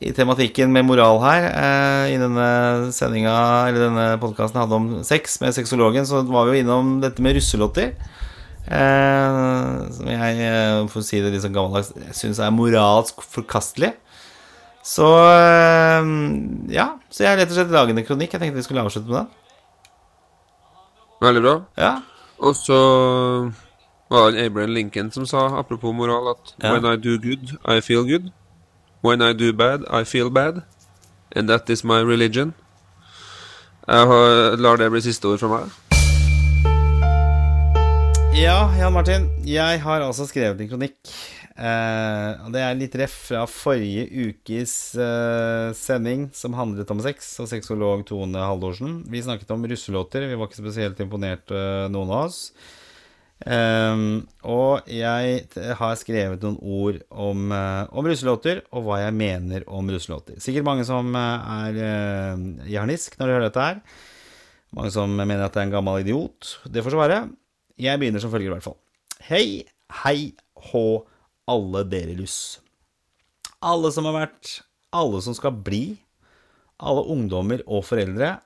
i 0.00 0.12
tematikken 0.16 0.72
med 0.72 0.86
moral 0.88 1.20
her. 1.22 1.44
Eh, 1.50 2.14
I 2.14 2.18
denne 2.20 2.46
sendinga, 2.94 3.34
eller 3.68 3.86
denne 3.88 4.06
podkasten 4.22 4.60
hadde 4.62 4.78
om 4.78 4.88
sex 5.06 5.40
med 5.42 5.54
sexologen, 5.54 6.06
så 6.08 6.22
var 6.26 6.48
vi 6.48 6.58
jo 6.58 6.64
innom 6.64 7.00
dette 7.02 7.22
med 7.22 7.36
russelotter. 7.36 7.92
Eh, 8.62 9.90
som 9.92 10.06
jeg, 10.08 10.38
eh, 10.46 10.86
for 10.88 11.02
å 11.02 11.04
si 11.06 11.20
det 11.20 11.32
litt 11.34 11.44
sånn 11.44 11.54
gammeldags, 11.56 11.92
syns 12.16 12.40
er 12.40 12.54
moralsk 12.54 13.20
forkastelig. 13.26 13.92
Så 14.82 15.06
eh, 15.30 16.08
ja. 16.74 16.88
Så 17.12 17.22
jeg 17.26 17.30
har 17.30 17.38
rett 17.38 17.52
og 17.52 17.58
slett 17.58 17.74
laget 17.74 17.98
en 17.98 18.06
kronikk. 18.06 18.32
Jeg 18.34 18.42
tenkte 18.42 18.58
vi 18.58 18.66
skulle 18.66 18.82
avslutte 18.86 19.10
med 19.10 19.20
den. 19.20 19.30
Veldig 21.22 21.42
bra. 21.44 21.56
Ja. 21.78 21.92
Og 22.42 22.56
så 22.58 22.78
var 24.10 24.32
det 24.34 24.46
Abraham 24.46 24.74
Lincoln 24.74 25.10
som 25.14 25.26
sa, 25.28 25.46
apropos 25.60 25.94
moral, 25.94 26.32
at 26.34 26.54
Ja. 26.58 26.72
When 26.72 26.84
I 26.86 26.96
do 26.96 27.18
good, 27.18 27.58
I 27.64 27.80
feel 27.80 28.02
good. 28.04 28.32
When 29.02 29.20
I 29.20 29.32
do 29.32 29.52
bad, 29.52 29.84
I 29.90 30.04
feel 30.04 30.30
bad. 30.30 30.62
And 31.36 31.48
that 31.48 31.70
is 31.70 31.84
my 31.84 32.00
religion. 32.00 32.54
Jeg 33.88 34.58
lar 34.62 34.78
det 34.78 34.90
bli 34.94 35.00
siste 35.02 35.26
ord 35.26 35.42
fra 35.42 35.50
meg. 35.50 35.72
Ja, 38.38 38.70
Jan 38.78 38.94
Martin. 38.94 39.28
Jeg 39.44 39.82
har 39.82 40.00
altså 40.06 40.26
skrevet 40.30 40.60
en 40.62 40.70
kronikk 40.70 41.12
Eh, 41.52 42.46
det 42.48 42.60
er 42.64 42.78
litt 42.78 42.94
ref 42.96 43.14
fra 43.28 43.42
forrige 43.50 44.06
ukes 44.08 44.74
eh, 44.96 45.68
sending, 45.76 46.30
som 46.34 46.56
handlet 46.56 46.88
om 46.94 47.02
sex, 47.04 47.34
og 47.44 47.50
sexolog 47.50 48.06
Tone 48.08 48.40
Haldorsen. 48.40 49.02
Vi 49.12 49.22
snakket 49.24 49.52
om 49.52 49.66
russelåter. 49.68 50.26
Vi 50.30 50.38
var 50.38 50.48
ikke 50.48 50.62
spesielt 50.62 51.02
imponert, 51.04 51.52
eh, 51.52 51.88
noen 51.92 52.12
av 52.12 52.30
oss. 52.30 52.40
Um, 53.42 54.22
og 54.46 54.86
jeg 54.86 55.42
har 55.78 55.96
skrevet 55.98 56.44
noen 56.44 56.58
ord 56.62 57.00
om, 57.10 57.50
uh, 57.50 57.90
om 57.90 58.06
russelåter, 58.06 58.62
og 58.70 58.86
hva 58.86 59.00
jeg 59.02 59.16
mener 59.18 59.66
om 59.66 59.90
russelåter. 59.90 60.38
Sikkert 60.42 60.66
mange 60.68 60.86
som 60.86 61.10
uh, 61.16 61.42
er 61.66 61.80
uh, 61.82 62.44
jarnisk 62.70 63.18
når 63.18 63.26
de 63.26 63.36
hører 63.36 63.48
dette 63.48 63.66
her. 63.66 63.80
Mange 64.76 64.92
som 64.94 65.10
mener 65.16 65.44
at 65.44 65.56
det 65.56 65.62
er 65.62 65.68
en 65.68 65.74
gammel 65.74 66.04
idiot. 66.04 66.56
Det 66.70 66.84
får 66.84 66.94
så 66.94 67.02
være. 67.02 67.18
Jeg 67.82 68.00
begynner 68.00 68.22
som 68.22 68.32
følger, 68.32 68.52
i 68.52 68.54
hvert 68.54 68.68
fall. 68.68 68.78
Hei, 69.26 69.46
hei, 70.04 70.32
hå, 70.70 70.86
alle 71.50 71.82
dere 71.90 72.14
russ. 72.20 72.38
Alle 73.62 73.90
som 73.94 74.06
har 74.08 74.16
vært, 74.16 74.56
alle 74.94 75.20
som 75.24 75.34
skal 75.36 75.54
bli, 75.66 75.84
alle 76.82 77.04
ungdommer 77.10 77.62
og 77.66 77.84
foreldre. 77.86 78.36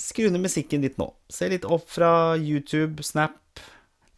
Skru 0.00 0.28
ned 0.30 0.42
musikken 0.42 0.82
litt 0.82 0.96
nå. 0.98 1.10
Se 1.30 1.50
litt 1.50 1.66
opp 1.66 1.86
fra 1.90 2.34
YouTube, 2.38 3.04
Snap 3.06 3.38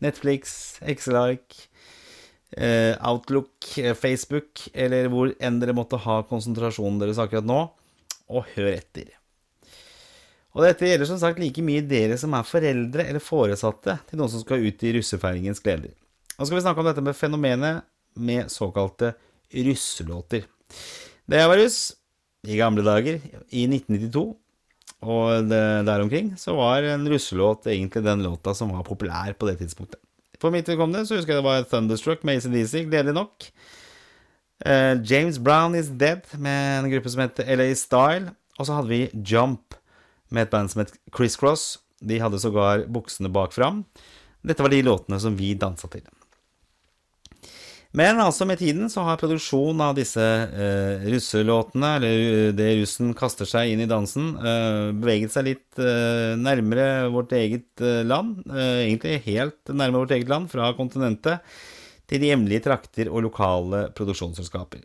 Netflix, 0.05 0.77
Exelark, 0.85 1.57
eh, 2.57 2.95
Outlook, 3.01 3.79
eh, 3.79 3.95
Facebook, 3.95 4.67
eller 4.75 5.09
hvor 5.13 5.33
enn 5.41 5.61
dere 5.61 5.77
måtte 5.77 6.01
ha 6.03 6.23
konsentrasjonen 6.29 7.01
deres 7.03 7.21
akkurat 7.23 7.47
nå, 7.47 7.61
og 8.27 8.51
hør 8.57 8.73
etter. 8.75 9.13
Og 10.57 10.65
dette 10.65 10.89
gjelder 10.89 11.09
som 11.09 11.21
sagt 11.21 11.41
like 11.41 11.61
mye 11.65 11.85
dere 11.85 12.17
som 12.21 12.33
er 12.37 12.47
foreldre 12.49 13.05
eller 13.05 13.21
foresatte 13.21 13.99
til 14.09 14.21
noen 14.21 14.33
som 14.33 14.41
skal 14.41 14.65
ut 14.65 14.85
i 14.89 14.95
russefeiringens 14.97 15.61
gleder. 15.61 15.93
Nå 16.37 16.47
skal 16.47 16.57
vi 16.57 16.65
snakke 16.65 16.81
om 16.81 16.89
dette 16.89 17.05
med 17.05 17.17
fenomenet 17.17 17.85
med 18.17 18.49
såkalte 18.53 19.13
russelåter. 19.53 20.47
Da 21.29 21.43
jeg 21.43 21.51
var 21.53 21.61
russ, 21.61 21.81
i 22.47 22.57
gamle 22.57 22.85
dager, 22.87 23.21
i 23.51 23.67
1992, 23.69 24.25
og 25.07 25.47
der 25.51 26.03
omkring, 26.03 26.33
så 26.41 26.57
var 26.59 26.83
en 26.83 27.07
russelåt 27.09 27.69
egentlig 27.71 28.03
den 28.05 28.25
låta 28.27 28.55
som 28.55 28.73
var 28.75 28.87
populær 28.87 29.33
på 29.39 29.47
det 29.49 29.61
tidspunktet. 29.63 30.01
For 30.41 30.53
mitt 30.53 30.69
vedkommende 30.69 31.07
så 31.07 31.17
husker 31.17 31.35
jeg 31.35 31.41
det 31.41 31.49
var 31.49 31.65
Thunderstruck 31.71 32.25
med 32.27 32.41
ACDC, 32.41 32.85
gledelig 32.91 33.15
nok. 33.17 33.47
Uh, 34.65 34.97
James 35.05 35.39
Brown 35.39 35.77
Is 35.77 35.89
Dead 35.89 36.25
med 36.39 36.85
en 36.85 36.91
gruppe 36.91 37.13
som 37.13 37.25
heter 37.25 37.49
LA 37.57 37.73
Style. 37.77 38.33
Og 38.57 38.69
så 38.69 38.77
hadde 38.77 38.89
vi 38.89 39.03
Jump 39.13 39.77
med 40.33 40.47
et 40.47 40.53
band 40.53 40.73
som 40.73 40.83
het 40.85 40.95
Criss 41.13 41.37
Cross. 41.37 41.79
De 42.01 42.21
hadde 42.21 42.41
sågar 42.41 42.87
buksene 42.93 43.33
bak 43.33 43.53
fram. 43.57 43.85
Dette 44.47 44.65
var 44.65 44.73
de 44.73 44.85
låtene 44.85 45.21
som 45.21 45.37
vi 45.37 45.55
dansa 45.59 45.91
til. 45.93 46.05
Men 47.97 48.19
altså 48.21 48.45
med 48.45 48.59
tiden 48.61 48.91
så 48.93 49.07
har 49.07 49.17
produksjonen 49.17 49.81
av 49.81 49.95
disse 49.97 50.21
eh, 50.21 51.05
russelåtene, 51.09 51.95
eller 51.97 52.25
eh, 52.25 52.49
det 52.53 52.67
russen 52.83 53.15
kaster 53.17 53.49
seg 53.49 53.73
inn 53.73 53.81
i 53.81 53.89
dansen, 53.89 54.35
eh, 54.37 54.91
beveget 54.93 55.33
seg 55.33 55.47
litt 55.47 55.81
eh, 55.81 56.35
nærmere 56.37 57.07
vårt 57.15 57.33
eget 57.39 57.81
eh, 57.81 58.03
land. 58.05 58.43
Eh, 58.51 58.83
egentlig 58.91 59.23
helt 59.31 59.73
nærmere 59.73 60.03
vårt 60.03 60.13
eget 60.19 60.29
land, 60.29 60.51
fra 60.53 60.69
kontinentet 60.77 61.57
til 62.07 62.21
de 62.21 62.29
hjemlige 62.35 62.67
trakter 62.69 63.09
og 63.09 63.25
lokale 63.31 63.87
produksjonsselskaper. 63.97 64.85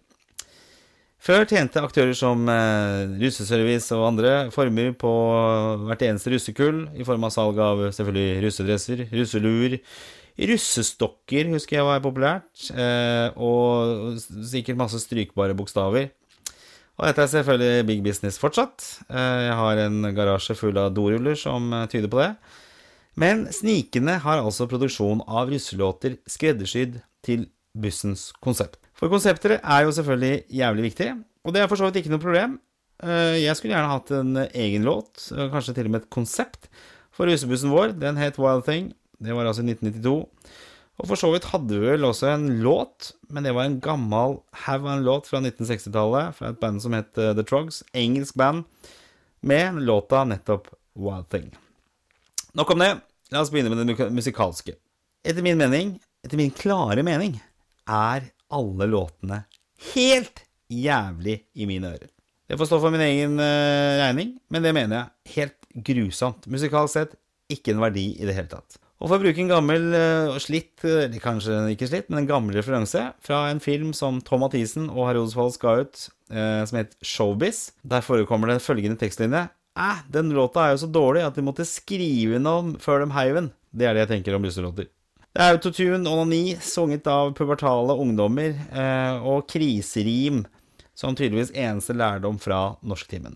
Før 1.21 1.43
tjente 1.45 1.83
aktører 1.83 2.15
som 2.17 2.47
russeservice 3.21 3.93
og 3.93 4.07
andre 4.07 4.31
former 4.55 4.95
på 4.97 5.11
hvert 5.83 6.07
eneste 6.07 6.31
russekull, 6.33 6.79
i 6.97 7.05
form 7.05 7.27
av 7.27 7.35
salg 7.35 7.59
av 7.61 7.83
selvfølgelig 7.93 8.41
russedresser, 8.47 9.03
russeluer, 9.11 9.77
Russestokker 10.39 11.51
husker 11.51 11.77
jeg 11.77 11.87
var 11.87 12.01
populært, 12.03 12.71
eh, 12.71 13.29
og 13.35 14.17
sikkert 14.47 14.79
masse 14.79 15.01
strykbare 15.03 15.55
bokstaver. 15.57 16.09
Og 16.99 17.07
dette 17.07 17.23
er 17.23 17.31
selvfølgelig 17.33 17.87
big 17.87 18.03
business 18.05 18.39
fortsatt. 18.39 18.85
Eh, 19.09 19.39
jeg 19.47 19.55
har 19.59 19.81
en 19.85 20.11
garasje 20.15 20.55
full 20.55 20.77
av 20.77 20.93
doruller 20.95 21.35
som 21.35 21.71
eh, 21.73 21.87
tyder 21.91 22.11
på 22.11 22.21
det. 22.21 22.31
Men 23.19 23.45
snikende 23.51 24.19
har 24.23 24.39
altså 24.39 24.69
produksjon 24.71 25.23
av 25.27 25.51
russelåter 25.51 26.15
skreddersydd 26.31 27.01
til 27.25 27.49
bussens 27.77 28.29
konsept. 28.43 28.79
For 28.95 29.11
konsepter 29.11 29.57
er 29.59 29.83
jo 29.83 29.91
selvfølgelig 29.95 30.45
jævlig 30.61 30.87
viktig, 30.91 31.09
og 31.43 31.53
det 31.53 31.61
er 31.61 31.67
for 31.67 31.79
så 31.79 31.89
vidt 31.89 32.01
ikke 32.01 32.13
noe 32.13 32.23
problem. 32.23 32.59
Jeg 33.01 33.57
skulle 33.57 33.73
gjerne 33.73 33.89
hatt 33.89 34.11
en 34.13 34.35
egen 34.45 34.83
låt, 34.85 35.23
kanskje 35.33 35.73
til 35.73 35.87
og 35.89 35.93
med 35.95 36.03
et 36.03 36.11
konsept, 36.13 36.67
for 37.09 37.25
russebussen 37.25 37.73
vår. 37.73 37.95
Den 37.97 38.19
het 38.21 38.37
Wild 38.37 38.67
Thing, 38.67 38.91
det 39.21 39.35
var 39.37 39.47
altså 39.47 39.63
i 39.63 39.71
1992. 39.71 40.17
Og 41.01 41.07
for 41.09 41.17
så 41.17 41.31
vidt 41.33 41.47
hadde 41.49 41.79
vi 41.79 41.93
vel 41.93 42.05
også 42.05 42.29
en 42.29 42.47
låt, 42.61 43.13
men 43.33 43.45
det 43.45 43.53
var 43.57 43.65
en 43.65 43.79
gammel 43.81 44.37
haug 44.65 44.85
av 44.85 44.91
en 44.93 45.05
låt 45.05 45.29
fra 45.29 45.41
1960-tallet, 45.41 46.35
fra 46.37 46.51
et 46.51 46.59
band 46.61 46.83
som 46.83 46.93
het 46.97 47.17
eh, 47.17 47.33
The 47.37 47.45
Trogs, 47.47 47.81
engelsk 47.97 48.37
band, 48.37 48.67
med 49.41 49.81
låta 49.87 50.23
nettopp 50.29 50.69
Wild 50.99 51.29
Thing. 51.33 51.49
Nok 52.57 52.75
om 52.75 52.83
det. 52.83 52.91
La 53.31 53.41
oss 53.41 53.49
begynne 53.53 53.71
med 53.73 53.87
det 53.87 54.09
musikalske. 54.13 54.75
Etter 55.25 55.45
min 55.45 55.57
mening, 55.57 55.95
etter 56.25 56.37
min 56.37 56.53
klare 56.53 57.01
mening, 57.05 57.37
er 57.89 58.27
alle 58.51 58.87
låtene 58.89 59.43
helt 59.93 60.43
jævlig 60.69 61.39
i 61.55 61.67
mine 61.69 61.93
ører. 61.95 62.09
Det 62.51 62.57
får 62.59 62.67
stå 62.67 62.81
for 62.83 62.93
min 62.93 63.03
egen 63.05 63.39
uh, 63.39 64.01
regning, 64.01 64.35
men 64.51 64.65
det 64.65 64.73
mener 64.75 64.97
jeg 64.97 65.35
helt 65.37 65.85
grusomt. 65.87 66.49
Musikalsk 66.51 66.97
sett 66.97 67.15
ikke 67.51 67.73
en 67.73 67.83
verdi 67.83 68.09
i 68.17 68.27
det 68.27 68.35
hele 68.35 68.51
tatt. 68.51 68.75
Og 69.01 69.09
for 69.09 69.17
å 69.17 69.23
bruke 69.23 69.41
en 69.41 69.49
gammel 69.49 69.87
og 69.97 70.35
uh, 70.35 70.41
slitt, 70.43 70.75
eh, 70.85 71.07
eller 71.07 71.21
kanskje 71.23 71.55
ikke 71.73 71.87
slitt, 71.89 72.09
men 72.11 72.21
en 72.21 72.29
gammel 72.29 72.59
referanse 72.59 73.07
fra 73.25 73.47
en 73.49 73.61
film 73.63 73.95
som 73.97 74.19
Tom 74.21 74.43
Mathisen 74.45 74.91
og 74.91 75.07
Herr 75.07 75.17
Osvald 75.23 75.57
ga 75.61 75.73
ut, 75.81 76.03
eh, 76.29 76.61
som 76.69 76.77
het 76.77 76.93
Showbiz. 77.01 77.71
Der 77.81 78.05
forekommer 78.05 78.51
det 78.51 78.61
følgende 78.61 79.01
tekstlinje. 79.01 79.47
Æh, 79.73 80.05
den 80.13 80.29
låta 80.35 80.67
er 80.67 80.75
jo 80.75 80.83
så 80.83 80.91
dårlig 80.93 81.25
at 81.25 81.33
de 81.33 81.47
måtte 81.47 81.65
skrive 81.65 82.37
den 82.37 82.45
om 82.45 82.75
før 82.77 83.01
de 83.01 83.11
heiv 83.17 83.39
den. 83.39 83.51
Det 83.73 83.87
er 83.87 83.97
det 83.97 84.05
jeg 84.05 84.11
tenker 84.13 84.37
om 84.37 84.45
russelåter. 84.45 84.91
Det 85.31 85.41
er 85.41 85.55
autotune, 85.55 86.03
onani, 86.05 86.57
sunget 86.61 87.07
av 87.07 87.33
pubertale 87.33 87.95
ungdommer, 87.97 88.53
eh, 88.69 89.25
og 89.25 89.47
kriserim 89.49 90.43
som 90.93 91.15
tydeligvis 91.17 91.55
eneste 91.57 91.95
lærdom 91.97 92.37
fra 92.37 92.75
norsktimen. 92.83 93.33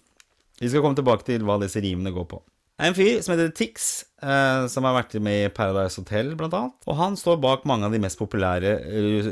Vi 0.60 0.70
skal 0.70 0.84
komme 0.84 1.00
tilbake 1.00 1.26
til 1.26 1.42
hva 1.48 1.58
disse 1.64 1.82
rimene 1.82 2.14
går 2.14 2.28
på. 2.30 2.44
En 2.76 2.96
fyr 2.96 3.22
som 3.24 3.32
heter 3.32 3.54
Tix, 3.56 4.04
eh, 4.20 4.66
som 4.68 4.84
har 4.84 4.98
vært 4.98 5.16
med 5.24 5.46
i 5.46 5.52
Paradise 5.54 6.02
Hotel, 6.02 6.34
blant 6.36 6.56
annet. 6.58 6.76
Og 6.90 6.98
han 7.00 7.16
står 7.20 7.40
bak 7.44 7.64
mange 7.70 7.88
av 7.88 7.96
de 7.96 8.02
mest 8.04 8.20
populære 8.20 8.76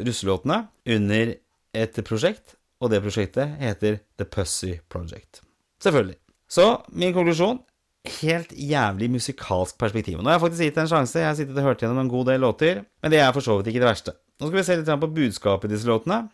russelåtene 0.07 0.61
under 0.95 1.33
et 1.75 1.99
prosjekt, 2.07 2.55
og 2.79 2.93
det 2.93 3.01
prosjektet 3.03 3.57
heter 3.59 3.99
The 4.19 4.27
Pussy 4.29 4.77
Project. 4.87 5.41
Selvfølgelig. 5.83 6.19
Så 6.47 6.67
min 6.95 7.15
konklusjon 7.15 7.59
helt 8.21 8.51
jævlig 8.55 9.09
musikalsk 9.11 9.77
perspektiv. 9.79 10.19
Nå 10.19 10.27
har 10.27 10.37
jeg 10.37 10.43
faktisk 10.43 10.65
gitt 10.67 10.77
det 10.77 10.83
en 10.85 10.91
sjanse, 10.91 11.19
jeg 11.19 11.27
har 11.29 11.35
sittet 11.39 11.59
og 11.59 11.67
hørt 11.67 11.83
gjennom 11.83 12.01
en 12.03 12.11
god 12.11 12.31
del 12.31 12.43
låter, 12.43 12.81
men 13.03 13.11
det 13.11 13.19
er 13.23 13.35
for 13.35 13.43
så 13.43 13.57
vidt 13.59 13.71
ikke 13.71 13.83
det 13.83 13.89
verste. 13.89 14.15
Nå 14.39 14.47
skal 14.47 14.59
vi 14.59 14.65
se 14.67 14.79
litt 14.79 14.91
på 15.03 15.11
budskapet 15.19 15.71
i 15.71 15.75
disse 15.75 15.87
låtene. 15.87 16.25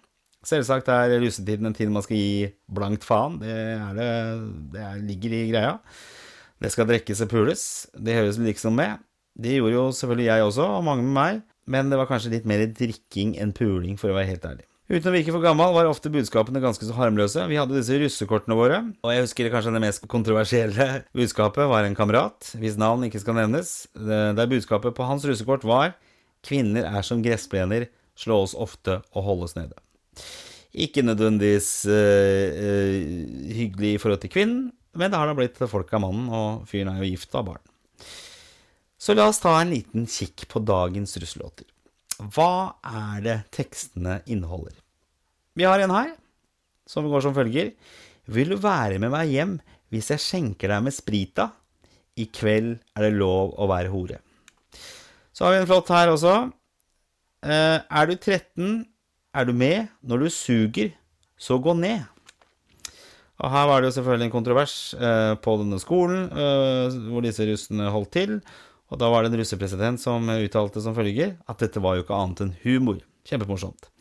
Selvsagt 0.46 0.88
er 0.94 1.18
russetiden 1.20 1.68
en 1.68 1.76
tid 1.76 1.92
man 1.92 2.06
skal 2.06 2.18
gi 2.18 2.48
blankt 2.72 3.06
faen, 3.06 3.38
det, 3.42 3.58
det, 3.98 4.10
det 4.74 4.86
er, 4.86 5.02
ligger 5.10 5.36
i 5.36 5.44
greia. 5.52 5.76
Det 6.60 6.72
skal 6.74 6.90
drikkes 6.90 7.24
og 7.24 7.30
pules. 7.32 7.64
Det 7.96 8.18
høres 8.18 8.40
liksom 8.42 8.76
med. 8.80 9.00
Det 9.40 9.56
gjorde 9.56 9.78
jo 9.78 9.86
selvfølgelig 9.96 10.28
jeg 10.28 10.48
også, 10.50 10.66
og 10.80 10.84
mange 10.84 11.06
med 11.06 11.16
meg, 11.16 11.46
men 11.70 11.92
det 11.92 12.00
var 12.00 12.10
kanskje 12.10 12.34
litt 12.34 12.50
mer 12.50 12.66
drikking 12.68 13.38
enn 13.40 13.54
puling, 13.56 13.96
for 14.00 14.12
å 14.12 14.18
være 14.18 14.34
helt 14.34 14.48
ærlig. 14.50 14.66
Uten 14.90 15.12
å 15.12 15.14
virke 15.14 15.34
for 15.36 15.46
gammel 15.46 15.70
var 15.76 15.86
ofte 15.86 16.10
budskapene 16.10 16.64
ganske 16.64 16.88
så 16.88 16.96
harmløse. 16.98 17.44
Vi 17.46 17.60
hadde 17.60 17.78
disse 17.78 18.00
russekortene 18.02 18.58
våre, 18.58 18.80
og 19.06 19.14
jeg 19.14 19.22
husker 19.22 19.52
kanskje 19.54 19.76
det 19.76 19.84
mest 19.84 20.08
kontroversielle 20.10 20.88
budskapet 21.20 21.70
var 21.70 21.86
en 21.86 21.98
kamerat, 21.98 22.52
hvis 22.58 22.80
navn 22.82 23.06
ikke 23.06 23.22
skal 23.22 23.38
nevnes, 23.38 23.86
der 23.94 24.50
budskapet 24.50 24.98
på 24.98 25.08
hans 25.08 25.28
russekort 25.30 25.68
var 25.68 25.94
'Kvinner 26.40 26.88
er 26.88 27.04
som 27.04 27.22
gressplener, 27.22 27.90
slå 28.16 28.42
oss 28.46 28.56
ofte 28.56 29.02
og 29.12 29.24
holdes 29.28 29.58
nede'. 29.60 29.76
Ikke 30.74 31.04
nødvendigvis 31.04 31.86
øh, 31.86 32.48
øh, 32.66 33.54
hyggelig 33.54 33.94
i 33.94 33.98
forhold 33.98 34.22
til 34.22 34.30
kvinnen, 34.30 34.72
men 35.00 35.12
det 35.12 35.20
har 35.20 35.30
da 35.30 35.36
blitt 35.38 35.60
folk 35.72 35.92
av 35.96 36.04
mannen, 36.04 36.28
og 36.28 36.68
fyren 36.70 36.92
er 36.92 37.02
jo 37.02 37.10
gift 37.14 37.32
og 37.32 37.40
har 37.40 37.50
barn. 37.54 37.66
Så 39.00 39.16
la 39.16 39.30
oss 39.32 39.40
ta 39.40 39.54
en 39.62 39.72
liten 39.72 40.08
kikk 40.12 40.44
på 40.52 40.60
dagens 40.68 41.16
russelåter. 41.22 41.68
Hva 42.20 42.76
er 42.84 43.22
det 43.24 43.38
tekstene 43.56 44.20
inneholder? 44.28 44.76
Vi 45.56 45.64
har 45.64 45.80
en 45.80 45.96
her, 45.96 46.12
som 46.84 47.08
går 47.08 47.24
som 47.24 47.36
følger. 47.36 47.72
Vil 48.28 48.52
du 48.52 48.60
være 48.60 49.00
med 49.00 49.14
meg 49.14 49.32
hjem 49.32 49.56
hvis 49.94 50.12
jeg 50.12 50.24
skjenker 50.26 50.74
deg 50.74 50.84
med 50.84 50.96
sprita? 50.96 51.48
I 52.20 52.28
kveld 52.36 52.76
er 53.00 53.06
det 53.08 53.16
lov 53.16 53.56
å 53.56 53.70
være 53.72 53.92
hore. 53.94 54.20
Så 55.32 55.48
har 55.48 55.56
vi 55.56 55.62
en 55.62 55.70
flott 55.70 55.92
her 55.96 56.12
også. 56.12 56.36
Eh, 57.48 57.80
er 57.80 58.10
du 58.10 58.18
13, 58.18 58.84
er 59.32 59.48
du 59.48 59.54
med. 59.56 59.88
Når 60.04 60.26
du 60.26 60.30
suger, 60.36 60.92
så 61.40 61.56
gå 61.64 61.72
ned. 61.80 62.04
Og 63.40 63.52
her 63.54 63.68
var 63.70 63.80
det 63.80 63.90
jo 63.90 63.96
selvfølgelig 64.00 64.28
en 64.28 64.34
kontrovers 64.34 64.74
eh, 65.00 65.36
på 65.40 65.54
denne 65.62 65.80
skolen, 65.80 66.26
eh, 66.28 66.98
hvor 67.12 67.24
disse 67.24 67.46
russene 67.48 67.92
holdt 67.94 68.12
til. 68.18 68.40
Og 68.90 69.00
da 69.00 69.08
var 69.12 69.24
det 69.24 69.32
en 69.32 69.40
russepresident 69.40 70.02
som 70.02 70.28
uttalte 70.34 70.82
som 70.84 70.98
følger 70.98 71.38
at 71.48 71.62
dette 71.62 71.82
var 71.84 71.96
jo 71.96 72.04
ikke 72.04 72.18
annet 72.18 72.44
enn 72.46 72.58
humor. 72.66 73.00
Kjempemorsomt. 73.30 73.92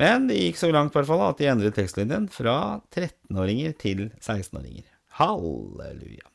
Men 0.00 0.26
det 0.30 0.38
gikk 0.38 0.58
så 0.58 0.70
langt 0.72 0.94
i 0.94 0.98
hvert 0.98 1.10
fall 1.10 1.22
at 1.26 1.38
de 1.40 1.48
endret 1.50 1.76
tekstlinjen 1.76 2.28
fra 2.32 2.80
13-åringer 2.94 3.74
til 3.78 4.06
16-åringer. 4.22 4.86
Halleluja. 5.20 6.26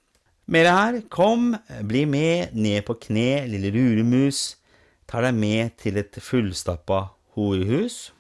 Mer 0.51 0.69
her. 0.69 0.99
Kom, 1.09 1.55
bli 1.89 2.03
med, 2.05 2.53
ned 2.53 2.85
på 2.85 2.99
kne, 3.07 3.47
lille 3.49 3.71
ruremus. 3.73 4.59
Tar 5.09 5.25
deg 5.25 5.37
med 5.37 5.73
til 5.81 5.97
et 6.01 6.19
fullstappa 6.21 7.07
horehus. 7.33 8.14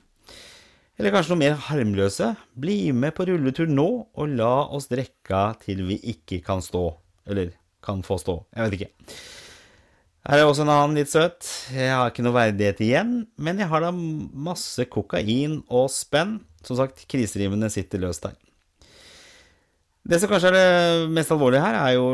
Eller 0.95 1.11
kanskje 1.11 1.33
noe 1.33 1.41
mer 1.41 1.57
harmløse. 1.67 2.29
Bli 2.55 2.93
med 2.95 3.15
på 3.17 3.25
rulletur 3.27 3.67
nå, 3.67 3.87
og 4.15 4.35
la 4.39 4.53
oss 4.75 4.87
drikke 4.91 5.41
til 5.65 5.83
vi 5.89 5.99
ikke 6.15 6.39
kan 6.45 6.63
stå. 6.63 6.87
Eller 7.27 7.51
kan 7.85 7.99
få 8.05 8.17
stå. 8.21 8.37
Jeg 8.55 8.69
vet 8.69 8.77
ikke. 8.79 9.17
Her 10.25 10.41
er 10.41 10.47
også 10.47 10.63
en 10.63 10.71
annen 10.73 10.97
litt 10.97 11.11
søt. 11.11 11.45
Jeg 11.75 11.91
har 11.91 12.09
ikke 12.09 12.23
noe 12.25 12.37
verdighet 12.37 12.79
igjen, 12.81 13.11
men 13.37 13.59
jeg 13.61 13.69
har 13.69 13.83
da 13.83 13.91
masse 13.93 14.87
kokain 14.89 15.59
og 15.67 15.91
spenn. 15.93 16.39
Som 16.65 16.79
sagt, 16.79 17.03
kriserimene 17.11 17.69
sitter 17.69 18.01
løst 18.01 18.25
der. 18.25 18.39
Det 20.05 20.19
som 20.21 20.29
kanskje 20.29 20.51
er 20.51 20.53
det 20.53 21.13
mest 21.15 21.31
alvorlige 21.33 21.63
her, 21.63 21.75
er 21.79 21.95
jo 21.95 22.11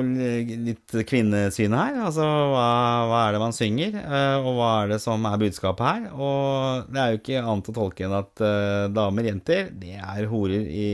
litt 0.63 0.93
kvinnesynet 1.09 1.75
her. 1.75 1.97
Altså 2.05 2.23
hva, 2.23 2.67
hva, 3.09 3.17
er 3.25 3.35
det 3.35 3.41
man 3.41 3.55
synger, 3.55 3.97
eh, 3.99 4.35
og 4.39 4.55
hva 4.55 4.69
er 4.77 4.93
det 4.93 4.99
som 5.03 5.27
er 5.27 5.41
budskapet 5.41 5.83
her? 5.89 6.05
Og 6.15 6.87
det 6.87 7.01
er 7.01 7.09
jo 7.11 7.19
ikke 7.19 7.41
annet 7.41 7.67
å 7.67 7.75
tolke 7.75 8.05
enn 8.07 8.15
at 8.15 8.43
uh, 8.45 8.85
damer, 8.95 9.27
jenter, 9.27 9.73
det 9.75 9.97
er 9.99 10.29
horer 10.31 10.63
i 10.71 10.87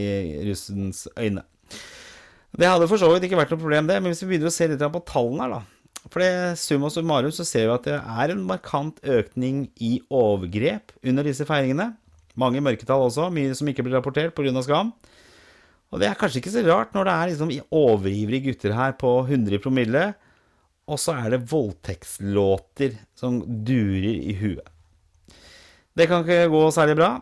russens 0.47 1.03
øyne. 1.13 1.45
Det 2.57 2.65
hadde 2.65 2.89
for 2.89 2.97
så 2.97 3.11
vidt 3.13 3.27
ikke 3.27 3.37
vært 3.43 3.53
noe 3.53 3.61
problem, 3.61 3.91
det, 3.91 3.99
men 4.01 4.09
hvis 4.09 4.23
vi 4.23 4.31
begynner 4.31 4.49
å 4.49 4.55
se 4.57 4.69
litt 4.71 4.81
på 4.81 5.03
tallene 5.05 5.45
her, 5.45 5.53
da. 5.59 6.07
For 6.07 6.23
det 6.23 6.57
summa 6.57 6.89
summarum 6.89 7.33
så 7.35 7.45
ser 7.45 7.67
vi 7.67 7.75
at 7.75 7.85
det 7.85 7.99
er 7.99 8.33
en 8.33 8.41
markant 8.47 8.97
økning 9.05 9.67
i 9.83 9.99
overgrep 10.09 10.95
under 11.05 11.29
disse 11.29 11.45
feiringene. 11.45 11.91
Mange 12.41 12.61
mørketall 12.65 13.05
også, 13.05 13.29
mye 13.33 13.53
som 13.57 13.69
ikke 13.69 13.85
blir 13.85 13.99
rapportert 13.99 14.33
pga. 14.33 14.65
skam. 14.65 14.95
Og 15.91 16.01
det 16.01 16.09
er 16.09 16.17
kanskje 16.19 16.41
ikke 16.41 16.51
så 16.51 16.63
rart 16.67 16.95
når 16.95 17.07
det 17.07 17.13
er 17.13 17.29
liksom 17.31 17.53
overivrige 17.79 18.49
gutter 18.49 18.75
her 18.75 18.95
på 18.99 19.11
100 19.23 19.61
promille, 19.63 20.07
og 20.88 20.99
så 20.99 21.15
er 21.19 21.33
det 21.33 21.45
voldtektslåter 21.51 22.95
som 23.17 23.39
durer 23.67 24.19
i 24.19 24.35
huet. 24.39 24.67
Det 25.97 26.07
kan 26.07 26.23
ikke 26.23 26.51
gå 26.53 26.61
særlig 26.71 26.95
bra. 26.99 27.15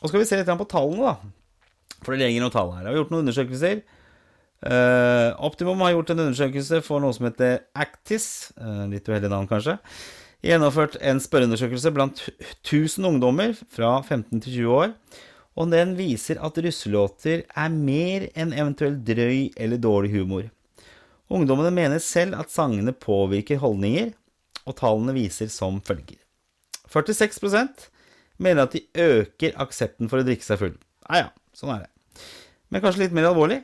Og 0.00 0.10
skal 0.10 0.20
vi 0.20 0.26
se 0.28 0.38
litt 0.40 0.48
på 0.48 0.68
tallene, 0.68 1.12
da. 1.12 2.00
For 2.00 2.12
det 2.12 2.24
ligger 2.24 2.44
noen 2.44 2.54
tall 2.54 2.72
her. 2.74 2.86
Jeg 2.86 2.90
har 2.90 2.98
gjort 3.02 3.12
noen 3.12 3.24
undersøkelser. 3.24 3.82
Uh, 4.60 5.30
Optimum 5.46 5.80
har 5.84 5.94
gjort 5.94 6.12
en 6.12 6.22
undersøkelse 6.26 6.80
for 6.84 7.00
noe 7.04 7.14
som 7.16 7.28
heter 7.28 7.60
Actis. 7.76 8.50
Uh, 8.60 8.88
litt 8.90 9.08
uheldig 9.08 9.30
navn, 9.32 9.48
kanskje. 9.48 9.76
Gjennomført 10.44 10.96
en 11.04 11.20
spørreundersøkelse 11.20 11.92
blant 11.92 12.22
1000 12.64 13.08
ungdommer 13.08 13.52
fra 13.72 13.98
15 14.00 14.40
til 14.40 14.52
20 14.64 14.78
år 14.80 14.94
og 15.58 15.70
den 15.72 15.96
viser 15.98 16.38
at 16.42 16.58
russelåter 16.62 17.44
er 17.48 17.74
mer 17.74 18.28
enn 18.38 18.54
eventuell 18.54 18.98
drøy 19.02 19.50
eller 19.56 19.80
dårlig 19.82 20.12
humor. 20.14 20.46
Ungdommene 21.30 21.72
mener 21.74 22.02
selv 22.02 22.38
at 22.38 22.52
sangene 22.52 22.94
påvirker 22.94 23.60
holdninger, 23.62 24.12
og 24.66 24.76
tallene 24.78 25.14
viser 25.16 25.50
som 25.50 25.80
følger. 25.82 26.18
46% 26.90 27.88
mener 28.42 28.66
at 28.66 28.74
de 28.74 28.84
øker 28.98 29.56
aksepten 29.62 30.10
for 30.10 30.20
å 30.20 30.26
drikke 30.26 30.46
seg 30.46 30.60
full. 30.60 30.76
Ja 31.08 31.26
ja, 31.26 31.28
sånn 31.56 31.74
er 31.74 31.86
det. 31.86 32.24
Men 32.70 32.82
kanskje 32.84 33.04
litt 33.04 33.14
mer 33.16 33.30
alvorlig. 33.30 33.62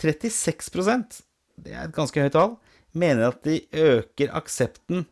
36% 0.00 1.20
det 1.62 1.74
er 1.76 1.86
et 1.86 1.94
ganske 1.94 2.20
høyt 2.20 2.34
tall, 2.34 2.56
mener 2.92 3.30
at 3.30 3.42
de 3.46 3.60
øker 3.72 4.32
aksepten 4.36 5.06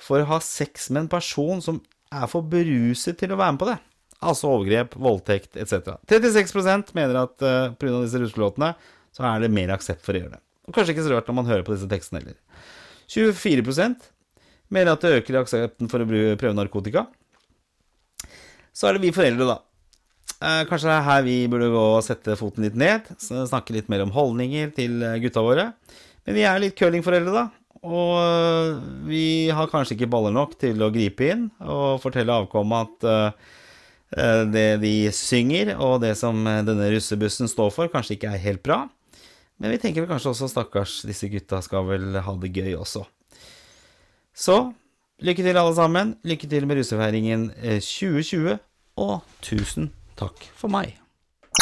for 0.00 0.22
å 0.22 0.30
ha 0.32 0.38
sex 0.42 0.88
med 0.90 1.04
en 1.04 1.12
person 1.12 1.60
som 1.62 1.82
er 2.14 2.26
for 2.30 2.46
beruset 2.46 3.18
til 3.20 3.34
å 3.34 3.38
være 3.38 3.54
med 3.54 3.62
på 3.62 3.68
det 3.70 3.78
altså 4.22 4.50
overgrep, 4.52 4.94
voldtekt 5.00 5.58
etc. 5.60 5.96
36 6.08 6.94
mener 6.96 7.20
at 7.24 7.44
uh, 7.44 7.74
pga. 7.78 8.00
disse 8.04 8.20
russelåtene 8.20 8.74
så 9.14 9.26
er 9.28 9.44
det 9.44 9.52
mer 9.54 9.74
aksept 9.74 10.04
for 10.04 10.16
å 10.16 10.22
gjøre 10.22 10.36
det. 10.36 10.42
Og 10.64 10.74
Kanskje 10.74 10.94
ikke 10.94 11.04
så 11.06 11.12
rart 11.14 11.28
når 11.30 11.38
man 11.38 11.50
hører 11.50 11.66
på 11.66 11.74
disse 11.74 11.88
tekstene 11.90 12.22
heller. 12.22 12.38
24 13.12 13.92
mener 14.72 14.94
at 14.94 15.04
det 15.04 15.20
øker 15.20 15.42
aksepten 15.42 15.90
for 15.92 16.02
å 16.02 16.08
prøve 16.08 16.56
narkotika. 16.56 17.04
Så 18.74 18.88
er 18.88 18.96
det 18.96 19.04
vi 19.04 19.14
foreldre, 19.14 19.46
da. 19.46 19.58
Eh, 20.34 20.62
kanskje 20.66 20.88
det 20.88 20.94
er 20.96 21.06
her 21.06 21.20
vi 21.22 21.36
burde 21.52 21.68
gå 21.70 21.82
og 21.92 22.02
sette 22.02 22.34
foten 22.40 22.64
litt 22.66 22.78
ned, 22.80 23.06
snakke 23.22 23.76
litt 23.76 23.90
mer 23.92 24.02
om 24.02 24.14
holdninger 24.16 24.72
til 24.74 25.04
eh, 25.04 25.20
gutta 25.22 25.44
våre. 25.44 25.68
Men 26.24 26.38
vi 26.40 26.46
er 26.48 26.62
litt 26.64 26.74
curlingforeldre, 26.80 27.44
da. 27.44 27.44
Og 27.84 28.14
eh, 28.18 28.80
vi 29.12 29.26
har 29.54 29.70
kanskje 29.70 29.94
ikke 29.98 30.10
baller 30.10 30.34
nok 30.34 30.56
til 30.58 30.82
å 30.82 30.90
gripe 30.90 31.28
inn 31.28 31.46
og 31.62 32.00
fortelle 32.02 32.40
avkommet 32.40 32.88
at 32.88 33.06
uh, 33.06 33.52
Eh, 33.54 33.63
det 34.50 34.68
de 34.82 34.94
synger, 35.14 35.74
og 35.82 36.00
det 36.04 36.14
som 36.20 36.38
eh, 36.46 36.62
denne 36.66 36.90
russebussen 36.94 37.50
står 37.50 37.72
for, 37.74 37.90
kanskje 37.92 38.18
ikke 38.18 38.32
er 38.32 38.42
helt 38.44 38.62
bra. 38.64 38.84
Men 39.62 39.74
vi 39.74 39.80
tenker 39.82 40.02
vel 40.02 40.10
kanskje 40.10 40.32
også 40.32 40.50
stakkars, 40.50 41.02
disse 41.06 41.30
gutta 41.30 41.60
skal 41.64 41.86
vel 41.88 42.18
ha 42.22 42.36
det 42.42 42.52
gøy 42.54 42.74
også. 42.78 43.04
Så 44.34 44.58
lykke 45.22 45.46
til, 45.46 45.56
alle 45.56 45.76
sammen. 45.76 46.16
Lykke 46.26 46.50
til 46.50 46.66
med 46.66 46.80
russefeiringen 46.80 47.48
2020, 47.78 48.56
eh, 48.56 48.62
og 48.98 49.22
tusen 49.42 49.92
takk 50.18 50.46
for 50.58 50.70
meg. 50.70 51.03